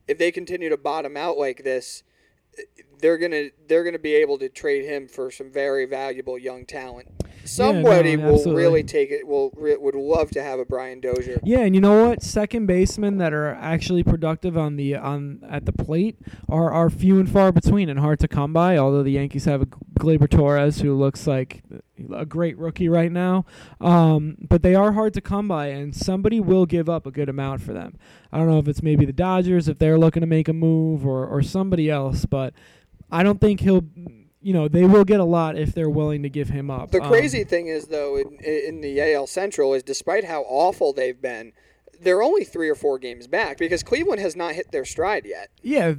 if 0.07 0.19
they 0.19 0.31
continue 0.31 0.69
to 0.69 0.77
bottom 0.77 1.17
out 1.17 1.39
like 1.39 1.65
this, 1.65 2.03
they're 2.99 3.19
gonna 3.19 3.49
they're 3.67 3.85
gonna 3.85 3.99
be 3.99 4.15
able 4.15 4.39
to 4.39 4.49
trade 4.49 4.85
him 4.85 5.09
for 5.09 5.31
some 5.31 5.51
very 5.51 5.87
valuable 5.87 6.39
young 6.39 6.67
talent. 6.67 7.09
Somebody 7.45 8.11
yeah, 8.11 8.17
no, 8.17 8.33
will 8.33 8.55
really 8.55 8.83
take 8.83 9.11
it. 9.11 9.27
Will 9.27 9.53
re, 9.57 9.77
would 9.77 9.95
love 9.95 10.31
to 10.31 10.43
have 10.43 10.59
a 10.59 10.65
Brian 10.65 11.01
Dozier. 11.01 11.41
Yeah, 11.45 11.61
and 11.61 11.75
you 11.75 11.81
know 11.81 12.09
what? 12.09 12.23
Second 12.23 12.67
basemen 12.67 13.19
that 13.19 13.33
are 13.33 13.55
actually 13.55 14.03
productive 14.03 14.57
on 14.57 14.77
the 14.77 14.97
on 14.97 15.41
at 15.49 15.67
the 15.67 15.73
plate 15.73 16.19
are 16.49 16.71
are 16.71 16.91
few 16.91 17.19
and 17.19 17.29
far 17.29 17.53
between 17.53 17.89
and 17.89 18.01
hard 18.01 18.21
to 18.21 18.29
come 18.29 18.53
by. 18.53 18.77
Although 18.77 19.03
the 19.03 19.13
Yankees 19.13 19.45
have 19.45 19.63
a 19.63 19.67
Gleyber 19.99 20.29
Torres 20.29 20.81
who 20.81 20.95
looks 20.95 21.27
like 21.27 21.63
a 22.13 22.27
great 22.27 22.59
rookie 22.59 22.89
right 22.89 23.13
now, 23.13 23.45
um, 23.81 24.37
but 24.49 24.63
they 24.63 24.75
are 24.75 24.93
hard 24.93 25.15
to 25.15 25.21
come 25.21 25.47
by, 25.47 25.67
and 25.67 25.95
somebody 25.95 26.41
will 26.41 26.67
give 26.67 26.89
up 26.89 27.07
a 27.07 27.11
good 27.11 27.29
amount 27.29 27.63
for 27.63 27.73
them. 27.73 27.99
I 28.33 28.39
don't 28.39 28.49
know 28.49 28.59
if 28.59 28.69
it's 28.69 28.83
maybe 28.83 29.05
the 29.05 29.13
Dodgers 29.13 29.69
if 29.69 29.79
they're 29.79 29.99
looking 29.99 30.23
to 30.23 30.27
make 30.27 30.49
a 30.49 30.53
move 30.53 31.07
or 31.07 31.27
or 31.27 31.43
somebody 31.43 31.91
else, 31.91 32.25
but 32.25 32.55
I 33.11 33.23
don't 33.23 33.41
think 33.41 33.61
he'll 33.61 33.85
you 34.45 34.53
know 34.53 34.69
they 34.69 34.85
will 34.85 35.05
get 35.05 35.21
a 35.21 35.25
lot 35.25 35.57
if 35.57 35.75
they're 35.75 35.91
willing 35.91 36.23
to 36.23 36.29
give 36.29 36.51
him 36.51 36.71
up. 36.71 36.91
The 36.91 37.03
um, 37.03 37.09
crazy 37.09 37.45
thing 37.45 37.69
is 37.69 37.87
though 37.87 38.17
in, 38.17 38.39
in 38.45 38.81
the 38.83 39.01
AL 39.15 39.27
Central 39.27 39.73
is 39.75 39.83
despite 39.83 40.25
how 40.25 40.43
awful 40.43 40.93
they've 40.93 41.21
been, 41.21 41.53
they're 42.01 42.23
only 42.23 42.45
three 42.45 42.69
or 42.69 42.75
four 42.75 42.99
games 42.99 43.27
back 43.27 43.57
because 43.59 43.83
Cleveland 43.83 44.21
has 44.21 44.37
not 44.37 44.55
hit 44.55 44.71
their 44.71 44.85
stride 44.85 45.25
yet. 45.25 45.51
Yeah, 45.63 45.95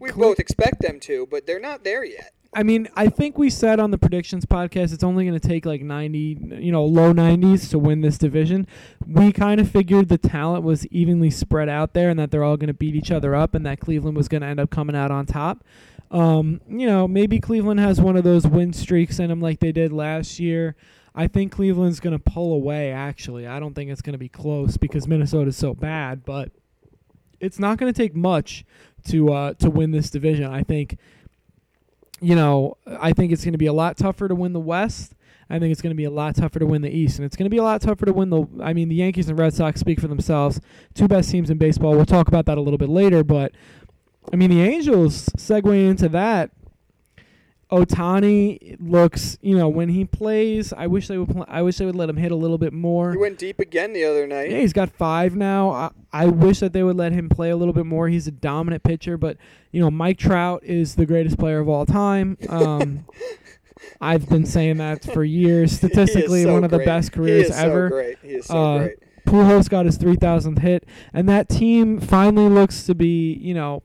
we 0.00 0.10
Cle- 0.10 0.22
both 0.22 0.38
expect 0.38 0.80
them 0.80 1.00
to, 1.00 1.26
but 1.26 1.46
they're 1.46 1.60
not 1.60 1.82
there 1.82 2.04
yet. 2.04 2.32
I 2.54 2.62
mean, 2.62 2.88
I 2.96 3.08
think 3.08 3.36
we 3.36 3.50
said 3.50 3.78
on 3.78 3.90
the 3.90 3.98
predictions 3.98 4.46
podcast 4.46 4.94
it's 4.94 5.04
only 5.04 5.26
going 5.26 5.38
to 5.38 5.48
take 5.48 5.66
like 5.66 5.82
90, 5.82 6.58
you 6.60 6.72
know, 6.72 6.84
low 6.84 7.12
90s 7.12 7.68
to 7.70 7.78
win 7.78 8.00
this 8.00 8.16
division. 8.16 8.66
We 9.06 9.32
kind 9.32 9.60
of 9.60 9.70
figured 9.70 10.08
the 10.08 10.16
talent 10.16 10.64
was 10.64 10.86
evenly 10.86 11.30
spread 11.30 11.68
out 11.68 11.92
there 11.92 12.08
and 12.08 12.18
that 12.18 12.30
they're 12.30 12.44
all 12.44 12.56
going 12.56 12.68
to 12.68 12.74
beat 12.74 12.94
each 12.94 13.10
other 13.10 13.34
up 13.34 13.54
and 13.54 13.66
that 13.66 13.80
Cleveland 13.80 14.16
was 14.16 14.28
going 14.28 14.40
to 14.40 14.46
end 14.46 14.60
up 14.60 14.70
coming 14.70 14.96
out 14.96 15.10
on 15.10 15.26
top. 15.26 15.62
Um, 16.10 16.60
you 16.68 16.86
know, 16.86 17.06
maybe 17.06 17.38
Cleveland 17.38 17.80
has 17.80 18.00
one 18.00 18.16
of 18.16 18.24
those 18.24 18.46
win 18.46 18.72
streaks 18.72 19.18
in 19.18 19.28
them 19.28 19.40
like 19.40 19.60
they 19.60 19.72
did 19.72 19.92
last 19.92 20.38
year. 20.40 20.74
I 21.14 21.26
think 21.26 21.52
Cleveland's 21.52 22.00
going 22.00 22.16
to 22.16 22.22
pull 22.22 22.52
away, 22.54 22.92
actually. 22.92 23.46
I 23.46 23.58
don't 23.58 23.74
think 23.74 23.90
it's 23.90 24.02
going 24.02 24.12
to 24.12 24.18
be 24.18 24.28
close 24.28 24.76
because 24.76 25.08
Minnesota's 25.08 25.56
so 25.56 25.74
bad, 25.74 26.24
but 26.24 26.52
it's 27.40 27.58
not 27.58 27.78
going 27.78 27.92
to 27.92 27.96
take 27.96 28.14
much 28.14 28.64
to 29.08 29.32
uh, 29.32 29.54
to 29.54 29.70
win 29.70 29.90
this 29.90 30.10
division. 30.10 30.46
I 30.46 30.62
think 30.62 30.98
you 32.20 32.34
know, 32.34 32.76
I 32.86 33.12
think 33.12 33.32
it's 33.32 33.44
going 33.44 33.52
to 33.52 33.58
be 33.58 33.66
a 33.66 33.72
lot 33.72 33.96
tougher 33.96 34.28
to 34.28 34.34
win 34.34 34.52
the 34.52 34.60
West. 34.60 35.14
I 35.50 35.58
think 35.58 35.72
it's 35.72 35.80
going 35.80 35.92
to 35.92 35.96
be 35.96 36.04
a 36.04 36.10
lot 36.10 36.34
tougher 36.34 36.58
to 36.58 36.66
win 36.66 36.82
the 36.82 36.90
East, 36.90 37.18
and 37.18 37.24
it's 37.24 37.36
going 37.36 37.46
to 37.46 37.50
be 37.50 37.56
a 37.56 37.62
lot 37.62 37.80
tougher 37.80 38.04
to 38.04 38.12
win 38.12 38.28
the. 38.28 38.46
I 38.62 38.72
mean, 38.72 38.88
the 38.88 38.96
Yankees 38.96 39.28
and 39.28 39.38
Red 39.38 39.54
Sox 39.54 39.80
speak 39.80 39.98
for 40.00 40.08
themselves. 40.08 40.60
Two 40.94 41.08
best 41.08 41.30
teams 41.30 41.48
in 41.48 41.58
baseball. 41.58 41.92
We'll 41.92 42.06
talk 42.06 42.28
about 42.28 42.44
that 42.46 42.58
a 42.58 42.60
little 42.60 42.78
bit 42.78 42.90
later, 42.90 43.24
but 43.24 43.52
I 44.32 44.36
mean, 44.36 44.50
the 44.50 44.62
Angels 44.62 45.28
segue 45.36 45.88
into 45.88 46.08
that. 46.10 46.50
Ohtani 47.70 48.76
looks, 48.80 49.36
you 49.42 49.54
know, 49.56 49.68
when 49.68 49.90
he 49.90 50.06
plays, 50.06 50.72
I 50.72 50.86
wish 50.86 51.06
they 51.08 51.18
would. 51.18 51.28
Pl- 51.28 51.44
I 51.48 51.60
wish 51.60 51.76
they 51.76 51.84
would 51.84 51.96
let 51.96 52.08
him 52.08 52.16
hit 52.16 52.32
a 52.32 52.36
little 52.36 52.56
bit 52.56 52.72
more. 52.72 53.12
He 53.12 53.18
went 53.18 53.38
deep 53.38 53.60
again 53.60 53.92
the 53.92 54.04
other 54.04 54.26
night. 54.26 54.50
Yeah, 54.50 54.60
he's 54.60 54.72
got 54.72 54.88
five 54.90 55.36
now. 55.36 55.70
I, 55.70 55.90
I 56.10 56.26
wish 56.26 56.60
that 56.60 56.72
they 56.72 56.82
would 56.82 56.96
let 56.96 57.12
him 57.12 57.28
play 57.28 57.50
a 57.50 57.56
little 57.56 57.74
bit 57.74 57.84
more. 57.84 58.08
He's 58.08 58.26
a 58.26 58.30
dominant 58.30 58.84
pitcher, 58.84 59.18
but 59.18 59.36
you 59.70 59.82
know, 59.82 59.90
Mike 59.90 60.16
Trout 60.16 60.64
is 60.64 60.94
the 60.94 61.04
greatest 61.04 61.38
player 61.38 61.58
of 61.58 61.68
all 61.68 61.84
time. 61.84 62.38
Um, 62.48 63.04
I've 64.00 64.26
been 64.30 64.46
saying 64.46 64.78
that 64.78 65.04
for 65.04 65.22
years. 65.22 65.72
Statistically, 65.72 66.44
so 66.44 66.54
one 66.54 66.64
of 66.64 66.70
great. 66.70 66.78
the 66.80 66.84
best 66.86 67.12
careers 67.12 67.48
he 67.48 67.52
is 67.52 67.58
ever. 67.58 67.88
So 67.90 67.94
great. 67.94 68.18
He 68.22 68.28
is 68.30 68.46
so 68.46 68.56
Uh, 68.56 68.78
great. 68.78 68.98
Pujols 69.26 69.68
got 69.68 69.84
his 69.84 69.98
3,000th 69.98 70.60
hit, 70.60 70.86
and 71.12 71.28
that 71.28 71.50
team 71.50 72.00
finally 72.00 72.48
looks 72.48 72.84
to 72.84 72.94
be, 72.94 73.34
you 73.34 73.52
know, 73.52 73.82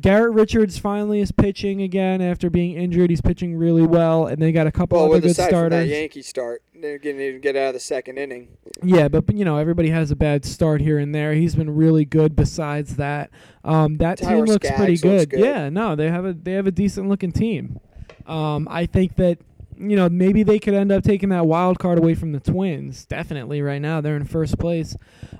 Garrett 0.00 0.32
Richards 0.34 0.78
finally 0.78 1.20
is 1.20 1.32
pitching 1.32 1.82
again 1.82 2.20
after 2.20 2.48
being 2.48 2.76
injured. 2.76 3.10
He's 3.10 3.20
pitching 3.20 3.56
really 3.56 3.82
well, 3.82 4.26
and 4.26 4.40
they 4.40 4.52
got 4.52 4.66
a 4.66 4.72
couple 4.72 4.96
Well, 4.96 5.06
other 5.06 5.14
with 5.14 5.22
good 5.22 5.30
aside 5.30 5.50
from 5.50 5.70
that. 5.70 5.88
Yankee 5.88 6.22
start, 6.22 6.62
they 6.74 6.96
didn't 6.98 7.20
even 7.20 7.40
get 7.40 7.56
out 7.56 7.68
of 7.68 7.74
the 7.74 7.80
second 7.80 8.16
inning. 8.18 8.48
Yeah, 8.84 9.08
but 9.08 9.32
you 9.34 9.44
know 9.44 9.56
everybody 9.56 9.90
has 9.90 10.10
a 10.10 10.16
bad 10.16 10.44
start 10.44 10.80
here 10.80 10.98
and 10.98 11.14
there. 11.14 11.34
He's 11.34 11.56
been 11.56 11.74
really 11.74 12.04
good. 12.04 12.36
Besides 12.36 12.96
that, 12.96 13.30
um, 13.64 13.96
that 13.98 14.18
team 14.18 14.44
looks 14.44 14.70
pretty 14.70 14.96
Skaggs 14.96 15.04
looks 15.04 15.26
good. 15.26 15.30
good. 15.30 15.40
Yeah, 15.40 15.68
no, 15.70 15.96
they 15.96 16.08
have 16.08 16.24
a 16.24 16.34
they 16.34 16.52
have 16.52 16.66
a 16.66 16.72
decent 16.72 17.08
looking 17.08 17.32
team. 17.32 17.80
Um, 18.26 18.68
I 18.70 18.86
think 18.86 19.16
that 19.16 19.38
you 19.76 19.96
know 19.96 20.08
maybe 20.08 20.44
they 20.44 20.58
could 20.60 20.74
end 20.74 20.92
up 20.92 21.02
taking 21.02 21.30
that 21.30 21.46
wild 21.46 21.78
card 21.80 21.98
away 21.98 22.14
from 22.14 22.30
the 22.32 22.40
Twins. 22.40 23.06
Definitely, 23.06 23.60
right 23.60 23.82
now 23.82 24.00
they're 24.00 24.16
in 24.16 24.24
first 24.24 24.58
place. 24.58 24.96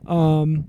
Um, 0.07 0.67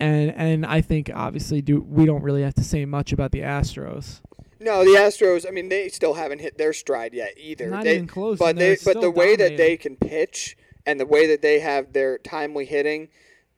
and 0.00 0.32
and 0.34 0.66
I 0.66 0.80
think 0.80 1.10
obviously 1.14 1.62
do 1.62 1.80
we 1.80 2.06
don't 2.06 2.22
really 2.22 2.42
have 2.42 2.54
to 2.54 2.64
say 2.64 2.84
much 2.84 3.12
about 3.12 3.32
the 3.32 3.40
Astros. 3.40 4.20
No, 4.60 4.82
the 4.82 4.98
Astros. 4.98 5.46
I 5.46 5.50
mean, 5.50 5.68
they 5.68 5.88
still 5.88 6.14
haven't 6.14 6.38
hit 6.38 6.56
their 6.56 6.72
stride 6.72 7.12
yet 7.12 7.34
either. 7.36 7.68
Not 7.68 7.84
they, 7.84 7.96
even 7.96 8.06
close. 8.06 8.38
But 8.38 8.56
they, 8.56 8.78
but 8.82 9.00
the 9.00 9.10
way 9.10 9.36
that 9.36 9.56
they 9.56 9.76
can 9.76 9.96
pitch 9.96 10.56
and 10.86 10.98
the 10.98 11.06
way 11.06 11.26
that 11.26 11.42
they 11.42 11.60
have 11.60 11.92
their 11.92 12.18
timely 12.18 12.64
hitting, 12.64 13.08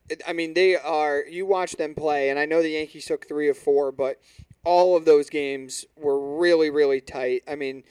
it- 0.09 0.23
I 0.27 0.33
mean, 0.33 0.55
they 0.55 0.77
are. 0.77 1.25
You 1.29 1.47
watch 1.47 1.73
them 1.77 1.95
play, 1.95 2.29
and 2.29 2.39
I 2.39 2.45
know 2.45 2.61
the 2.61 2.71
Yankees 2.71 3.07
took 3.07 3.29
three 3.29 3.49
of 3.49 3.57
four, 3.57 3.93
but 3.93 4.21
all 4.65 4.97
of 4.97 5.05
those 5.05 5.31
games 5.31 5.85
were 5.97 6.39
really, 6.39 6.71
really 6.71 7.01
tight. 7.01 7.43
I 7.47 7.55
mean, 7.55 7.85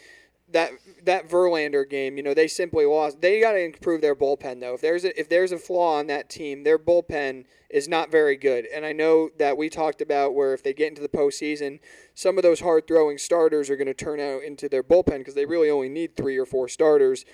that 0.55 0.71
that 1.03 1.27
Verlander 1.27 1.87
game, 1.87 2.15
you 2.15 2.23
know, 2.23 2.33
they 2.33 2.47
simply 2.47 2.85
lost. 2.85 3.19
They 3.19 3.41
got 3.41 3.51
to 3.51 3.59
improve 3.59 3.99
their 3.99 4.15
bullpen 4.15 4.61
though. 4.61 4.75
If 4.75 4.81
there's 4.81 5.03
a, 5.03 5.19
if 5.19 5.27
there's 5.27 5.51
a 5.51 5.59
flaw 5.59 5.99
on 5.99 6.07
that 6.07 6.29
team, 6.29 6.63
their 6.63 6.79
bullpen 6.79 7.43
is 7.69 7.89
not 7.89 8.09
very 8.09 8.37
good. 8.37 8.65
And 8.73 8.85
I 8.85 8.93
know 8.93 9.29
that 9.37 9.57
we 9.57 9.69
talked 9.69 10.01
about 10.01 10.33
where 10.33 10.53
if 10.53 10.63
they 10.63 10.73
get 10.73 10.87
into 10.87 11.01
the 11.01 11.09
postseason, 11.09 11.79
some 12.13 12.37
of 12.37 12.43
those 12.43 12.61
hard 12.61 12.87
throwing 12.87 13.17
starters 13.17 13.69
are 13.69 13.75
going 13.75 13.87
to 13.87 13.93
turn 13.93 14.21
out 14.21 14.43
into 14.43 14.69
their 14.69 14.81
bullpen 14.81 15.19
because 15.19 15.35
they 15.35 15.45
really 15.45 15.69
only 15.69 15.89
need 15.89 16.15
three 16.15 16.37
or 16.37 16.45
four 16.45 16.69
starters. 16.69 17.25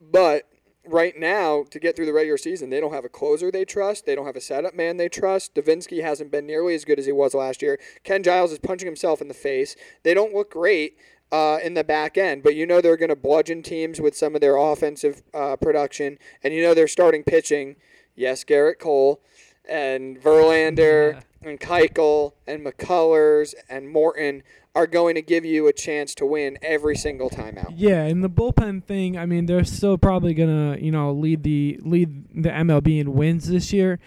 But 0.00 0.48
right 0.86 1.18
now, 1.18 1.64
to 1.70 1.80
get 1.80 1.96
through 1.96 2.06
the 2.06 2.12
regular 2.12 2.38
season, 2.38 2.70
they 2.70 2.80
don't 2.80 2.92
have 2.92 3.04
a 3.04 3.08
closer 3.08 3.50
they 3.50 3.64
trust. 3.64 4.06
They 4.06 4.14
don't 4.14 4.26
have 4.26 4.36
a 4.36 4.40
setup 4.40 4.74
man 4.74 4.96
they 4.96 5.08
trust. 5.08 5.54
Devenski 5.56 6.02
hasn't 6.02 6.30
been 6.30 6.46
nearly 6.46 6.74
as 6.74 6.84
good 6.84 7.00
as 7.00 7.06
he 7.06 7.12
was 7.12 7.34
last 7.34 7.62
year. 7.62 7.80
Ken 8.04 8.22
Giles 8.22 8.52
is 8.52 8.60
punching 8.60 8.86
himself 8.86 9.20
in 9.20 9.28
the 9.28 9.34
face. 9.34 9.74
They 10.04 10.14
don't 10.14 10.34
look 10.34 10.52
great 10.52 10.96
uh, 11.32 11.58
in 11.62 11.74
the 11.74 11.84
back 11.84 12.16
end, 12.16 12.42
but 12.42 12.54
you 12.54 12.66
know 12.66 12.80
they're 12.80 12.96
going 12.96 13.08
to 13.08 13.16
bludgeon 13.16 13.62
teams 13.62 14.00
with 14.00 14.16
some 14.16 14.34
of 14.34 14.40
their 14.40 14.56
offensive 14.56 15.22
uh, 15.32 15.56
production, 15.56 16.18
and 16.42 16.54
you 16.54 16.62
know 16.62 16.74
they're 16.74 16.88
starting 16.88 17.22
pitching. 17.22 17.76
Yes, 18.16 18.44
Gerrit 18.44 18.78
Cole 18.78 19.20
and 19.68 20.20
Verlander 20.20 21.22
and 21.42 21.60
Keuchel 21.60 22.32
and 22.46 22.64
McCullers 22.64 23.54
and 23.68 23.88
Morton 23.88 24.42
are 24.74 24.86
going 24.86 25.14
to 25.14 25.22
give 25.22 25.44
you 25.44 25.68
a 25.68 25.72
chance 25.72 26.14
to 26.16 26.26
win 26.26 26.58
every 26.60 26.96
single 26.96 27.30
time 27.30 27.56
out. 27.58 27.72
Yeah, 27.76 28.02
and 28.02 28.24
the 28.24 28.30
bullpen 28.30 28.84
thing, 28.84 29.16
I 29.16 29.24
mean, 29.24 29.46
they're 29.46 29.64
still 29.64 29.96
probably 29.96 30.34
gonna, 30.34 30.76
you 30.78 30.90
know, 30.90 31.12
lead 31.12 31.44
the 31.44 31.78
lead 31.82 32.42
the 32.42 32.50
MLB 32.50 33.00
in 33.00 33.14
wins 33.14 33.48
this 33.48 33.72
year. 33.72 34.00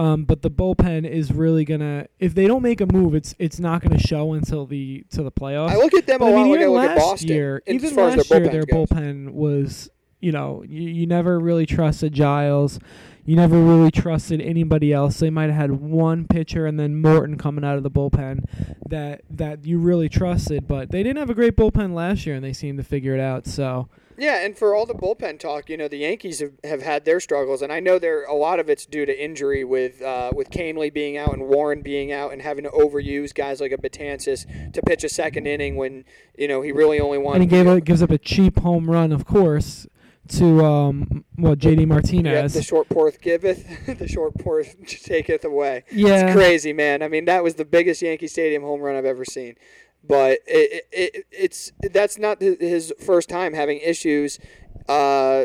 Um, 0.00 0.24
but 0.24 0.40
the 0.40 0.50
bullpen 0.50 1.06
is 1.06 1.30
really 1.30 1.66
gonna 1.66 2.06
if 2.18 2.34
they 2.34 2.46
don't 2.46 2.62
make 2.62 2.80
a 2.80 2.86
move, 2.86 3.14
it's 3.14 3.34
it's 3.38 3.60
not 3.60 3.82
gonna 3.82 3.98
show 3.98 4.32
until 4.32 4.64
the 4.64 5.04
to 5.10 5.22
the 5.22 5.30
playoffs. 5.30 5.70
I 5.72 5.76
look 5.76 5.92
at 5.92 6.06
them 6.06 6.20
But 6.20 6.28
a 6.28 6.28
I 6.28 6.36
mean, 6.36 6.46
lot 6.48 6.50
like 6.52 6.60
I 6.60 6.62
even 6.62 6.68
look 6.68 6.76
last 6.78 6.90
at 6.90 6.96
Boston. 6.98 7.28
year, 7.28 7.62
even 7.66 7.94
last 7.96 8.28
their 8.30 8.40
year, 8.40 8.48
their 8.50 8.62
bullpen 8.62 8.66
goes. 8.66 8.88
bullpen 8.88 9.30
was, 9.32 9.90
you 10.20 10.32
know, 10.32 10.64
you, 10.66 10.88
you 10.88 11.06
never 11.06 11.38
really 11.38 11.66
trusted 11.66 12.14
Giles. 12.14 12.78
You 13.26 13.36
never 13.36 13.60
really 13.60 13.90
trusted 13.90 14.40
anybody 14.40 14.90
else. 14.92 15.18
They 15.18 15.28
might 15.28 15.50
have 15.50 15.54
had 15.56 15.72
one 15.72 16.26
pitcher 16.26 16.64
and 16.64 16.80
then 16.80 17.00
Morton 17.02 17.36
coming 17.36 17.62
out 17.62 17.76
of 17.76 17.82
the 17.82 17.90
bullpen 17.90 18.44
that 18.88 19.20
that 19.28 19.66
you 19.66 19.78
really 19.78 20.08
trusted, 20.08 20.66
but 20.66 20.90
they 20.90 21.02
didn't 21.02 21.18
have 21.18 21.28
a 21.30 21.34
great 21.34 21.56
bullpen 21.56 21.92
last 21.92 22.24
year, 22.24 22.34
and 22.36 22.44
they 22.44 22.54
seemed 22.54 22.78
to 22.78 22.84
figure 22.84 23.14
it 23.14 23.20
out. 23.20 23.46
So 23.46 23.88
Yeah, 24.20 24.44
and 24.44 24.54
for 24.56 24.74
all 24.74 24.84
the 24.84 24.92
bullpen 24.94 25.40
talk, 25.40 25.70
you 25.70 25.78
know, 25.78 25.88
the 25.88 25.96
Yankees 25.96 26.40
have, 26.40 26.52
have 26.62 26.82
had 26.82 27.06
their 27.06 27.20
struggles, 27.20 27.62
and 27.62 27.72
I 27.72 27.80
know 27.80 27.98
there 27.98 28.24
a 28.24 28.34
lot 28.34 28.60
of 28.60 28.68
it's 28.68 28.84
due 28.84 29.06
to 29.06 29.24
injury 29.24 29.64
with 29.64 30.02
uh, 30.02 30.30
with 30.34 30.50
Kahnle 30.50 30.92
being 30.92 31.16
out 31.16 31.32
and 31.32 31.48
Warren 31.48 31.80
being 31.80 32.12
out 32.12 32.30
and 32.30 32.42
having 32.42 32.64
to 32.64 32.70
overuse 32.70 33.32
guys 33.34 33.62
like 33.62 33.72
a 33.72 33.78
Betances 33.78 34.72
to 34.74 34.82
pitch 34.82 35.04
a 35.04 35.08
second 35.08 35.46
inning 35.46 35.76
when 35.76 36.04
you 36.36 36.46
know 36.48 36.60
he 36.60 36.70
really 36.70 37.00
only 37.00 37.16
won. 37.16 37.36
and 37.36 37.42
he 37.42 37.48
gave 37.48 37.66
a, 37.66 37.80
gives 37.80 38.02
up 38.02 38.10
a 38.10 38.18
cheap 38.18 38.58
home 38.58 38.90
run, 38.90 39.10
of 39.10 39.24
course, 39.24 39.86
to 40.28 40.62
um 40.66 41.24
what 41.36 41.58
JD 41.58 41.86
Martinez. 41.86 42.52
the 42.52 42.62
short 42.62 42.90
porch 42.90 43.18
giveth, 43.22 43.64
the 43.98 44.06
short 44.06 44.34
porch 44.38 44.68
taketh 45.02 45.46
away. 45.46 45.84
yeah, 45.90 46.26
It's 46.26 46.34
crazy, 46.34 46.74
man. 46.74 47.02
I 47.02 47.08
mean, 47.08 47.24
that 47.24 47.42
was 47.42 47.54
the 47.54 47.64
biggest 47.64 48.02
Yankee 48.02 48.26
Stadium 48.28 48.62
home 48.62 48.82
run 48.82 48.96
I've 48.96 49.06
ever 49.06 49.24
seen. 49.24 49.56
But 50.02 50.38
it, 50.46 50.86
it, 50.92 51.14
it, 51.14 51.26
it's 51.30 51.72
that's 51.92 52.18
not 52.18 52.40
his 52.40 52.92
first 52.98 53.28
time 53.28 53.52
having 53.52 53.78
issues, 53.78 54.38
uh, 54.88 55.44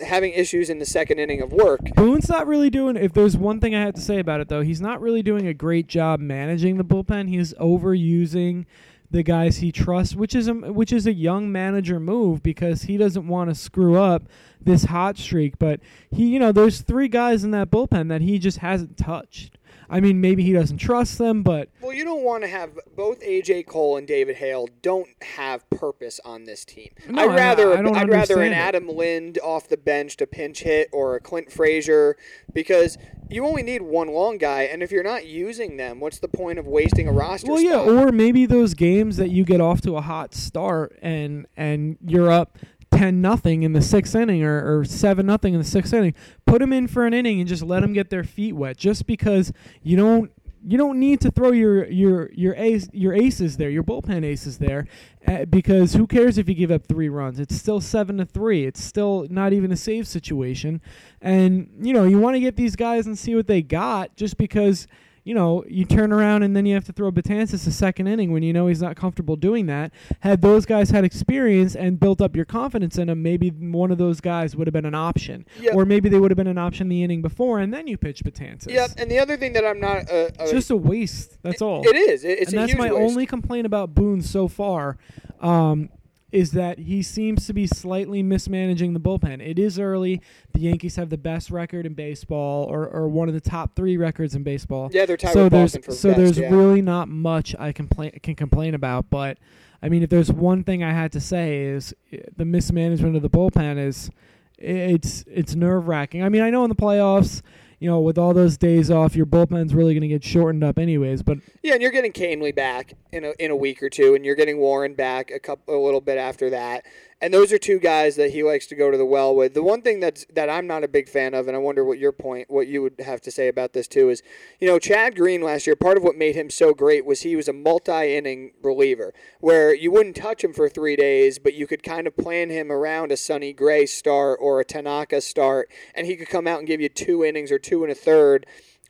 having 0.00 0.32
issues 0.32 0.68
in 0.68 0.78
the 0.78 0.86
second 0.86 1.18
inning 1.18 1.40
of 1.40 1.52
work. 1.52 1.80
Boone's 1.96 2.28
not 2.28 2.46
really 2.46 2.70
doing. 2.70 2.96
If 2.96 3.12
there's 3.12 3.36
one 3.36 3.60
thing 3.60 3.74
I 3.74 3.80
have 3.80 3.94
to 3.94 4.00
say 4.00 4.18
about 4.18 4.40
it, 4.40 4.48
though, 4.48 4.60
he's 4.60 4.80
not 4.80 5.00
really 5.00 5.22
doing 5.22 5.46
a 5.46 5.54
great 5.54 5.86
job 5.86 6.20
managing 6.20 6.76
the 6.76 6.84
bullpen. 6.84 7.28
He's 7.28 7.54
overusing 7.54 8.66
the 9.12 9.22
guys 9.22 9.58
he 9.58 9.70
trusts, 9.70 10.14
which 10.14 10.34
is 10.34 10.48
a 10.48 10.54
which 10.54 10.92
is 10.92 11.06
a 11.06 11.12
young 11.12 11.52
manager 11.52 12.00
move 12.00 12.42
because 12.42 12.82
he 12.82 12.96
doesn't 12.96 13.28
want 13.28 13.50
to 13.50 13.54
screw 13.54 13.98
up 13.98 14.24
this 14.60 14.84
hot 14.84 15.18
streak. 15.18 15.58
But 15.58 15.80
he, 16.10 16.28
you 16.28 16.38
know, 16.38 16.50
there's 16.50 16.80
three 16.80 17.08
guys 17.08 17.44
in 17.44 17.50
that 17.52 17.70
bullpen 17.70 18.08
that 18.08 18.22
he 18.22 18.38
just 18.38 18.58
hasn't 18.58 18.96
touched. 18.96 19.58
I 19.92 20.00
mean, 20.00 20.20
maybe 20.20 20.42
he 20.42 20.52
doesn't 20.52 20.78
trust 20.78 21.18
them, 21.18 21.42
but 21.42 21.68
Well, 21.80 21.92
you 21.92 22.04
don't 22.04 22.22
want 22.24 22.42
to 22.44 22.48
have 22.48 22.70
both 22.96 23.20
AJ 23.20 23.66
Cole 23.66 23.96
and 23.96 24.06
David 24.06 24.36
Hale 24.36 24.68
don't 24.80 25.08
have 25.22 25.68
purpose 25.70 26.18
on 26.24 26.44
this 26.44 26.64
team. 26.64 26.88
No, 27.08 27.22
I'd 27.22 27.30
I- 27.30 27.36
rather 27.36 27.72
I 27.76 27.82
don't 27.82 27.92
would 27.98 28.08
rather 28.08 28.40
an 28.40 28.52
it. 28.52 28.56
Adam 28.56 28.88
Lind 28.88 29.38
off 29.42 29.68
the 29.68 29.76
bench 29.76 30.16
to 30.16 30.26
pinch 30.26 30.62
hit 30.62 30.88
or 30.92 31.14
a 31.16 31.20
Clint 31.20 31.52
Frazier 31.52 32.16
because 32.54 32.96
you 33.30 33.44
only 33.46 33.62
need 33.62 33.82
one 33.82 34.08
long 34.08 34.38
guy, 34.38 34.62
and 34.62 34.82
if 34.82 34.90
you're 34.90 35.02
not 35.04 35.26
using 35.26 35.76
them, 35.76 36.00
what's 36.00 36.18
the 36.18 36.28
point 36.28 36.58
of 36.58 36.66
wasting 36.66 37.06
a 37.08 37.12
roster 37.12 37.50
Well, 37.52 37.60
yeah, 37.62 37.78
or 37.80 38.10
maybe 38.12 38.46
those 38.46 38.74
games 38.74 39.16
that 39.18 39.30
you 39.30 39.44
get 39.44 39.60
off 39.60 39.80
to 39.82 39.96
a 39.96 40.00
hot 40.02 40.34
start 40.34 40.98
and 41.02 41.46
and 41.56 41.96
you're 42.06 42.30
up 42.30 42.58
ten 43.02 43.20
nothing 43.20 43.64
in 43.64 43.72
the 43.72 43.82
sixth 43.82 44.14
inning 44.14 44.44
or, 44.44 44.78
or 44.78 44.84
seven 44.84 45.26
nothing 45.26 45.54
in 45.54 45.60
the 45.60 45.66
sixth 45.66 45.92
inning. 45.92 46.14
Put 46.46 46.60
them 46.60 46.72
in 46.72 46.86
for 46.86 47.04
an 47.04 47.12
inning 47.12 47.40
and 47.40 47.48
just 47.48 47.62
let 47.62 47.80
them 47.80 47.92
get 47.92 48.10
their 48.10 48.22
feet 48.22 48.52
wet. 48.52 48.76
Just 48.76 49.06
because 49.06 49.52
you 49.82 49.96
don't 49.96 50.30
you 50.64 50.78
don't 50.78 51.00
need 51.00 51.20
to 51.22 51.30
throw 51.32 51.50
your 51.50 51.88
your 51.88 52.30
your 52.32 52.54
ace 52.54 52.88
your 52.92 53.12
aces 53.12 53.56
there, 53.56 53.70
your 53.70 53.82
bullpen 53.82 54.24
aces 54.24 54.58
there, 54.58 54.86
uh, 55.26 55.44
because 55.46 55.94
who 55.94 56.06
cares 56.06 56.38
if 56.38 56.48
you 56.48 56.54
give 56.54 56.70
up 56.70 56.86
three 56.86 57.08
runs? 57.08 57.40
It's 57.40 57.56
still 57.56 57.80
seven 57.80 58.18
to 58.18 58.24
three. 58.24 58.64
It's 58.66 58.82
still 58.82 59.26
not 59.28 59.52
even 59.52 59.72
a 59.72 59.76
save 59.76 60.06
situation, 60.06 60.80
and 61.20 61.68
you 61.80 61.92
know 61.92 62.04
you 62.04 62.18
want 62.18 62.36
to 62.36 62.40
get 62.40 62.54
these 62.54 62.76
guys 62.76 63.08
and 63.08 63.18
see 63.18 63.34
what 63.34 63.48
they 63.48 63.62
got. 63.62 64.14
Just 64.14 64.36
because 64.36 64.86
you 65.24 65.34
know, 65.34 65.64
you 65.68 65.84
turn 65.84 66.12
around 66.12 66.42
and 66.42 66.56
then 66.56 66.66
you 66.66 66.74
have 66.74 66.84
to 66.86 66.92
throw 66.92 67.12
Betances 67.12 67.64
a 67.66 67.70
second 67.70 68.08
inning 68.08 68.32
when 68.32 68.42
you 68.42 68.52
know 68.52 68.66
he's 68.66 68.82
not 68.82 68.96
comfortable 68.96 69.36
doing 69.36 69.66
that. 69.66 69.92
Had 70.20 70.42
those 70.42 70.66
guys 70.66 70.90
had 70.90 71.04
experience 71.04 71.76
and 71.76 72.00
built 72.00 72.20
up 72.20 72.34
your 72.34 72.44
confidence 72.44 72.98
in 72.98 73.06
them, 73.06 73.22
maybe 73.22 73.50
one 73.50 73.92
of 73.92 73.98
those 73.98 74.20
guys 74.20 74.56
would 74.56 74.66
have 74.66 74.72
been 74.72 74.84
an 74.84 74.94
option. 74.96 75.46
Yep. 75.60 75.74
Or 75.76 75.84
maybe 75.84 76.08
they 76.08 76.18
would 76.18 76.30
have 76.32 76.36
been 76.36 76.46
an 76.48 76.58
option 76.58 76.88
the 76.88 77.04
inning 77.04 77.22
before 77.22 77.60
and 77.60 77.72
then 77.72 77.86
you 77.86 77.96
pitch 77.96 78.24
Betances. 78.24 78.70
Yep, 78.72 78.90
and 78.98 79.10
the 79.10 79.18
other 79.20 79.36
thing 79.36 79.52
that 79.52 79.64
I'm 79.64 79.78
not 79.78 80.10
uh, 80.10 80.14
uh, 80.14 80.30
It's 80.40 80.50
just 80.50 80.70
a 80.70 80.76
waste. 80.76 81.38
That's 81.42 81.62
all. 81.62 81.86
it 81.86 81.94
is. 81.94 82.24
It- 82.24 82.40
It's 82.40 82.52
and 82.52 82.60
that's 82.60 82.76
my 82.76 82.90
waste. 82.92 83.10
only 83.10 83.26
complaint 83.26 83.66
about 83.66 83.94
Boone 83.94 84.22
so 84.22 84.48
far. 84.48 84.98
Um, 85.40 85.88
is 86.32 86.52
that 86.52 86.78
he 86.78 87.02
seems 87.02 87.46
to 87.46 87.52
be 87.52 87.66
slightly 87.66 88.22
mismanaging 88.22 88.94
the 88.94 89.00
bullpen. 89.00 89.46
It 89.46 89.58
is 89.58 89.78
early. 89.78 90.22
The 90.52 90.60
Yankees 90.60 90.96
have 90.96 91.10
the 91.10 91.18
best 91.18 91.50
record 91.50 91.84
in 91.84 91.92
baseball, 91.92 92.64
or, 92.64 92.88
or 92.88 93.06
one 93.08 93.28
of 93.28 93.34
the 93.34 93.40
top 93.40 93.76
three 93.76 93.98
records 93.98 94.34
in 94.34 94.42
baseball 94.42 94.90
Yeah, 94.92 95.04
they're 95.04 95.18
tied 95.18 95.34
so 95.34 95.44
with 95.44 95.52
there's 95.52 95.72
Boston 95.72 95.82
for 95.82 95.92
so 95.92 96.08
best, 96.08 96.18
there's 96.18 96.38
yeah. 96.38 96.50
really 96.50 96.80
not 96.80 97.08
much 97.08 97.54
I 97.58 97.72
complain 97.72 98.12
can 98.22 98.34
complain 98.34 98.74
about. 98.74 99.10
But 99.10 99.38
I 99.82 99.90
mean, 99.90 100.02
if 100.02 100.10
there's 100.10 100.32
one 100.32 100.64
thing 100.64 100.82
I 100.82 100.92
had 100.92 101.12
to 101.12 101.20
say 101.20 101.64
is 101.66 101.94
uh, 102.12 102.18
the 102.36 102.46
mismanagement 102.46 103.14
of 103.14 103.22
the 103.22 103.30
bullpen 103.30 103.78
is 103.78 104.10
it's 104.56 105.24
it's 105.26 105.54
nerve 105.54 105.86
wracking. 105.86 106.24
I 106.24 106.30
mean, 106.30 106.42
I 106.42 106.48
know 106.48 106.64
in 106.64 106.70
the 106.70 106.74
playoffs, 106.76 107.42
you 107.82 107.88
know, 107.88 107.98
with 107.98 108.16
all 108.16 108.32
those 108.32 108.56
days 108.56 108.92
off, 108.92 109.16
your 109.16 109.26
bullpen's 109.26 109.74
really 109.74 109.92
going 109.92 110.02
to 110.02 110.08
get 110.08 110.22
shortened 110.22 110.62
up 110.62 110.78
anyways. 110.78 111.24
But 111.24 111.38
Yeah, 111.64 111.72
and 111.72 111.82
you're 111.82 111.90
getting 111.90 112.12
Kahnle 112.12 112.54
back 112.54 112.94
in 113.10 113.24
a 113.24 113.32
in 113.40 113.50
a 113.50 113.56
week 113.56 113.82
or 113.82 113.90
two, 113.90 114.14
and 114.14 114.24
you're 114.24 114.36
getting 114.36 114.58
Warren 114.58 114.94
back 114.94 115.32
a 115.32 115.40
couple 115.40 115.74
a 115.74 115.82
little 115.84 116.00
bit 116.00 116.16
after 116.16 116.48
that. 116.50 116.86
And 117.22 117.32
those 117.32 117.52
are 117.52 117.58
two 117.58 117.78
guys 117.78 118.16
that 118.16 118.32
he 118.32 118.42
likes 118.42 118.66
to 118.66 118.74
go 118.74 118.90
to 118.90 118.98
the 118.98 119.06
well 119.06 119.32
with. 119.32 119.54
The 119.54 119.62
one 119.62 119.80
thing 119.80 120.00
that's 120.00 120.26
that 120.32 120.50
I'm 120.50 120.66
not 120.66 120.82
a 120.82 120.88
big 120.88 121.08
fan 121.08 121.34
of, 121.34 121.46
and 121.46 121.56
I 121.56 121.60
wonder 121.60 121.84
what 121.84 122.00
your 122.00 122.10
point, 122.10 122.50
what 122.50 122.66
you 122.66 122.82
would 122.82 122.96
have 122.98 123.20
to 123.20 123.30
say 123.30 123.46
about 123.46 123.74
this 123.74 123.86
too, 123.86 124.10
is 124.10 124.24
you 124.58 124.66
know 124.66 124.80
Chad 124.80 125.14
Green 125.14 125.40
last 125.40 125.64
year. 125.64 125.76
Part 125.76 125.96
of 125.96 126.02
what 126.02 126.16
made 126.16 126.34
him 126.34 126.50
so 126.50 126.74
great 126.74 127.06
was 127.06 127.20
he 127.20 127.36
was 127.36 127.46
a 127.46 127.52
multi-inning 127.52 128.54
reliever, 128.60 129.14
where 129.38 129.72
you 129.72 129.92
wouldn't 129.92 130.16
touch 130.16 130.42
him 130.42 130.52
for 130.52 130.68
three 130.68 130.96
days, 130.96 131.38
but 131.38 131.54
you 131.54 131.68
could 131.68 131.84
kind 131.84 132.08
of 132.08 132.16
plan 132.16 132.50
him 132.50 132.72
around 132.72 133.12
a 133.12 133.16
Sonny 133.16 133.52
Gray 133.52 133.86
start 133.86 134.40
or 134.42 134.58
a 134.58 134.64
Tanaka 134.64 135.20
start, 135.20 135.70
and 135.94 136.08
he 136.08 136.16
could 136.16 136.28
come 136.28 136.48
out 136.48 136.58
and 136.58 136.66
give 136.66 136.80
you 136.80 136.88
two 136.88 137.24
innings 137.24 137.52
or 137.52 137.58
two 137.60 137.84
and 137.84 137.92
a 137.92 137.94
third, 137.94 138.46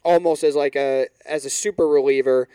almost 0.07 0.43
as 0.43 0.57
like 0.57 0.75
a 0.75 1.09
as 1.27 1.45
a 1.45 1.51
super 1.51 1.87
reliever 1.87 2.49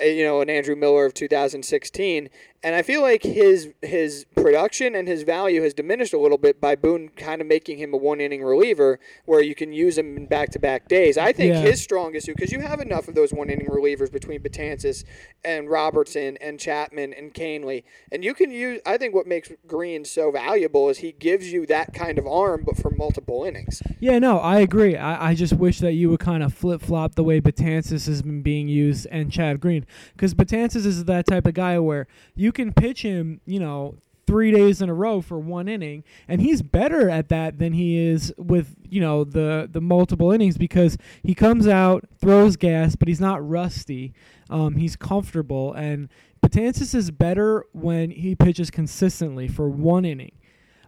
uh, 0.00 0.04
you 0.04 0.22
know, 0.22 0.40
an 0.40 0.48
Andrew 0.48 0.76
Miller 0.76 1.04
of 1.04 1.14
2016. 1.14 2.28
And 2.64 2.74
I 2.74 2.80
feel 2.82 3.02
like 3.02 3.22
his 3.22 3.68
his 3.82 4.24
production 4.34 4.94
and 4.94 5.06
his 5.06 5.22
value 5.22 5.62
has 5.62 5.74
diminished 5.74 6.14
a 6.14 6.18
little 6.18 6.38
bit 6.38 6.60
by 6.60 6.74
Boone 6.76 7.10
kind 7.10 7.40
of 7.42 7.46
making 7.46 7.76
him 7.78 7.92
a 7.92 7.96
one 7.98 8.20
inning 8.20 8.42
reliever 8.42 8.98
where 9.26 9.42
you 9.42 9.54
can 9.54 9.72
use 9.72 9.98
him 9.98 10.16
in 10.16 10.26
back 10.26 10.50
to 10.52 10.58
back 10.58 10.88
days. 10.88 11.18
I 11.18 11.32
think 11.32 11.52
Yeah. 11.52 11.60
his 11.60 11.82
strongest 11.82 12.26
because 12.26 12.50
you 12.52 12.60
have 12.60 12.80
enough 12.80 13.06
of 13.06 13.14
those 13.14 13.32
one 13.34 13.50
inning 13.50 13.66
relievers 13.66 14.10
between 14.10 14.40
Betances 14.40 15.04
and 15.44 15.68
Robertson 15.68 16.38
and 16.40 16.58
Chapman 16.58 17.12
and 17.12 17.34
Kahnle, 17.34 17.84
and 18.10 18.24
you 18.24 18.32
can 18.32 18.50
use. 18.50 18.80
I 18.86 18.96
think 18.96 19.14
what 19.14 19.26
makes 19.26 19.52
Green 19.66 20.06
so 20.06 20.30
valuable 20.30 20.88
is 20.88 20.98
he 20.98 21.12
gives 21.12 21.52
you 21.52 21.66
that 21.66 21.92
kind 21.92 22.18
of 22.18 22.26
arm, 22.26 22.62
but 22.64 22.78
for 22.78 22.90
multiple 22.90 23.44
innings. 23.44 23.82
Yeah, 24.00 24.18
no, 24.18 24.38
I 24.38 24.60
agree. 24.60 24.96
I, 24.96 25.30
I 25.30 25.34
just 25.34 25.52
wish 25.52 25.80
that 25.80 25.92
you 25.92 26.08
would 26.08 26.20
kind 26.20 26.42
of 26.42 26.54
flip 26.54 26.80
flop 26.80 27.14
the 27.14 27.24
way 27.24 27.42
Betances 27.42 28.06
has 28.06 28.22
been 28.22 28.40
being 28.40 28.68
used 28.68 29.06
and 29.10 29.30
Chad 29.30 29.60
Green. 29.60 29.84
Because 30.14 30.32
Betances 30.34 30.86
is 30.86 31.04
that 31.04 31.26
type 31.26 31.46
of 31.46 31.52
guy 31.52 31.78
where 31.78 32.06
you 32.34 32.52
can 32.54 32.72
pitch 32.72 33.02
him, 33.02 33.40
you 33.44 33.60
know, 33.60 33.96
three 34.26 34.50
days 34.50 34.80
in 34.80 34.88
a 34.88 34.94
row 34.94 35.20
for 35.20 35.38
one 35.38 35.68
inning, 35.68 36.02
and 36.26 36.40
he's 36.40 36.62
better 36.62 37.10
at 37.10 37.28
that 37.28 37.58
than 37.58 37.74
he 37.74 37.98
is 37.98 38.32
with, 38.38 38.74
you 38.88 39.00
know, 39.00 39.24
the, 39.24 39.68
the 39.70 39.80
multiple 39.80 40.32
innings 40.32 40.56
because 40.56 40.96
he 41.22 41.34
comes 41.34 41.68
out, 41.68 42.04
throws 42.18 42.56
gas, 42.56 42.96
but 42.96 43.08
he's 43.08 43.20
not 43.20 43.46
rusty. 43.46 44.14
Um, 44.48 44.76
he's 44.76 44.96
comfortable, 44.96 45.72
and 45.74 46.08
Betances 46.42 46.94
is 46.94 47.10
better 47.10 47.64
when 47.72 48.10
he 48.10 48.34
pitches 48.34 48.70
consistently 48.70 49.48
for 49.48 49.68
one 49.68 50.04
inning. 50.04 50.32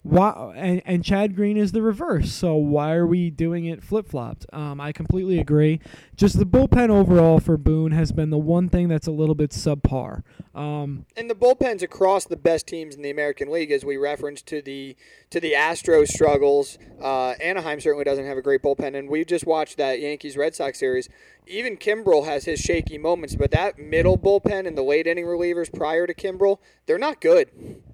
Why 0.08 0.52
and, 0.56 0.82
and 0.84 1.04
Chad 1.04 1.34
Green 1.34 1.56
is 1.56 1.72
the 1.72 1.82
reverse. 1.82 2.32
So 2.32 2.54
why 2.54 2.94
are 2.94 3.06
we 3.06 3.28
doing 3.28 3.64
it 3.64 3.82
flip 3.82 4.06
flopped? 4.08 4.46
Um, 4.52 4.80
I 4.80 4.92
completely 4.92 5.40
agree. 5.40 5.80
Just 6.14 6.38
the 6.38 6.46
bullpen 6.46 6.90
overall 6.90 7.40
for 7.40 7.56
Boone 7.56 7.90
has 7.90 8.12
been 8.12 8.30
the 8.30 8.38
one 8.38 8.68
thing 8.68 8.88
that's 8.88 9.08
a 9.08 9.10
little 9.10 9.34
bit 9.34 9.50
subpar. 9.50 10.22
Um, 10.54 11.06
And 11.16 11.28
the 11.28 11.34
bullpens 11.34 11.82
across 11.82 12.24
the 12.24 12.36
best 12.36 12.68
teams 12.68 12.94
in 12.94 13.02
the 13.02 13.10
American 13.10 13.50
League, 13.50 13.72
as 13.72 13.84
we 13.84 13.96
referenced 13.96 14.46
to 14.46 14.62
the 14.62 14.96
to 15.30 15.40
the 15.40 15.52
Astros 15.52 16.08
struggles. 16.08 16.78
Uh, 17.02 17.30
Anaheim 17.40 17.80
certainly 17.80 18.04
doesn't 18.04 18.26
have 18.26 18.38
a 18.38 18.42
great 18.42 18.62
bullpen, 18.62 18.96
and 18.96 19.08
we 19.08 19.24
just 19.24 19.44
watched 19.44 19.76
that 19.76 20.00
Yankees 20.00 20.36
Red 20.36 20.54
Sox 20.54 20.78
series. 20.78 21.08
Even 21.48 21.76
Kimbrel 21.76 22.26
has 22.26 22.44
his 22.44 22.60
shaky 22.60 22.96
moments, 22.96 23.34
but 23.34 23.50
that 23.50 23.78
middle 23.78 24.16
bullpen 24.16 24.66
and 24.66 24.78
the 24.78 24.82
late 24.82 25.06
inning 25.06 25.24
relievers 25.26 25.72
prior 25.72 26.06
to 26.06 26.14
Kimbrel, 26.14 26.58
they're 26.86 26.98
not 26.98 27.20
good. 27.20 27.50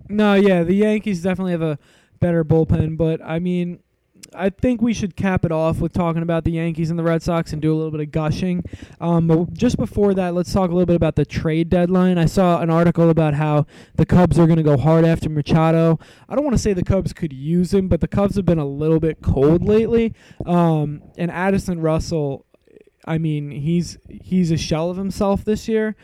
no, 0.08 0.34
yeah, 0.34 0.62
the 0.62 0.74
Yankees 0.74 1.22
definitely 1.22 1.52
have 1.52 1.62
a 1.62 1.78
better 2.22 2.44
bullpen, 2.44 2.96
but 2.96 3.20
I 3.22 3.38
mean, 3.38 3.80
I 4.34 4.50
think 4.50 4.80
we 4.80 4.94
should 4.94 5.16
cap 5.16 5.44
it 5.44 5.52
off 5.52 5.78
with 5.80 5.92
talking 5.92 6.22
about 6.22 6.44
the 6.44 6.52
Yankees 6.52 6.90
and 6.90 6.98
the 6.98 7.02
Red 7.02 7.22
Sox 7.22 7.52
and 7.52 7.60
do 7.60 7.72
a 7.72 7.76
little 7.76 7.90
bit 7.90 8.00
of 8.00 8.10
gushing. 8.10 8.64
Um, 9.00 9.26
but 9.26 9.52
just 9.52 9.76
before 9.76 10.14
that, 10.14 10.34
let's 10.34 10.52
talk 10.52 10.70
a 10.70 10.72
little 10.72 10.86
bit 10.86 10.96
about 10.96 11.16
the 11.16 11.24
trade 11.24 11.68
deadline. 11.68 12.18
I 12.18 12.26
saw 12.26 12.60
an 12.60 12.70
article 12.70 13.10
about 13.10 13.34
how 13.34 13.66
the 13.96 14.06
Cubs 14.06 14.38
are 14.38 14.46
going 14.46 14.56
to 14.56 14.62
go 14.62 14.76
hard 14.76 15.04
after 15.04 15.28
Machado. 15.28 15.98
I 16.28 16.34
don't 16.34 16.44
want 16.44 16.54
to 16.54 16.62
say 16.62 16.72
the 16.72 16.84
Cubs 16.84 17.12
could 17.12 17.32
use 17.32 17.74
him, 17.74 17.88
but 17.88 18.00
the 18.00 18.08
Cubs 18.08 18.36
have 18.36 18.46
been 18.46 18.58
a 18.58 18.66
little 18.66 19.00
bit 19.00 19.20
cold 19.22 19.62
lately. 19.64 20.14
Um, 20.46 21.02
and 21.18 21.30
Addison 21.30 21.80
Russell, 21.80 22.46
I 23.06 23.18
mean, 23.18 23.50
he's 23.50 23.98
he's 24.08 24.50
a 24.50 24.56
shell 24.56 24.90
of 24.90 24.96
himself 24.96 25.44
this 25.44 25.68
year. 25.68 25.96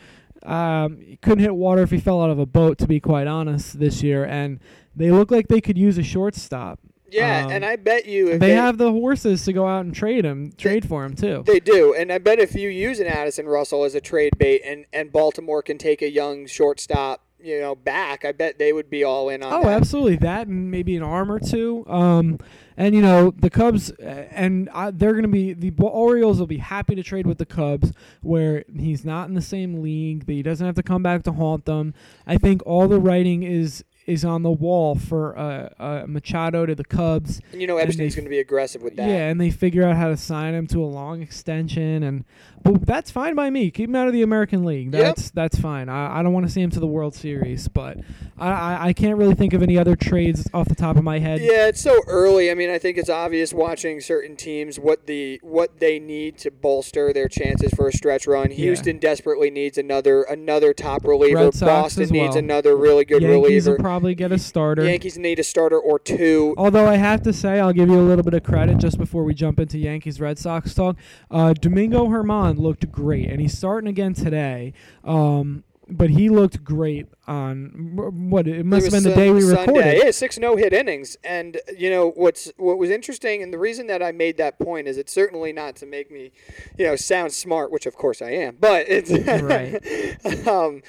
Um, 0.43 0.99
he 1.01 1.17
couldn't 1.17 1.39
hit 1.39 1.55
water 1.55 1.81
if 1.81 1.91
he 1.91 1.99
fell 1.99 2.21
out 2.21 2.29
of 2.29 2.39
a 2.39 2.45
boat, 2.45 2.77
to 2.79 2.87
be 2.87 2.99
quite 2.99 3.27
honest, 3.27 3.79
this 3.79 4.01
year. 4.03 4.23
And 4.25 4.59
they 4.95 5.11
look 5.11 5.31
like 5.31 5.47
they 5.47 5.61
could 5.61 5.77
use 5.77 5.97
a 5.97 6.03
shortstop. 6.03 6.79
Yeah, 7.11 7.45
Um, 7.47 7.51
and 7.53 7.65
I 7.65 7.75
bet 7.75 8.05
you 8.05 8.27
if 8.29 8.39
They 8.39 8.51
have 8.51 8.77
the 8.77 8.91
horses 8.91 9.43
to 9.45 9.53
go 9.53 9.65
out 9.67 9.83
and 9.83 9.95
trade 9.95 10.25
him, 10.25 10.51
trade 10.57 10.87
for 10.87 11.03
him 11.03 11.15
too. 11.15 11.43
They 11.45 11.59
do, 11.59 11.95
and 11.95 12.11
I 12.11 12.19
bet 12.19 12.37
if 12.39 12.53
you 12.53 12.69
use 12.69 12.99
an 12.99 13.07
Addison 13.07 13.47
Russell 13.47 13.83
as 13.83 13.95
a 13.95 14.01
trade 14.01 14.37
bait, 14.37 14.61
and 14.63 14.85
and 14.93 15.11
Baltimore 15.11 15.63
can 15.63 15.79
take 15.79 16.03
a 16.03 16.09
young 16.11 16.45
shortstop, 16.45 17.25
you 17.41 17.59
know, 17.59 17.73
back, 17.73 18.25
I 18.25 18.31
bet 18.31 18.59
they 18.59 18.73
would 18.73 18.91
be 18.91 19.03
all 19.03 19.27
in 19.29 19.41
on 19.41 19.51
Oh, 19.51 19.63
that. 19.63 19.71
absolutely. 19.81 20.17
That 20.17 20.45
and 20.47 20.69
maybe 20.69 20.95
an 20.95 21.01
arm 21.01 21.31
or 21.31 21.39
two. 21.39 21.83
Um, 21.87 22.37
and 22.79 22.95
you 22.95 23.01
know 23.01 23.31
the 23.31 23.49
Cubs, 23.49 23.91
and 23.99 24.69
I, 24.69 24.91
they're 24.91 25.11
going 25.11 25.23
to 25.23 25.27
be 25.27 25.53
the 25.53 25.71
Orioles 25.83 26.39
will 26.39 26.47
be 26.47 26.57
happy 26.57 26.95
to 26.95 27.03
trade 27.03 27.27
with 27.27 27.37
the 27.37 27.45
Cubs, 27.45 27.91
where 28.21 28.63
he's 28.73 29.03
not 29.03 29.27
in 29.27 29.35
the 29.35 29.41
same 29.41 29.81
league, 29.81 30.25
that 30.25 30.31
he 30.31 30.41
doesn't 30.41 30.65
have 30.65 30.75
to 30.75 30.83
come 30.83 31.03
back 31.03 31.23
to 31.23 31.33
haunt 31.33 31.65
them. 31.65 31.93
I 32.25 32.37
think 32.37 32.61
all 32.65 32.87
the 32.87 32.99
writing 32.99 33.43
is 33.43 33.83
is 34.05 34.23
on 34.23 34.43
the 34.43 34.51
wall 34.51 34.95
for 34.95 35.37
uh, 35.37 35.69
uh, 35.77 36.05
Machado 36.07 36.65
to 36.65 36.73
the 36.73 36.85
Cubs. 36.85 37.41
And 37.51 37.59
you 37.59 37.67
know 37.67 37.77
Epstein's 37.77 38.15
going 38.15 38.23
to 38.23 38.29
be 38.29 38.39
aggressive 38.39 38.81
with 38.81 38.95
that. 38.95 39.07
Yeah, 39.09 39.27
and 39.27 39.41
they 39.41 39.51
figure 39.51 39.83
out 39.83 39.97
how 39.97 40.07
to 40.07 40.17
sign 40.17 40.53
him 40.53 40.65
to 40.67 40.81
a 40.81 40.87
long 40.87 41.21
extension, 41.21 42.01
and 42.01 42.23
but 42.63 42.85
that's 42.85 43.11
fine 43.11 43.35
by 43.35 43.49
me. 43.49 43.71
Keep 43.71 43.89
him 43.89 43.95
out 43.95 44.07
of 44.07 44.13
the 44.13 44.21
American 44.21 44.65
League. 44.65 44.93
Yep. 44.93 45.01
That's 45.01 45.29
that's 45.31 45.59
fine. 45.59 45.89
I, 45.89 46.19
I 46.19 46.23
don't 46.23 46.33
want 46.33 46.45
to 46.45 46.51
see 46.51 46.61
him 46.61 46.69
to 46.71 46.79
the 46.79 46.87
World 46.87 47.15
Series, 47.15 47.67
but 47.67 47.97
I, 48.37 48.49
I 48.49 48.87
I 48.87 48.93
can't 48.93 49.17
really 49.17 49.35
think 49.35 49.53
of 49.53 49.61
any 49.61 49.77
other 49.77 49.95
trades 49.95 50.47
off 50.53 50.67
the 50.67 50.75
top 50.75 50.97
of 50.97 51.03
my 51.03 51.19
head. 51.19 51.41
Yeah, 51.41 51.67
it's 51.67 51.81
so 51.81 52.01
early. 52.07 52.51
I 52.51 52.53
mean, 52.53 52.69
I 52.69 52.77
think 52.77 52.97
it's 52.97 53.09
obvious 53.09 53.53
watching 53.53 54.01
certain 54.01 54.35
teams 54.35 54.79
what 54.79 55.07
the 55.07 55.39
what 55.43 55.79
they 55.79 55.99
need 55.99 56.37
to 56.39 56.51
bolster 56.51 57.13
their 57.13 57.27
chances 57.27 57.73
for 57.73 57.87
a 57.87 57.93
stretch 57.93 58.27
run. 58.27 58.51
Houston 58.51 58.97
desperately 58.97 59.49
needs 59.49 59.77
another 59.77 60.23
another 60.23 60.73
top 60.73 61.05
reliever. 61.05 61.45
Red 61.45 61.53
Sox 61.53 61.69
Boston 61.69 62.09
needs 62.09 62.35
well. 62.35 62.43
another 62.43 62.75
really 62.75 63.05
good 63.05 63.21
Yankees 63.21 63.35
will 63.35 63.43
reliever. 63.43 63.77
probably 63.77 64.15
get 64.15 64.31
a 64.31 64.39
starter. 64.39 64.85
Yankees 64.85 65.17
need 65.17 65.39
a 65.39 65.43
starter 65.43 65.79
or 65.79 65.99
two. 65.99 66.53
Although 66.57 66.87
I 66.87 66.95
have 66.95 67.21
to 67.23 67.33
say, 67.33 67.59
I'll 67.59 67.73
give 67.73 67.89
you 67.89 67.99
a 67.99 68.01
little 68.01 68.23
bit 68.23 68.33
of 68.33 68.43
credit 68.43 68.77
just 68.77 68.97
before 68.97 69.23
we 69.23 69.33
jump 69.33 69.59
into 69.59 69.77
Yankees 69.77 70.19
Red 70.19 70.37
Sox 70.37 70.73
talk. 70.73 70.97
Uh, 71.29 71.53
Domingo 71.53 72.07
Germán 72.07 72.48
looked 72.57 72.91
great, 72.91 73.29
and 73.29 73.39
he's 73.39 73.57
starting 73.57 73.89
again 73.89 74.13
today. 74.13 74.73
Um, 75.03 75.63
but 75.91 76.11
he 76.11 76.29
looked 76.29 76.63
great 76.63 77.07
on 77.27 77.95
what 78.29 78.47
it 78.47 78.63
must 78.63 78.85
have 78.85 78.93
been 78.93 79.03
the 79.03 79.15
day 79.15 79.31
we 79.31 79.41
Sun- 79.41 79.51
recorded. 79.51 79.81
Sunday. 79.83 80.01
Yeah, 80.05 80.11
six 80.11 80.37
no 80.37 80.55
hit 80.55 80.71
innings, 80.71 81.17
and 81.23 81.59
you 81.75 81.89
know 81.89 82.11
what's 82.11 82.51
what 82.57 82.77
was 82.77 82.89
interesting, 82.91 83.41
and 83.41 83.51
the 83.51 83.57
reason 83.57 83.87
that 83.87 84.03
I 84.03 84.11
made 84.11 84.37
that 84.37 84.59
point 84.59 84.87
is 84.87 84.97
it's 84.97 85.11
certainly 85.11 85.51
not 85.51 85.75
to 85.77 85.85
make 85.87 86.11
me, 86.11 86.31
you 86.77 86.85
know, 86.85 86.95
sound 86.95 87.33
smart, 87.33 87.71
which 87.71 87.85
of 87.87 87.95
course 87.95 88.21
I 88.21 88.31
am, 88.31 88.57
but 88.59 88.85
it's 88.87 89.09
Right. 89.41 90.47
um, 90.47 90.83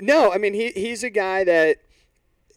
no, 0.00 0.32
I 0.32 0.38
mean 0.38 0.54
he 0.54 0.70
he's 0.70 1.02
a 1.02 1.10
guy 1.10 1.42
that 1.42 1.78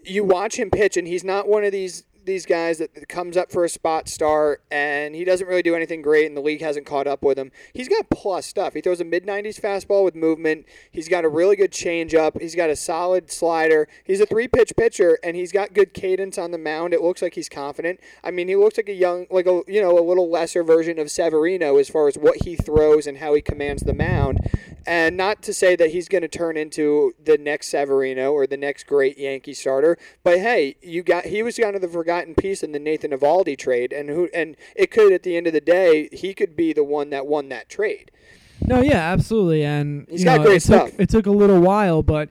you 0.04 0.24
watch 0.24 0.58
him 0.58 0.70
pitch, 0.70 0.96
and 0.96 1.08
he's 1.08 1.24
not 1.24 1.48
one 1.48 1.64
of 1.64 1.72
these 1.72 2.04
these 2.30 2.46
guys 2.46 2.78
that 2.78 3.10
comes 3.10 3.36
up 3.36 3.52
for 3.52 3.66
a 3.66 3.70
spot 3.70 4.08
start 4.08 4.64
and 4.72 5.16
he 5.16 5.26
doesn't 5.26 5.48
really 5.48 5.64
do 5.64 5.76
anything 5.76 6.02
great 6.02 6.28
and 6.28 6.38
the 6.38 6.42
league 6.42 6.62
hasn't 6.62 6.86
caught 6.86 7.08
up 7.08 7.24
with 7.24 7.38
him. 7.38 7.52
He's 7.74 7.90
got 7.90 8.10
plus 8.10 8.46
stuff. 8.46 8.74
He 8.74 8.82
throws 8.82 9.02
a 9.02 9.06
mid 9.06 9.26
90s 9.26 9.60
fastball 9.60 10.04
with 10.04 10.16
movement. 10.16 10.66
He's 10.92 11.10
got 11.10 11.26
a 11.26 11.30
really 11.30 11.56
good 11.56 11.72
changeup. 11.72 12.40
He's 12.40 12.56
got 12.56 12.70
a 12.70 12.76
solid 12.76 13.32
slider. 13.32 13.88
He's 14.04 14.22
a 14.22 14.26
three 14.26 14.48
pitch 14.48 14.74
pitcher 14.78 15.18
and 15.24 15.36
he's 15.36 15.52
got 15.52 15.74
good 15.74 15.94
cadence 15.94 16.38
on 16.38 16.52
the 16.52 16.58
mound. 16.58 16.94
It 16.94 17.02
looks 17.02 17.22
like 17.22 17.34
he's 17.34 17.50
confident. 17.50 18.00
I 18.24 18.32
mean, 18.32 18.48
he 18.48 18.56
looks 18.56 18.78
like 18.78 18.90
a 18.90 18.94
young 18.94 19.26
like 19.30 19.48
a 19.48 19.64
you 19.68 19.82
know, 19.82 19.98
a 19.98 20.06
little 20.06 20.30
lesser 20.30 20.64
version 20.64 21.00
of 21.00 21.10
Severino 21.10 21.78
as 21.78 21.90
far 21.90 22.08
as 22.08 22.16
what 22.16 22.44
he 22.44 22.56
throws 22.56 23.08
and 23.08 23.18
how 23.18 23.34
he 23.34 23.42
commands 23.42 23.84
the 23.84 23.94
mound. 23.94 24.40
And 24.86 25.18
not 25.18 25.42
to 25.44 25.54
say 25.54 25.76
that 25.76 25.92
he's 25.92 26.08
going 26.08 26.22
to 26.24 26.28
turn 26.28 26.58
into 26.58 27.14
the 27.24 27.38
next 27.38 27.68
Severino 27.68 28.32
or 28.32 28.48
the 28.48 28.58
next 28.58 28.88
great 28.88 29.18
Yankee 29.18 29.54
starter, 29.54 29.98
but 30.24 30.40
hey, 30.40 30.76
you 30.82 31.04
got 31.04 31.26
he 31.26 31.44
was 31.44 31.58
kind 31.58 31.76
of 31.76 31.82
the 31.82 31.88
forgotten 31.88 32.19
piece 32.36 32.64
in 32.64 32.72
the 32.72 32.80
Nathan 32.80 33.12
Eovaldi 33.12 33.58
trade, 33.58 33.92
and 33.94 34.10
who 34.10 34.30
and 34.34 34.56
it 34.76 34.92
could 34.92 35.12
at 35.14 35.24
the 35.24 35.36
end 35.38 35.48
of 35.48 35.54
the 35.54 35.62
day 35.62 36.10
he 36.12 36.34
could 36.34 36.56
be 36.56 36.74
the 36.74 36.84
one 36.84 37.10
that 37.10 37.26
won 37.28 37.50
that 37.50 37.70
trade. 37.70 38.12
No, 38.66 38.82
yeah, 38.82 39.12
absolutely, 39.12 39.64
and 39.64 40.06
He's 40.10 40.24
got 40.24 40.38
know, 40.42 40.48
great 40.48 40.58
it 40.58 40.66
took, 40.66 40.88
stuff. 40.90 41.00
It 41.00 41.10
took 41.10 41.26
a 41.26 41.32
little 41.32 41.62
while, 41.62 42.04
but 42.04 42.30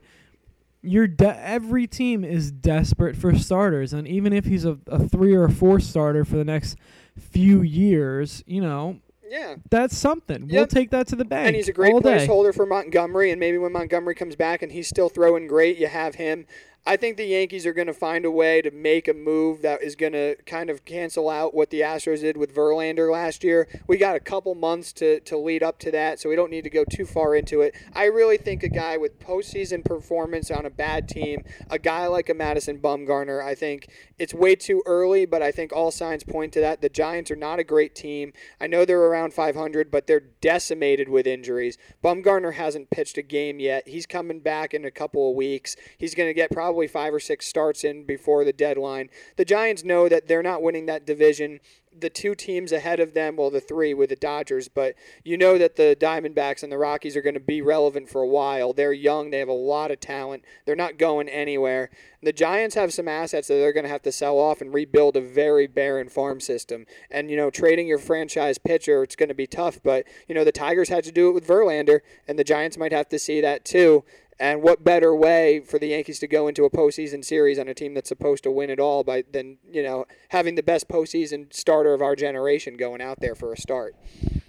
you're 0.81 1.07
de- 1.07 1.45
every 1.45 1.87
team 1.87 2.23
is 2.23 2.51
desperate 2.51 3.15
for 3.15 3.35
starters, 3.37 3.93
and 3.93 4.07
even 4.07 4.31
if 4.31 4.45
he's 4.45 4.63
a, 4.65 4.77
a 4.87 5.07
three 5.07 5.33
or 5.33 5.45
a 5.45 5.51
four 5.51 5.79
starter 5.79 6.23
for 6.23 6.37
the 6.37 6.45
next 6.45 6.77
few 7.17 7.61
years, 7.61 8.43
you 8.47 8.61
know 8.61 8.99
Yeah. 9.29 9.55
that's 9.69 9.97
something. 9.97 10.47
We'll 10.47 10.67
take 10.67 10.91
that 10.91 11.07
to 11.07 11.15
the 11.15 11.25
bank. 11.25 11.47
And 11.47 11.55
he's 11.55 11.67
a 11.67 11.73
great 11.73 11.95
placeholder 11.95 12.53
for 12.55 12.65
Montgomery, 12.65 13.31
and 13.31 13.39
maybe 13.39 13.57
when 13.57 13.73
Montgomery 13.73 14.15
comes 14.15 14.35
back 14.35 14.61
and 14.61 14.71
he's 14.71 14.87
still 14.87 15.09
throwing 15.09 15.47
great, 15.47 15.77
you 15.77 15.87
have 15.87 16.15
him. 16.15 16.45
I 16.85 16.95
think 16.97 17.17
the 17.17 17.25
Yankees 17.25 17.65
are 17.65 17.73
going 17.73 17.87
to 17.87 17.93
find 17.93 18.25
a 18.25 18.31
way 18.31 18.61
to 18.61 18.71
make 18.71 19.07
a 19.07 19.13
move 19.13 19.61
that 19.61 19.83
is 19.83 19.95
going 19.95 20.13
to 20.13 20.35
kind 20.45 20.69
of 20.69 20.85
cancel 20.85 21.29
out 21.29 21.53
what 21.53 21.69
the 21.69 21.81
Astros 21.81 22.21
did 22.21 22.37
with 22.37 22.55
Verlander 22.55 23.11
last 23.11 23.43
year. 23.43 23.67
We 23.85 23.97
got 23.97 24.15
a 24.15 24.19
couple 24.19 24.55
months 24.55 24.93
to, 24.93 25.19
to 25.19 25.37
lead 25.37 25.61
up 25.61 25.77
to 25.79 25.91
that, 25.91 26.19
so 26.19 26.29
we 26.29 26.35
don't 26.35 26.49
need 26.49 26.63
to 26.63 26.69
go 26.69 26.85
too 26.85 27.05
far 27.05 27.35
into 27.35 27.61
it. 27.61 27.75
I 27.93 28.05
really 28.05 28.37
think 28.37 28.63
a 28.63 28.69
guy 28.69 28.97
with 28.97 29.19
postseason 29.19 29.83
performance 29.83 30.49
on 30.49 30.65
a 30.65 30.69
bad 30.69 31.07
team, 31.09 31.43
a 31.69 31.77
guy 31.77 32.07
like 32.07 32.29
a 32.29 32.33
Madison 32.33 32.79
Bumgarner, 32.79 33.43
I 33.43 33.55
think 33.55 33.89
it's 34.17 34.33
way 34.33 34.55
too 34.55 34.81
early, 34.85 35.25
but 35.25 35.41
I 35.41 35.51
think 35.51 35.71
all 35.71 35.91
signs 35.91 36.23
point 36.23 36.53
to 36.53 36.59
that. 36.61 36.81
The 36.81 36.89
Giants 36.89 37.29
are 37.29 37.35
not 37.35 37.59
a 37.59 37.63
great 37.63 37.93
team. 37.93 38.33
I 38.59 38.67
know 38.67 38.85
they're 38.85 38.99
around 38.99 39.33
500, 39.33 39.91
but 39.91 40.07
they're 40.07 40.19
decimated 40.41 41.09
with 41.09 41.27
injuries. 41.27 41.77
Bumgarner 42.03 42.53
hasn't 42.53 42.89
pitched 42.89 43.17
a 43.17 43.21
game 43.21 43.59
yet. 43.59 43.87
He's 43.87 44.05
coming 44.05 44.39
back 44.39 44.73
in 44.73 44.85
a 44.85 44.91
couple 44.91 45.29
of 45.29 45.35
weeks. 45.35 45.75
He's 45.97 46.15
going 46.15 46.29
to 46.29 46.33
get 46.33 46.51
probably 46.51 46.68
probably 46.69 46.87
five 46.87 47.11
or 47.11 47.19
six 47.19 47.47
starts 47.47 47.83
in 47.83 48.03
before 48.03 48.43
the 48.43 48.53
deadline. 48.53 49.09
The 49.37 49.45
Giants 49.45 49.83
know 49.83 50.07
that 50.07 50.27
they're 50.27 50.43
not 50.43 50.61
winning 50.61 50.85
that 50.85 51.03
division 51.03 51.59
the 51.97 52.09
two 52.09 52.35
teams 52.35 52.71
ahead 52.71 52.99
of 52.99 53.13
them, 53.13 53.35
well, 53.35 53.49
the 53.49 53.59
three 53.59 53.93
with 53.93 54.09
the 54.09 54.15
Dodgers, 54.15 54.67
but 54.67 54.95
you 55.23 55.37
know 55.37 55.57
that 55.57 55.75
the 55.75 55.97
Diamondbacks 55.99 56.61
and 56.61 56.71
the 56.71 56.77
Rockies 56.77 57.15
are 57.15 57.21
going 57.21 57.33
to 57.33 57.39
be 57.39 57.61
relevant 57.61 58.09
for 58.09 58.21
a 58.21 58.27
while. 58.27 58.73
They're 58.73 58.93
young, 58.93 59.31
they 59.31 59.39
have 59.39 59.47
a 59.47 59.53
lot 59.53 59.91
of 59.91 59.99
talent, 59.99 60.43
they're 60.65 60.75
not 60.75 60.97
going 60.97 61.27
anywhere. 61.27 61.89
The 62.21 62.31
Giants 62.31 62.75
have 62.75 62.93
some 62.93 63.07
assets 63.07 63.47
that 63.47 63.55
they're 63.55 63.73
going 63.73 63.85
to 63.85 63.89
have 63.89 64.03
to 64.03 64.11
sell 64.11 64.37
off 64.37 64.61
and 64.61 64.73
rebuild 64.73 65.17
a 65.17 65.21
very 65.21 65.67
barren 65.67 66.09
farm 66.09 66.39
system. 66.39 66.85
And, 67.09 67.31
you 67.31 67.37
know, 67.37 67.49
trading 67.49 67.87
your 67.87 67.97
franchise 67.97 68.57
pitcher, 68.57 69.03
it's 69.03 69.15
going 69.15 69.29
to 69.29 69.35
be 69.35 69.47
tough, 69.47 69.79
but, 69.83 70.05
you 70.27 70.35
know, 70.35 70.43
the 70.43 70.51
Tigers 70.51 70.89
had 70.89 71.03
to 71.05 71.11
do 71.11 71.29
it 71.29 71.33
with 71.33 71.47
Verlander, 71.47 72.01
and 72.27 72.37
the 72.37 72.43
Giants 72.43 72.77
might 72.77 72.91
have 72.91 73.09
to 73.09 73.19
see 73.19 73.41
that 73.41 73.65
too. 73.65 74.03
And 74.41 74.61
what 74.61 74.85
better 74.85 75.13
way 75.13 75.59
for 75.59 75.77
the 75.77 75.87
Yankees 75.87 76.17
to 76.19 76.27
go 76.27 76.47
into 76.47 76.63
a 76.63 76.69
postseason 76.69 77.25
series 77.25 77.59
on 77.59 77.67
a 77.67 77.73
team 77.73 77.93
that's 77.93 78.07
supposed 78.07 78.43
to 78.43 78.51
win 78.51 78.69
it 78.69 78.79
all 78.79 79.03
by 79.03 79.25
than 79.29 79.57
you 79.69 79.83
know 79.83 80.05
having 80.29 80.55
the 80.55 80.63
best 80.63 80.87
postseason 80.87 81.53
starter 81.53 81.93
of 81.93 82.01
our 82.01 82.15
generation 82.15 82.77
going 82.77 83.01
out 83.01 83.19
there 83.19 83.35
for 83.35 83.51
a 83.51 83.57
start? 83.57 83.95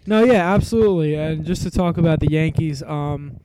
No, 0.06 0.22
yeah, 0.22 0.54
absolutely. 0.54 1.14
And 1.16 1.44
just 1.44 1.62
to 1.64 1.70
talk 1.72 1.98
about 1.98 2.20
the 2.20 2.30
Yankees, 2.30 2.84
um, 2.84 3.40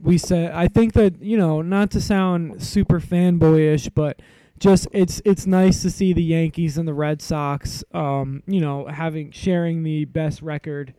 we 0.00 0.16
said 0.16 0.52
I 0.52 0.68
think 0.68 0.92
that 0.92 1.20
you 1.20 1.36
know 1.36 1.60
not 1.60 1.90
to 1.92 2.00
sound 2.00 2.62
super 2.62 3.00
fanboyish, 3.00 3.90
but 3.94 4.20
just 4.60 4.86
it's 4.92 5.20
it's 5.24 5.44
nice 5.44 5.82
to 5.82 5.90
see 5.90 6.12
the 6.12 6.22
Yankees 6.22 6.78
and 6.78 6.86
the 6.86 6.94
Red 6.94 7.20
Sox, 7.20 7.82
um, 7.92 8.44
you 8.46 8.60
know, 8.60 8.86
having 8.86 9.32
sharing 9.32 9.82
the 9.82 10.04
best 10.04 10.40
record 10.40 10.94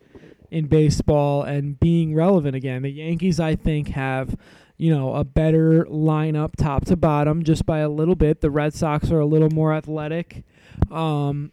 in 0.51 0.67
baseball 0.67 1.43
and 1.43 1.79
being 1.79 2.13
relevant 2.13 2.55
again. 2.55 2.81
The 2.81 2.89
Yankees, 2.89 3.39
I 3.39 3.55
think, 3.55 3.89
have 3.89 4.35
you 4.77 4.93
know, 4.93 5.13
a 5.13 5.23
better 5.23 5.85
lineup 5.85 6.55
top 6.57 6.85
to 6.85 6.95
bottom 6.95 7.43
just 7.43 7.65
by 7.65 7.79
a 7.79 7.89
little 7.89 8.15
bit. 8.15 8.41
The 8.41 8.51
Red 8.51 8.73
Sox 8.73 9.11
are 9.11 9.19
a 9.19 9.25
little 9.25 9.49
more 9.49 9.73
athletic. 9.73 10.43
Um, 10.91 11.51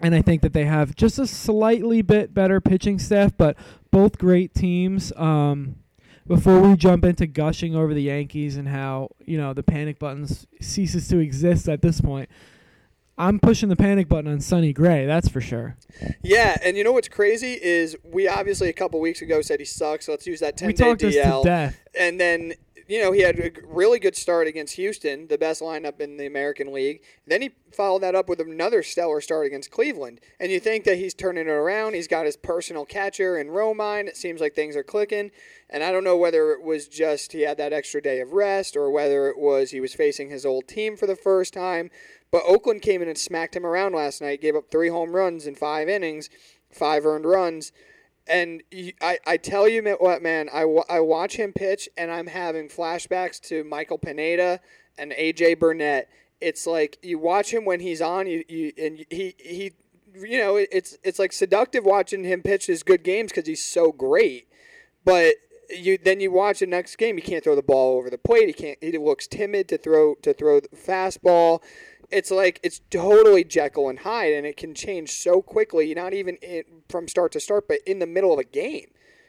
and 0.00 0.14
I 0.14 0.22
think 0.22 0.42
that 0.42 0.52
they 0.52 0.64
have 0.64 0.94
just 0.96 1.18
a 1.18 1.26
slightly 1.26 2.02
bit 2.02 2.32
better 2.32 2.60
pitching 2.60 2.98
staff, 2.98 3.32
but 3.36 3.56
both 3.90 4.18
great 4.18 4.54
teams. 4.54 5.12
Um, 5.16 5.76
before 6.26 6.60
we 6.60 6.76
jump 6.76 7.04
into 7.04 7.26
gushing 7.26 7.74
over 7.74 7.92
the 7.92 8.02
Yankees 8.02 8.56
and 8.56 8.68
how, 8.68 9.08
you 9.26 9.36
know, 9.36 9.52
the 9.52 9.64
panic 9.64 9.98
buttons 9.98 10.46
ceases 10.60 11.08
to 11.08 11.18
exist 11.18 11.68
at 11.68 11.82
this 11.82 12.00
point, 12.00 12.30
I'm 13.20 13.38
pushing 13.38 13.68
the 13.68 13.76
panic 13.76 14.08
button 14.08 14.32
on 14.32 14.40
Sonny 14.40 14.72
Gray. 14.72 15.04
That's 15.04 15.28
for 15.28 15.42
sure. 15.42 15.76
Yeah, 16.22 16.56
and 16.64 16.74
you 16.74 16.82
know 16.82 16.92
what's 16.92 17.08
crazy 17.08 17.52
is 17.52 17.94
we 18.02 18.26
obviously 18.26 18.70
a 18.70 18.72
couple 18.72 18.98
weeks 18.98 19.20
ago 19.20 19.42
said 19.42 19.60
he 19.60 19.66
sucks. 19.66 20.06
So 20.06 20.12
let's 20.12 20.26
use 20.26 20.40
that 20.40 20.56
10 20.56 20.66
we 20.68 20.72
day 20.72 20.84
talked 20.84 21.00
DL. 21.02 21.08
Us 21.08 21.42
to 21.42 21.48
death. 21.48 21.80
And 21.98 22.18
then 22.18 22.54
you 22.88 22.98
know 22.98 23.12
he 23.12 23.20
had 23.20 23.38
a 23.38 23.52
really 23.66 23.98
good 23.98 24.16
start 24.16 24.46
against 24.46 24.76
Houston, 24.76 25.28
the 25.28 25.36
best 25.36 25.60
lineup 25.60 26.00
in 26.00 26.16
the 26.16 26.24
American 26.24 26.72
League. 26.72 27.02
Then 27.26 27.42
he 27.42 27.50
followed 27.72 28.02
that 28.02 28.14
up 28.14 28.28
with 28.28 28.40
another 28.40 28.82
stellar 28.82 29.20
start 29.20 29.46
against 29.46 29.70
Cleveland. 29.70 30.20
And 30.40 30.50
you 30.50 30.58
think 30.58 30.84
that 30.84 30.96
he's 30.96 31.12
turning 31.12 31.46
it 31.46 31.50
around. 31.50 31.94
He's 31.94 32.08
got 32.08 32.24
his 32.24 32.38
personal 32.38 32.86
catcher 32.86 33.38
in 33.38 33.48
Romine. 33.48 34.06
It 34.06 34.16
seems 34.16 34.40
like 34.40 34.54
things 34.54 34.76
are 34.76 34.82
clicking. 34.82 35.30
And 35.68 35.84
I 35.84 35.92
don't 35.92 36.04
know 36.04 36.16
whether 36.16 36.52
it 36.52 36.62
was 36.62 36.88
just 36.88 37.32
he 37.32 37.42
had 37.42 37.58
that 37.58 37.72
extra 37.72 38.00
day 38.00 38.20
of 38.20 38.32
rest 38.32 38.76
or 38.76 38.90
whether 38.90 39.28
it 39.28 39.38
was 39.38 39.70
he 39.70 39.80
was 39.80 39.94
facing 39.94 40.30
his 40.30 40.46
old 40.46 40.66
team 40.66 40.96
for 40.96 41.06
the 41.06 41.16
first 41.16 41.52
time. 41.52 41.90
But 42.30 42.42
Oakland 42.46 42.82
came 42.82 43.02
in 43.02 43.08
and 43.08 43.18
smacked 43.18 43.56
him 43.56 43.66
around 43.66 43.94
last 43.94 44.20
night, 44.20 44.40
gave 44.40 44.54
up 44.54 44.70
three 44.70 44.88
home 44.88 45.12
runs 45.12 45.46
in 45.46 45.54
five 45.54 45.88
innings, 45.88 46.30
five 46.70 47.04
earned 47.04 47.24
runs. 47.24 47.72
And 48.26 48.62
I, 49.02 49.18
I 49.26 49.36
tell 49.36 49.68
you 49.68 49.82
what, 49.98 50.22
man, 50.22 50.48
I, 50.52 50.62
I 50.88 51.00
watch 51.00 51.36
him 51.36 51.52
pitch 51.52 51.88
and 51.96 52.10
I'm 52.10 52.28
having 52.28 52.68
flashbacks 52.68 53.40
to 53.48 53.64
Michael 53.64 53.98
Pineda 53.98 54.60
and 54.96 55.12
AJ 55.12 55.58
Burnett. 55.58 56.08
It's 56.40 56.66
like 56.66 56.98
you 57.02 57.18
watch 57.18 57.52
him 57.52 57.64
when 57.64 57.80
he's 57.80 58.00
on, 58.00 58.26
you, 58.28 58.44
you 58.48 58.72
and 58.78 59.04
he, 59.10 59.34
he, 59.38 59.72
you 60.14 60.38
know, 60.38 60.56
it's 60.56 60.96
it's 61.02 61.18
like 61.18 61.32
seductive 61.32 61.84
watching 61.84 62.24
him 62.24 62.42
pitch 62.42 62.66
his 62.66 62.82
good 62.82 63.02
games 63.02 63.30
because 63.32 63.46
he's 63.46 63.64
so 63.64 63.92
great. 63.92 64.48
But 65.04 65.34
you 65.68 65.98
then 66.02 66.20
you 66.20 66.30
watch 66.30 66.60
the 66.60 66.66
next 66.66 66.96
game, 66.96 67.16
he 67.16 67.22
can't 67.22 67.44
throw 67.44 67.56
the 67.56 67.62
ball 67.62 67.98
over 67.98 68.08
the 68.08 68.18
plate. 68.18 68.46
He 68.46 68.52
can't. 68.52 68.78
He 68.80 68.96
looks 68.96 69.26
timid 69.26 69.68
to 69.68 69.78
throw 69.78 70.14
to 70.22 70.32
throw 70.32 70.60
the 70.60 70.68
fastball 70.68 71.60
it's 72.10 72.30
like 72.30 72.60
it's 72.62 72.80
totally 72.90 73.44
Jekyll 73.44 73.88
and 73.88 74.00
Hyde, 74.00 74.32
and 74.32 74.46
it 74.46 74.56
can 74.56 74.74
change 74.74 75.12
so 75.12 75.42
quickly. 75.42 75.94
Not 75.94 76.12
even 76.12 76.36
in, 76.36 76.64
from 76.88 77.08
start 77.08 77.32
to 77.32 77.40
start, 77.40 77.68
but 77.68 77.78
in 77.86 77.98
the 77.98 78.06
middle 78.06 78.32
of 78.32 78.38
a 78.38 78.44
game. 78.44 78.86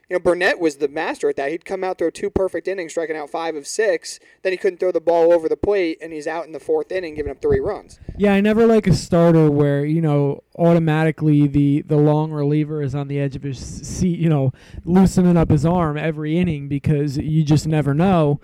You 0.10 0.18
know, 0.18 0.20
Burnett 0.20 0.60
was 0.60 0.76
the 0.76 0.90
master 0.90 1.30
at 1.30 1.38
that. 1.38 1.52
He'd 1.52 1.64
come 1.64 1.86
out 1.86 1.98
throw 1.98 2.10
two 2.10 2.30
perfect 2.30 2.68
innings, 2.68 2.92
striking 2.92 3.16
out 3.16 3.30
five 3.30 3.56
of 3.56 3.66
six. 3.66 4.20
Then 4.42 4.52
he 4.52 4.58
couldn't 4.58 4.82
throw 4.82 4.92
the 4.92 5.00
ball 5.00 5.32
over 5.32 5.48
the 5.48 5.56
plate, 5.56 6.00
and 6.02 6.12
he's 6.12 6.28
out 6.28 6.46
in 6.46 6.52
the 6.52 6.60
fourth 6.60 6.92
inning, 6.92 7.16
giving 7.16 7.32
up 7.32 7.42
three 7.42 7.62
runs. 7.62 7.98
Yeah, 8.18 8.34
I 8.34 8.42
never 8.42 8.68
like 8.68 8.88
a 8.88 8.94
starter 8.94 9.50
where 9.50 9.86
you 9.86 10.02
know 10.02 10.44
automatically 10.58 11.48
the 11.48 11.84
the 11.84 11.96
long 11.96 12.32
reliever 12.32 12.82
is 12.82 12.94
on 12.94 13.08
the 13.08 13.22
edge 13.22 13.38
of 13.38 13.44
his 13.44 13.58
seat, 13.60 14.20
you 14.20 14.28
know, 14.28 14.52
loosening 14.84 15.38
up 15.38 15.50
his 15.50 15.66
arm 15.66 15.98
every 15.98 16.38
inning 16.38 16.68
because 16.68 17.18
you 17.18 17.44
just 17.44 17.66
never 17.66 17.94
know. 17.94 18.42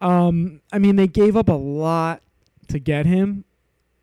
Um, 0.00 0.62
I 0.72 0.78
mean, 0.78 0.96
they 0.96 1.08
gave 1.08 1.36
up 1.36 1.48
a 1.48 1.52
lot 1.52 2.22
to 2.68 2.78
get 2.78 3.04
him, 3.04 3.44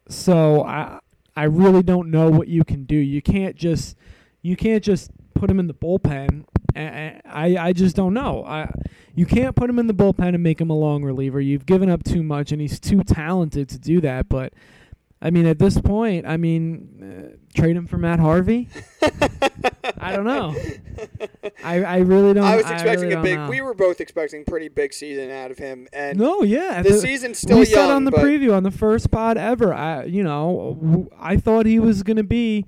so 0.09 0.63
I 0.63 0.99
I 1.35 1.43
really 1.43 1.83
don't 1.83 2.11
know 2.11 2.29
what 2.29 2.47
you 2.47 2.65
can 2.65 2.83
do. 2.83 2.95
You 2.95 3.21
can't 3.21 3.55
just 3.55 3.95
you 4.41 4.57
can't 4.57 4.83
just 4.83 5.11
put 5.35 5.49
him 5.49 5.59
in 5.59 5.67
the 5.67 5.73
bullpen. 5.73 6.45
I 6.75 7.21
I 7.57 7.73
just 7.73 7.95
don't 7.95 8.13
know. 8.13 8.43
I 8.45 8.71
you 9.15 9.25
can't 9.25 9.55
put 9.55 9.69
him 9.69 9.79
in 9.79 9.87
the 9.87 9.93
bullpen 9.93 10.33
and 10.33 10.43
make 10.43 10.59
him 10.59 10.69
a 10.69 10.77
long 10.77 11.03
reliever. 11.03 11.39
You've 11.39 11.65
given 11.65 11.89
up 11.89 12.03
too 12.03 12.23
much, 12.23 12.51
and 12.51 12.61
he's 12.61 12.79
too 12.79 13.03
talented 13.03 13.69
to 13.69 13.79
do 13.79 14.01
that. 14.01 14.29
But 14.29 14.53
I 15.21 15.31
mean, 15.31 15.45
at 15.45 15.59
this 15.59 15.79
point, 15.79 16.25
I 16.25 16.37
mean, 16.37 17.33
uh, 17.33 17.59
trade 17.59 17.75
him 17.75 17.87
for 17.87 17.97
Matt 17.97 18.19
Harvey. 18.19 18.69
I 19.97 20.15
don't 20.15 20.25
know. 20.25 20.55
I, 21.63 21.83
I 21.83 21.97
really 21.97 22.33
don't. 22.33 22.45
I 22.45 22.55
was 22.55 22.69
expecting 22.69 23.09
really 23.09 23.19
a 23.19 23.21
big. 23.21 23.37
Know. 23.37 23.49
We 23.49 23.59
were 23.59 23.73
both 23.73 23.99
expecting 23.99 24.45
pretty 24.45 24.69
big 24.69 24.93
season 24.93 25.29
out 25.29 25.51
of 25.51 25.57
him, 25.57 25.89
and 25.91 26.17
no, 26.17 26.43
yeah, 26.43 26.81
the, 26.81 26.93
season's 26.93 27.39
still 27.39 27.59
we 27.59 27.65
young. 27.65 27.73
said 27.73 27.89
on 27.91 28.05
the 28.05 28.11
preview 28.11 28.55
on 28.55 28.63
the 28.63 28.71
first 28.71 29.11
pod 29.11 29.37
ever. 29.37 29.73
I, 29.73 30.05
you 30.05 30.23
know, 30.23 31.09
I 31.19 31.35
thought 31.35 31.65
he 31.65 31.79
was 31.79 32.03
going 32.03 32.17
to 32.17 32.23
be, 32.23 32.65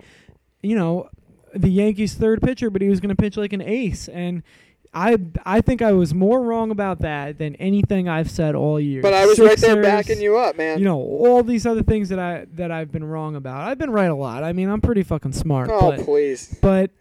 you 0.62 0.76
know, 0.76 1.10
the 1.54 1.70
Yankees' 1.70 2.16
third 2.16 2.42
pitcher, 2.42 2.70
but 2.70 2.82
he 2.82 2.90
was 2.90 3.00
going 3.00 3.16
to 3.16 3.22
pitch 3.22 3.38
like 3.38 3.54
an 3.54 3.62
ace, 3.62 4.10
and 4.10 4.44
I 4.94 5.18
I 5.46 5.62
think 5.62 5.82
I 5.82 5.94
was 5.94 6.14
more 6.14 6.42
wrong 6.44 6.70
about 6.70 7.00
that 7.00 7.38
than 7.38 7.56
anything 7.56 8.10
I've 8.10 8.30
said 8.30 8.56
all 8.56 8.80
year. 8.80 9.02
But 9.02 9.14
I 9.14 9.26
was 9.26 9.38
Sixers, 9.38 9.64
right 9.64 9.74
there 9.74 9.82
backing 9.82 10.22
you 10.22 10.38
up, 10.38 10.58
man. 10.58 10.80
You 10.80 10.86
know, 10.86 11.00
all 11.00 11.44
these 11.44 11.66
other 11.66 11.82
things 11.84 12.10
that 12.10 12.20
I 12.20 12.46
that 12.56 12.72
I've 12.72 12.92
been 12.92 13.06
wrong 13.06 13.36
about. 13.36 13.68
I've 13.68 13.78
been 13.78 13.92
right 13.92 14.10
a 14.10 14.16
lot. 14.16 14.44
I 14.44 14.52
mean, 14.52 14.70
I'm 14.70 14.82
pretty 14.82 15.04
fucking 15.04 15.32
smart. 15.32 15.70
Oh, 15.72 15.92
but, 15.92 16.04
please. 16.04 16.58
But 16.62 16.92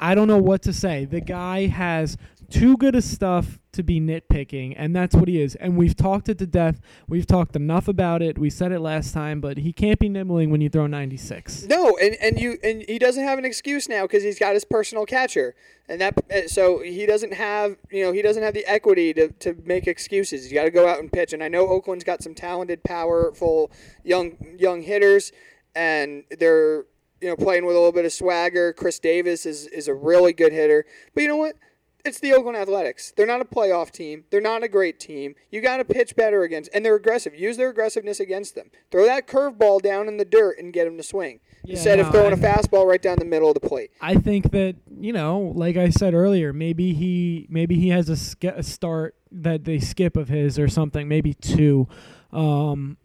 I 0.00 0.16
don't 0.16 0.26
know 0.26 0.38
what 0.38 0.62
to 0.62 0.72
say. 0.72 1.04
The 1.04 1.20
guy 1.20 1.66
has 1.66 2.16
too 2.50 2.76
good 2.76 2.96
of 2.96 3.04
stuff 3.04 3.59
to 3.72 3.82
be 3.82 4.00
nitpicking, 4.00 4.74
and 4.76 4.94
that's 4.94 5.14
what 5.14 5.28
he 5.28 5.40
is. 5.40 5.54
And 5.56 5.76
we've 5.76 5.96
talked 5.96 6.28
it 6.28 6.38
to 6.38 6.46
death. 6.46 6.80
We've 7.08 7.26
talked 7.26 7.54
enough 7.54 7.88
about 7.88 8.22
it. 8.22 8.38
We 8.38 8.50
said 8.50 8.72
it 8.72 8.80
last 8.80 9.14
time, 9.14 9.40
but 9.40 9.58
he 9.58 9.72
can't 9.72 9.98
be 9.98 10.08
nibbling 10.08 10.50
when 10.50 10.60
you 10.60 10.68
throw 10.68 10.86
96. 10.86 11.64
No, 11.64 11.96
and, 11.96 12.16
and 12.20 12.40
you 12.40 12.58
and 12.62 12.84
he 12.88 12.98
doesn't 12.98 13.22
have 13.22 13.38
an 13.38 13.44
excuse 13.44 13.88
now 13.88 14.02
because 14.02 14.22
he's 14.22 14.38
got 14.38 14.54
his 14.54 14.64
personal 14.64 15.06
catcher, 15.06 15.54
and 15.88 16.00
that 16.00 16.14
eh, 16.30 16.46
so 16.46 16.80
he 16.80 17.06
doesn't 17.06 17.34
have 17.34 17.76
you 17.90 18.04
know 18.04 18.12
he 18.12 18.22
doesn't 18.22 18.42
have 18.42 18.54
the 18.54 18.66
equity 18.66 19.14
to, 19.14 19.28
to 19.28 19.56
make 19.64 19.86
excuses. 19.86 20.44
He's 20.44 20.52
got 20.52 20.64
to 20.64 20.70
go 20.70 20.88
out 20.88 20.98
and 20.98 21.12
pitch. 21.12 21.32
And 21.32 21.42
I 21.42 21.48
know 21.48 21.68
Oakland's 21.68 22.04
got 22.04 22.22
some 22.22 22.34
talented, 22.34 22.82
powerful 22.82 23.70
young 24.02 24.36
young 24.58 24.82
hitters, 24.82 25.32
and 25.74 26.24
they're 26.38 26.86
you 27.20 27.28
know 27.28 27.36
playing 27.36 27.64
with 27.66 27.76
a 27.76 27.78
little 27.78 27.92
bit 27.92 28.04
of 28.04 28.12
swagger. 28.12 28.72
Khris 28.72 28.98
Davis 28.98 29.46
is 29.46 29.66
is 29.68 29.86
a 29.86 29.94
really 29.94 30.32
good 30.32 30.52
hitter, 30.52 30.84
but 31.14 31.22
you 31.22 31.28
know 31.28 31.36
what? 31.36 31.56
It's 32.04 32.20
the 32.20 32.32
Oakland 32.32 32.56
Athletics. 32.56 33.12
They're 33.16 33.26
not 33.26 33.40
a 33.40 33.44
playoff 33.44 33.90
team. 33.90 34.24
They're 34.30 34.40
not 34.40 34.62
a 34.62 34.68
great 34.68 34.98
team. 35.00 35.34
You 35.50 35.60
got 35.60 35.78
to 35.78 35.84
pitch 35.84 36.16
better 36.16 36.42
against, 36.42 36.70
and 36.74 36.84
they're 36.84 36.94
aggressive. 36.96 37.34
Use 37.34 37.56
their 37.56 37.70
aggressiveness 37.70 38.20
against 38.20 38.54
them. 38.54 38.70
Throw 38.90 39.04
that 39.06 39.26
curveball 39.26 39.82
down 39.82 40.08
in 40.08 40.16
the 40.16 40.24
dirt 40.24 40.58
and 40.58 40.72
get 40.72 40.84
them 40.84 40.96
to 40.96 41.02
swing 41.02 41.40
Yeah, 41.64 41.74
instead 41.74 41.98
no, 41.98 42.06
of 42.06 42.12
throwing 42.12 42.32
I- 42.32 42.36
a 42.36 42.40
fastball 42.40 42.86
right 42.86 43.00
down 43.02 43.18
the 43.18 43.24
middle 43.24 43.48
of 43.48 43.54
the 43.54 43.66
plate. 43.68 43.90
I 44.00 44.14
think 44.14 44.50
that 44.52 44.76
you 45.00 45.12
know, 45.12 45.52
like 45.54 45.76
I 45.76 45.90
said 45.90 46.14
earlier, 46.14 46.52
maybe 46.52 46.92
he 46.94 47.46
maybe 47.48 47.76
he 47.76 47.88
has 47.90 48.08
a, 48.08 48.16
sk- 48.16 48.44
a 48.44 48.62
start 48.62 49.14
that 49.32 49.64
they 49.64 49.78
skip 49.78 50.16
of 50.16 50.28
his 50.28 50.58
or 50.58 50.68
something, 50.68 51.08
maybe 51.08 51.34
two. 51.34 51.88
Um, 52.32 52.96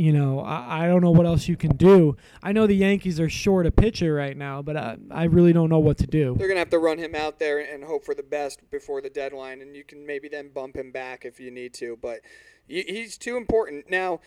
you 0.00 0.12
know, 0.12 0.40
I, 0.40 0.84
I 0.84 0.86
don't 0.86 1.02
know 1.02 1.10
what 1.10 1.26
else 1.26 1.46
you 1.46 1.56
can 1.56 1.76
do. 1.76 2.16
I 2.42 2.52
know 2.52 2.66
the 2.66 2.74
Yankees 2.74 3.20
are 3.20 3.28
short 3.28 3.66
a 3.66 3.70
pitcher 3.70 4.14
right 4.14 4.36
now, 4.36 4.62
but 4.62 4.76
I, 4.76 4.96
I 5.10 5.24
really 5.24 5.52
don't 5.52 5.68
know 5.68 5.78
what 5.78 5.98
to 5.98 6.06
do. 6.06 6.34
They're 6.38 6.48
gonna 6.48 6.58
have 6.60 6.70
to 6.70 6.78
run 6.78 6.98
him 6.98 7.14
out 7.14 7.38
there 7.38 7.58
and 7.58 7.84
hope 7.84 8.04
for 8.04 8.14
the 8.14 8.22
best 8.22 8.60
before 8.70 9.02
the 9.02 9.10
deadline, 9.10 9.60
and 9.60 9.76
you 9.76 9.84
can 9.84 10.06
maybe 10.06 10.28
then 10.28 10.48
bump 10.54 10.76
him 10.76 10.90
back 10.90 11.24
if 11.24 11.38
you 11.38 11.50
need 11.50 11.74
to. 11.74 11.98
But 12.00 12.20
he- 12.66 12.82
he's 12.82 13.18
too 13.18 13.36
important 13.36 13.90
now. 13.90 14.20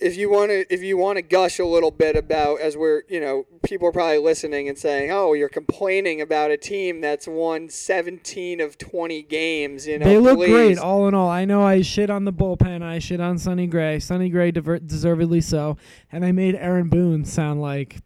If 0.00 0.16
you 0.16 0.30
want 0.30 0.50
to 0.50 0.72
if 0.72 0.82
you 0.82 0.96
want 0.96 1.16
to 1.16 1.22
gush 1.22 1.58
a 1.58 1.64
little 1.64 1.90
bit 1.90 2.16
about 2.16 2.60
as 2.60 2.76
we're 2.76 3.02
you 3.08 3.20
know 3.20 3.46
people 3.64 3.88
are 3.88 3.92
probably 3.92 4.18
listening 4.18 4.68
and 4.68 4.78
saying 4.78 5.10
oh 5.10 5.32
you're 5.32 5.48
complaining 5.48 6.20
about 6.20 6.50
a 6.50 6.56
team 6.56 7.00
that's 7.00 7.26
won 7.26 7.68
17 7.68 8.60
of 8.60 8.78
20 8.78 9.22
games 9.22 9.86
you 9.86 9.98
know 9.98 10.06
they 10.06 10.18
look 10.18 10.38
please. 10.38 10.50
great 10.50 10.78
all 10.78 11.08
in 11.08 11.14
all. 11.14 11.28
I 11.28 11.44
know 11.44 11.62
I 11.62 11.82
shit 11.82 12.10
on 12.10 12.24
the 12.24 12.32
bullpen. 12.32 12.82
I 12.82 12.98
shit 12.98 13.20
on 13.20 13.38
Sonny 13.38 13.66
Gray. 13.66 13.98
Sonny 13.98 14.28
Gray 14.28 14.50
diver- 14.50 14.78
deservedly 14.78 15.40
so. 15.40 15.76
And 16.10 16.24
I 16.24 16.32
made 16.32 16.54
Aaron 16.54 16.88
Boone 16.88 17.24
sound 17.24 17.60
like 17.60 17.98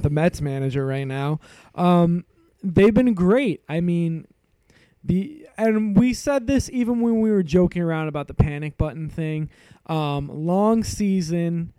the 0.00 0.10
Mets 0.10 0.40
manager 0.40 0.86
right 0.86 1.06
now. 1.06 1.40
Um, 1.74 2.24
they've 2.62 2.94
been 2.94 3.14
great. 3.14 3.62
I 3.68 3.80
mean, 3.80 4.26
the 5.04 5.46
and 5.56 5.96
we 5.96 6.14
said 6.14 6.46
this 6.46 6.70
even 6.70 7.00
when 7.00 7.20
we 7.20 7.30
were 7.30 7.42
joking 7.42 7.82
around 7.82 8.08
about 8.08 8.28
the 8.28 8.34
panic 8.34 8.78
button 8.78 9.08
thing. 9.08 9.50
Um, 9.86 10.28
long 10.28 10.84
season. 10.84 11.72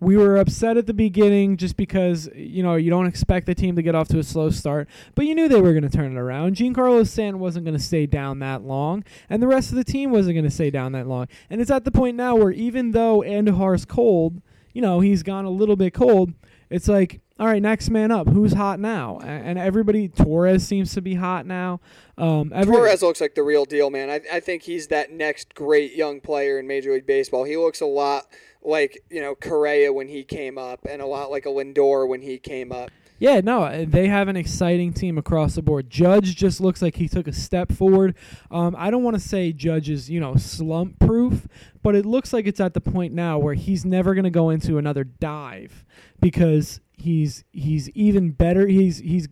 We 0.00 0.16
were 0.16 0.36
upset 0.36 0.76
at 0.76 0.86
the 0.86 0.94
beginning 0.94 1.56
just 1.56 1.76
because 1.76 2.28
you 2.34 2.62
know 2.64 2.74
you 2.74 2.90
don't 2.90 3.06
expect 3.06 3.46
the 3.46 3.54
team 3.54 3.76
to 3.76 3.82
get 3.82 3.94
off 3.94 4.08
to 4.08 4.18
a 4.18 4.24
slow 4.24 4.50
start, 4.50 4.88
but 5.14 5.26
you 5.26 5.34
knew 5.36 5.48
they 5.48 5.60
were 5.60 5.72
going 5.72 5.88
to 5.88 5.88
turn 5.88 6.16
it 6.16 6.18
around. 6.18 6.56
Giancarlo 6.56 7.06
Stanton 7.06 7.38
wasn't 7.38 7.64
going 7.64 7.76
to 7.76 7.82
stay 7.82 8.06
down 8.06 8.40
that 8.40 8.62
long, 8.62 9.04
and 9.30 9.40
the 9.40 9.46
rest 9.46 9.70
of 9.70 9.76
the 9.76 9.84
team 9.84 10.10
wasn't 10.10 10.34
going 10.34 10.44
to 10.44 10.50
stay 10.50 10.70
down 10.70 10.90
that 10.92 11.06
long. 11.06 11.28
And 11.50 11.60
it's 11.60 11.70
at 11.70 11.84
the 11.84 11.92
point 11.92 12.16
now 12.16 12.34
where 12.34 12.50
even 12.50 12.90
though 12.90 13.20
Andujar's 13.20 13.84
cold, 13.84 14.42
you 14.72 14.82
know 14.82 14.98
he's 14.98 15.22
gone 15.22 15.44
a 15.44 15.50
little 15.50 15.76
bit 15.76 15.94
cold. 15.94 16.32
It's 16.68 16.88
like, 16.88 17.20
all 17.42 17.48
right, 17.48 17.60
next 17.60 17.90
man 17.90 18.12
up. 18.12 18.28
Who's 18.28 18.52
hot 18.52 18.78
now? 18.78 19.18
And 19.18 19.58
everybody, 19.58 20.06
Torres 20.06 20.64
seems 20.64 20.94
to 20.94 21.00
be 21.00 21.16
hot 21.16 21.44
now. 21.44 21.80
Um, 22.16 22.50
Torres 22.50 23.02
looks 23.02 23.20
like 23.20 23.34
the 23.34 23.42
real 23.42 23.64
deal, 23.64 23.90
man. 23.90 24.10
I, 24.10 24.20
I 24.32 24.38
think 24.38 24.62
he's 24.62 24.86
that 24.88 25.10
next 25.10 25.52
great 25.52 25.96
young 25.96 26.20
player 26.20 26.60
in 26.60 26.68
Major 26.68 26.92
League 26.92 27.04
Baseball. 27.04 27.42
He 27.42 27.56
looks 27.56 27.80
a 27.80 27.86
lot 27.86 28.28
like 28.62 29.02
you 29.10 29.20
know 29.20 29.34
Correa 29.34 29.92
when 29.92 30.06
he 30.06 30.22
came 30.22 30.56
up, 30.56 30.86
and 30.88 31.02
a 31.02 31.06
lot 31.06 31.32
like 31.32 31.44
a 31.44 31.48
Lindor 31.48 32.06
when 32.06 32.22
he 32.22 32.38
came 32.38 32.70
up. 32.70 32.92
Yeah, 33.18 33.40
no, 33.40 33.64
uh, 33.64 33.86
they 33.88 34.06
have 34.06 34.28
an 34.28 34.36
exciting 34.36 34.92
team 34.92 35.18
across 35.18 35.56
the 35.56 35.62
board. 35.62 35.90
Judge 35.90 36.36
just 36.36 36.60
looks 36.60 36.80
like 36.80 36.94
he 36.94 37.08
took 37.08 37.26
a 37.26 37.32
step 37.32 37.72
forward. 37.72 38.14
Um, 38.52 38.76
I 38.78 38.90
don't 38.90 39.02
want 39.02 39.14
to 39.14 39.20
say 39.20 39.52
Judge 39.52 39.90
is, 39.90 40.10
you 40.10 40.18
know, 40.18 40.34
slump 40.36 41.00
proof, 41.00 41.46
but 41.82 41.94
it 41.94 42.06
looks 42.06 42.32
like 42.32 42.46
it's 42.46 42.60
at 42.60 42.74
the 42.74 42.80
point 42.80 43.12
now 43.12 43.38
where 43.38 43.54
he's 43.54 43.84
never 43.84 44.14
going 44.14 44.24
to 44.24 44.30
go 44.30 44.50
into 44.50 44.78
another 44.78 45.04
dive 45.04 45.84
because 46.20 46.80
he's 47.02 47.44
he's 47.52 47.88
even 47.90 48.30
better. 48.30 48.66
He's 48.66 48.98
he's 48.98 49.28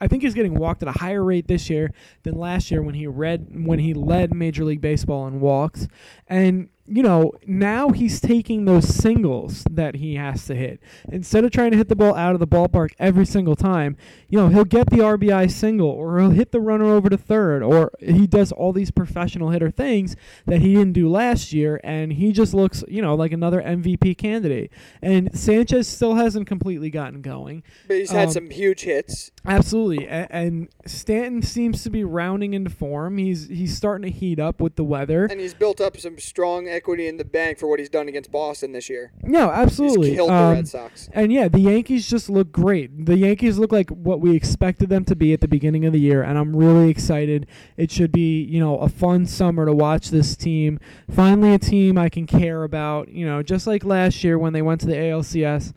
I 0.00 0.06
think 0.06 0.22
he's 0.22 0.34
getting 0.34 0.54
walked 0.54 0.82
at 0.82 0.88
a 0.88 0.98
higher 0.98 1.24
rate 1.24 1.48
this 1.48 1.68
year 1.68 1.92
than 2.22 2.34
last 2.34 2.70
year 2.70 2.82
when 2.82 2.94
he 2.94 3.06
read 3.06 3.48
when 3.52 3.78
he 3.78 3.94
led 3.94 4.34
Major 4.34 4.64
League 4.64 4.80
Baseball 4.80 5.26
in 5.26 5.40
walks. 5.40 5.88
And 6.28 6.68
you 6.86 7.02
know, 7.02 7.32
now 7.46 7.90
he's 7.90 8.20
taking 8.20 8.64
those 8.64 8.86
singles 8.88 9.64
that 9.70 9.96
he 9.96 10.14
has 10.16 10.46
to 10.46 10.54
hit. 10.54 10.80
Instead 11.10 11.44
of 11.44 11.50
trying 11.50 11.70
to 11.72 11.76
hit 11.76 11.88
the 11.88 11.96
ball 11.96 12.14
out 12.14 12.34
of 12.34 12.40
the 12.40 12.46
ballpark 12.46 12.90
every 12.98 13.26
single 13.26 13.56
time, 13.56 13.96
you 14.28 14.38
know, 14.38 14.48
he'll 14.48 14.64
get 14.64 14.90
the 14.90 14.98
RBI 14.98 15.50
single 15.50 15.88
or 15.88 16.18
he'll 16.20 16.30
hit 16.30 16.52
the 16.52 16.60
runner 16.60 16.86
over 16.86 17.08
to 17.08 17.16
third 17.16 17.62
or 17.62 17.92
he 18.00 18.26
does 18.26 18.52
all 18.52 18.72
these 18.72 18.90
professional 18.90 19.50
hitter 19.50 19.70
things 19.70 20.16
that 20.46 20.60
he 20.60 20.74
didn't 20.74 20.92
do 20.92 21.08
last 21.08 21.52
year 21.52 21.80
and 21.82 22.12
he 22.14 22.32
just 22.32 22.54
looks, 22.54 22.84
you 22.88 23.02
know, 23.02 23.14
like 23.14 23.32
another 23.32 23.60
MVP 23.62 24.16
candidate. 24.16 24.70
And 25.02 25.36
Sanchez 25.38 25.88
still 25.88 26.14
hasn't 26.14 26.46
completely 26.46 26.90
gotten 26.90 27.22
going. 27.22 27.62
But 27.88 27.96
he's 27.98 28.10
had 28.10 28.28
Um, 28.28 28.32
some 28.32 28.50
huge 28.50 28.82
hits. 28.82 29.30
Absolutely, 29.44 30.08
and, 30.08 30.26
and 30.30 30.68
Stanton 30.86 31.40
seems 31.42 31.84
to 31.84 31.90
be 31.90 32.02
rounding 32.02 32.52
into 32.52 32.68
form. 32.70 33.16
He's 33.18 33.46
he's 33.46 33.76
starting 33.76 34.10
to 34.10 34.18
heat 34.18 34.40
up 34.40 34.60
with 34.60 34.74
the 34.74 34.82
weather. 34.82 35.26
And 35.26 35.40
he's 35.40 35.54
built 35.54 35.80
up 35.80 35.96
some 35.96 36.18
strong 36.18 36.66
equity 36.76 37.08
in 37.08 37.16
the 37.16 37.24
bank 37.24 37.58
for 37.58 37.66
what 37.66 37.78
he's 37.78 37.88
done 37.88 38.08
against 38.08 38.30
Boston 38.30 38.72
this 38.72 38.88
year. 38.88 39.12
No, 39.22 39.50
absolutely. 39.50 40.10
He's 40.10 40.16
killed 40.18 40.30
Um, 40.30 40.50
the 40.50 40.54
Red 40.56 40.68
Sox. 40.68 41.08
And 41.12 41.32
yeah, 41.32 41.48
the 41.48 41.58
Yankees 41.58 42.08
just 42.08 42.28
look 42.28 42.52
great. 42.52 43.06
The 43.06 43.16
Yankees 43.16 43.58
look 43.58 43.72
like 43.72 43.90
what 43.90 44.20
we 44.20 44.36
expected 44.36 44.88
them 44.88 45.04
to 45.06 45.16
be 45.16 45.32
at 45.32 45.40
the 45.40 45.48
beginning 45.48 45.84
of 45.86 45.92
the 45.92 46.00
year, 46.00 46.22
and 46.22 46.38
I'm 46.38 46.54
really 46.54 46.90
excited. 46.90 47.46
It 47.76 47.90
should 47.90 48.12
be, 48.12 48.42
you 48.42 48.60
know, 48.60 48.78
a 48.78 48.88
fun 48.88 49.26
summer 49.26 49.66
to 49.66 49.72
watch 49.72 50.10
this 50.10 50.36
team. 50.36 50.78
Finally, 51.10 51.54
a 51.54 51.58
team 51.58 51.98
I 51.98 52.08
can 52.08 52.26
care 52.26 52.62
about. 52.62 53.08
You 53.08 53.26
know, 53.26 53.42
just 53.42 53.66
like 53.66 53.84
last 53.84 54.22
year 54.22 54.38
when 54.38 54.52
they 54.52 54.62
went 54.62 54.80
to 54.82 54.86
the 54.86 54.94
ALCS. 54.94 55.72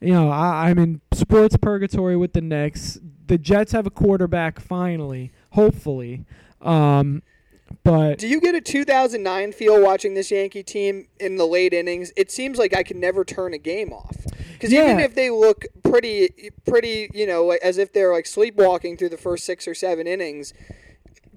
You 0.00 0.12
know, 0.12 0.30
I, 0.30 0.70
I'm 0.70 0.78
in 0.78 1.00
sports 1.12 1.56
purgatory 1.56 2.16
with 2.16 2.32
the 2.32 2.40
Knicks. 2.40 2.98
The 3.26 3.36
Jets 3.36 3.72
have 3.72 3.86
a 3.86 3.90
quarterback 3.90 4.60
finally, 4.60 5.32
hopefully. 5.50 6.24
Um, 6.62 7.22
but 7.84 8.18
Do 8.18 8.26
you 8.28 8.40
get 8.40 8.54
a 8.54 8.60
2009 8.60 9.52
feel 9.52 9.82
watching 9.82 10.14
this 10.14 10.30
Yankee 10.30 10.62
team 10.62 11.08
in 11.20 11.36
the 11.36 11.46
late 11.46 11.72
innings? 11.72 12.12
It 12.16 12.30
seems 12.30 12.58
like 12.58 12.74
I 12.76 12.82
can 12.82 13.00
never 13.00 13.24
turn 13.24 13.54
a 13.54 13.58
game 13.58 13.92
off. 13.92 14.16
Because 14.52 14.72
even 14.72 14.98
if 14.98 15.14
they 15.14 15.30
look 15.30 15.64
pretty, 15.84 16.50
pretty, 16.66 17.08
you 17.14 17.26
know, 17.26 17.50
as 17.52 17.78
if 17.78 17.92
they're 17.92 18.12
like 18.12 18.26
sleepwalking 18.26 18.96
through 18.96 19.10
the 19.10 19.16
first 19.16 19.44
six 19.44 19.68
or 19.68 19.74
seven 19.74 20.06
innings, 20.08 20.52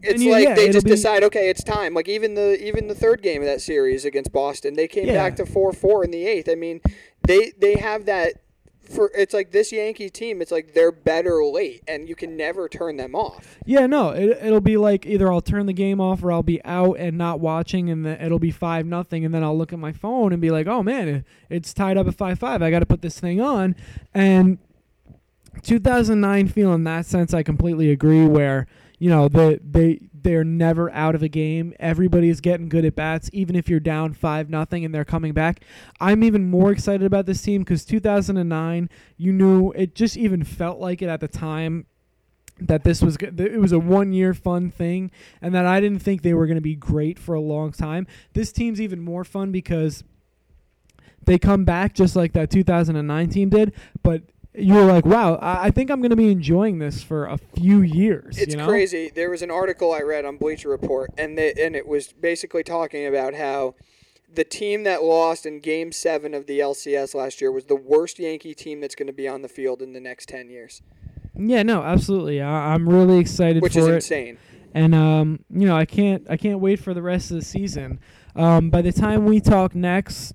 it's 0.02 0.24
you- 0.24 0.32
like 0.32 0.48
yeah, 0.48 0.56
they 0.56 0.70
just 0.70 0.86
be- 0.86 0.92
decide, 0.92 1.24
okay, 1.26 1.50
it's 1.50 1.64
time. 1.64 1.94
Like 1.94 2.10
even 2.10 2.34
the 2.34 2.60
even 2.66 2.88
the 2.88 2.96
third 2.96 3.22
game 3.22 3.42
of 3.44 3.48
that 3.48 3.62
series 3.62 4.06
against 4.06 4.32
Boston, 4.32 4.74
they 4.74 4.88
came 4.88 5.06
Yeah. 5.06 5.14
back 5.14 5.36
to 5.36 5.46
four 5.46 5.72
four 5.72 6.04
in 6.04 6.10
the 6.10 6.26
eighth. 6.26 6.50
I 6.50 6.56
mean, 6.56 6.82
they 7.28 7.52
they 7.60 7.76
have 7.76 8.06
that. 8.06 8.41
For 8.94 9.12
it's 9.16 9.34
like 9.34 9.52
this 9.52 9.72
Yankee 9.72 10.10
team, 10.10 10.42
it's 10.42 10.52
like 10.52 10.74
they're 10.74 10.92
better 10.92 11.44
late, 11.44 11.84
and 11.88 12.10
you 12.10 12.16
can 12.16 12.36
never 12.36 12.68
turn 12.68 12.98
them 12.98 13.16
off. 13.16 13.58
Yeah, 13.66 13.88
no, 13.88 14.10
it, 14.10 14.38
it'll 14.42 14.62
be 14.62 14.78
like 14.78 15.06
either 15.06 15.32
I'll 15.32 15.42
turn 15.42 15.66
the 15.66 15.74
game 15.74 16.02
off 16.02 16.24
or 16.24 16.32
I'll 16.32 16.44
be 16.44 16.64
out 16.66 16.98
and 17.00 17.18
not 17.18 17.39
watching, 17.39 17.89
and 17.89 18.06
the, 18.06 18.24
it'll 18.24 18.39
be 18.39 18.52
five 18.52 18.86
nothing, 18.86 19.24
and 19.26 19.34
then 19.34 19.44
I'll 19.44 19.58
look 19.58 19.74
at 19.74 19.80
my 19.80 19.92
phone 19.92 20.34
and 20.34 20.42
be 20.42 20.50
like, 20.50 20.68
oh 20.68 20.84
man, 20.84 21.08
it, 21.08 21.26
it's 21.50 21.74
tied 21.74 21.98
up 21.98 22.08
at 22.08 22.16
five 22.16 22.39
five. 22.39 22.62
I 22.62 22.70
got 22.70 22.80
to 22.80 22.86
put 22.86 23.02
this 23.02 23.20
thing 23.20 23.39
on, 23.39 23.76
and 24.14 24.58
2009 25.64 26.48
feel 26.48 26.74
in 26.74 26.84
that 26.84 27.06
sense, 27.06 27.34
I 27.34 27.44
completely 27.44 27.92
agree. 27.92 28.26
Where 28.26 28.68
you 29.02 29.10
know 29.10 29.28
they 29.28 29.58
they 29.64 29.99
they're 30.14 30.43
never 30.43 30.91
out 30.91 31.16
of 31.16 31.24
a 31.24 31.28
game. 31.28 31.74
Everybody 31.80 32.30
is 32.30 32.39
getting 32.39 32.70
good 32.70 32.86
at 32.86 32.95
bats, 32.95 33.32
even 33.34 33.56
if 33.56 33.68
you're 33.68 33.80
down 33.80 34.14
five 34.14 34.47
nothing 34.47 34.86
and 34.86 34.93
they're 34.93 35.04
coming 35.04 35.34
back. 35.34 35.62
I'm 35.99 36.24
even 36.24 36.52
more 36.52 36.72
excited 36.72 37.04
about 37.04 37.26
this 37.26 37.41
team 37.41 37.64
because 37.64 37.84
2009, 37.84 38.91
you 39.18 39.34
knew 39.34 39.72
it 39.72 39.95
just 39.95 40.18
even 40.18 40.43
felt 40.43 40.80
like 40.80 41.02
it 41.02 41.10
at 41.10 41.20
the 41.20 41.28
time 41.28 41.88
that 42.60 42.84
this 42.84 43.02
was 43.02 43.18
good. 43.18 43.39
It 43.39 43.60
was 43.60 43.72
a 43.72 43.80
one 43.80 44.14
year 44.14 44.36
fun 44.36 44.70
thing, 44.70 45.10
and 45.41 45.56
that 45.56 45.66
I 45.66 45.82
didn't 45.82 46.04
think 46.04 46.22
they 46.22 46.36
were 46.36 46.45
going 46.45 46.54
to 46.54 46.62
be 46.62 46.76
great 46.76 47.18
for 47.18 47.34
a 47.34 47.41
long 47.41 47.72
time. 47.72 48.06
This 48.34 48.52
team's 48.52 48.80
even 48.80 49.02
more 49.02 49.24
fun 49.24 49.52
because 49.52 50.04
they 51.26 51.39
come 51.39 51.66
back 51.66 51.95
just 51.95 52.16
like 52.16 52.34
that 52.34 52.52
2009 52.52 53.30
team 53.30 53.49
did, 53.49 53.74
but 54.04 54.22
you're 54.54 54.86
like, 54.86 55.06
wow, 55.06 55.36
I, 55.36 55.68
I 55.68 55.72
think 55.72 55.89
I'm 55.89 56.02
going 56.02 56.10
to 56.10 56.16
be 56.16 56.32
enjoying 56.32 56.80
this 56.80 57.04
for 57.04 57.26
a 57.26 57.38
few 57.38 57.82
years. 57.82 58.38
It's 58.38 58.54
you 58.54 58.58
know? 58.58 58.68
crazy. 58.68 59.12
There 59.14 59.30
was 59.30 59.41
an 59.41 59.52
article 59.52 59.93
I 59.93 60.02
read 60.02 60.26
on 60.26 60.38
Bleacher 60.38 60.70
Report, 60.70 61.10
and 61.18 61.38
they, 61.38 61.54
and 61.54 61.76
it 61.76 61.88
was 61.88 62.12
basically 62.12 62.64
talking 62.64 63.06
about 63.06 63.34
how 63.36 63.76
the 64.34 64.43
team 64.43 64.84
that 64.84 65.04
lost 65.04 65.45
in 65.45 65.60
Game 65.60 65.91
Seven 65.91 66.34
of 66.34 66.47
the 66.47 66.60
LCS 66.60 67.16
last 67.16 67.41
year 67.41 67.52
was 67.52 67.66
the 67.66 67.76
worst 67.76 68.20
Yankee 68.20 68.54
team 68.54 68.82
that's 68.82 68.95
going 68.95 69.08
to 69.08 69.14
be 69.14 69.28
on 69.28 69.41
the 69.41 69.49
field 69.49 69.82
in 69.82 69.93
the 69.93 69.99
next 69.99 70.30
ten 70.30 70.49
years, 70.49 70.82
Yeah, 71.36 71.64
no, 71.64 71.84
absolutely. 71.84 72.41
I, 72.41 72.74
I'm 72.74 72.88
really 72.88 73.20
excited 73.20 73.62
which 73.62 73.76
is 73.76 73.88
it. 73.88 73.95
insane. 73.95 74.38
and 74.74 74.95
um, 74.95 75.39
you 75.49 75.68
know, 75.68 75.76
I 75.76 75.86
can't 75.86 76.26
I 76.30 76.38
can't 76.38 76.60
wait 76.60 76.80
for 76.80 76.93
the 76.93 77.02
rest 77.02 77.32
of 77.32 77.38
the 77.38 77.45
season. 77.45 77.99
Um, 78.36 78.70
by 78.70 78.82
the 78.82 78.93
time 78.93 79.26
we 79.26 79.41
talk 79.41 79.76
next, 79.76 80.34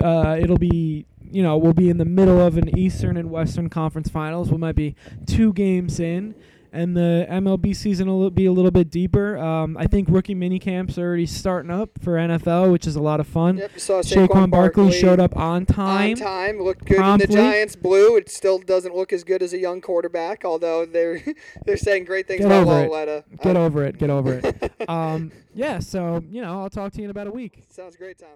uh, 0.00 0.36
it'll 0.38 0.58
be 0.58 1.06
you 1.32 1.42
know 1.42 1.56
we'll 1.56 1.72
be 1.74 1.90
in 1.90 1.98
the 1.98 2.04
middle 2.04 2.40
of 2.40 2.56
an 2.56 2.76
Eastern 2.78 3.16
and 3.16 3.30
Western 3.30 3.68
Conference 3.68 4.08
Finals. 4.08 4.50
We 4.50 4.58
might 4.58 4.76
be 4.76 4.94
two 5.26 5.52
games 5.52 5.98
in, 6.00 6.34
and 6.72 6.96
the 6.96 7.26
MLB 7.30 7.74
season 7.74 8.08
will 8.08 8.30
be 8.30 8.46
a 8.46 8.52
little 8.52 8.70
bit 8.70 8.90
deeper. 8.90 9.36
Um, 9.38 9.76
I 9.76 9.86
think 9.86 10.08
rookie 10.10 10.34
mini 10.34 10.58
camps 10.58 10.98
are 10.98 11.06
already 11.06 11.26
starting 11.26 11.70
up 11.70 11.90
for 12.02 12.14
NFL, 12.14 12.70
which 12.72 12.86
is 12.86 12.96
a 12.96 13.00
lot 13.00 13.20
of 13.20 13.26
fun. 13.26 13.56
Yep, 13.58 13.70
you 13.74 13.80
saw 13.80 14.00
Saquon, 14.00 14.28
Saquon, 14.28 14.50
Barkley 14.50 14.92
showed 14.92 15.20
up 15.20 15.36
on 15.36 15.64
time. 15.66 16.10
on 16.12 16.16
time, 16.16 16.60
looked 16.62 16.84
good 16.84 16.96
promptly. 16.98 17.24
in 17.24 17.30
the 17.30 17.50
Giants 17.50 17.76
blue. 17.76 18.16
It 18.16 18.28
still 18.30 18.58
doesn't 18.58 18.94
look 18.94 19.12
as 19.12 19.24
good 19.24 19.42
as 19.42 19.52
a 19.52 19.58
young 19.58 19.80
quarterback, 19.80 20.44
although 20.44 20.84
they're 20.86 21.22
they're 21.64 21.76
saying 21.76 22.04
great 22.04 22.26
things 22.26 22.40
Get 22.40 22.46
about 22.46 22.66
over 22.66 22.80
it. 22.84 22.90
Lauletta. 22.90 23.24
Get 23.42 23.56
Uh, 23.56 23.60
over 23.64 23.84
it. 23.84 23.98
Get 23.98 24.10
over 24.10 24.40
it. 24.42 24.72
um, 24.88 25.32
yeah. 25.54 25.78
So 25.78 26.22
you 26.30 26.42
know, 26.42 26.60
I'll 26.60 26.70
talk 26.70 26.92
to 26.92 26.98
you 26.98 27.04
in 27.04 27.10
about 27.10 27.26
a 27.26 27.32
week. 27.32 27.64
Sounds 27.70 27.96
great, 27.96 28.18
Tom. 28.18 28.28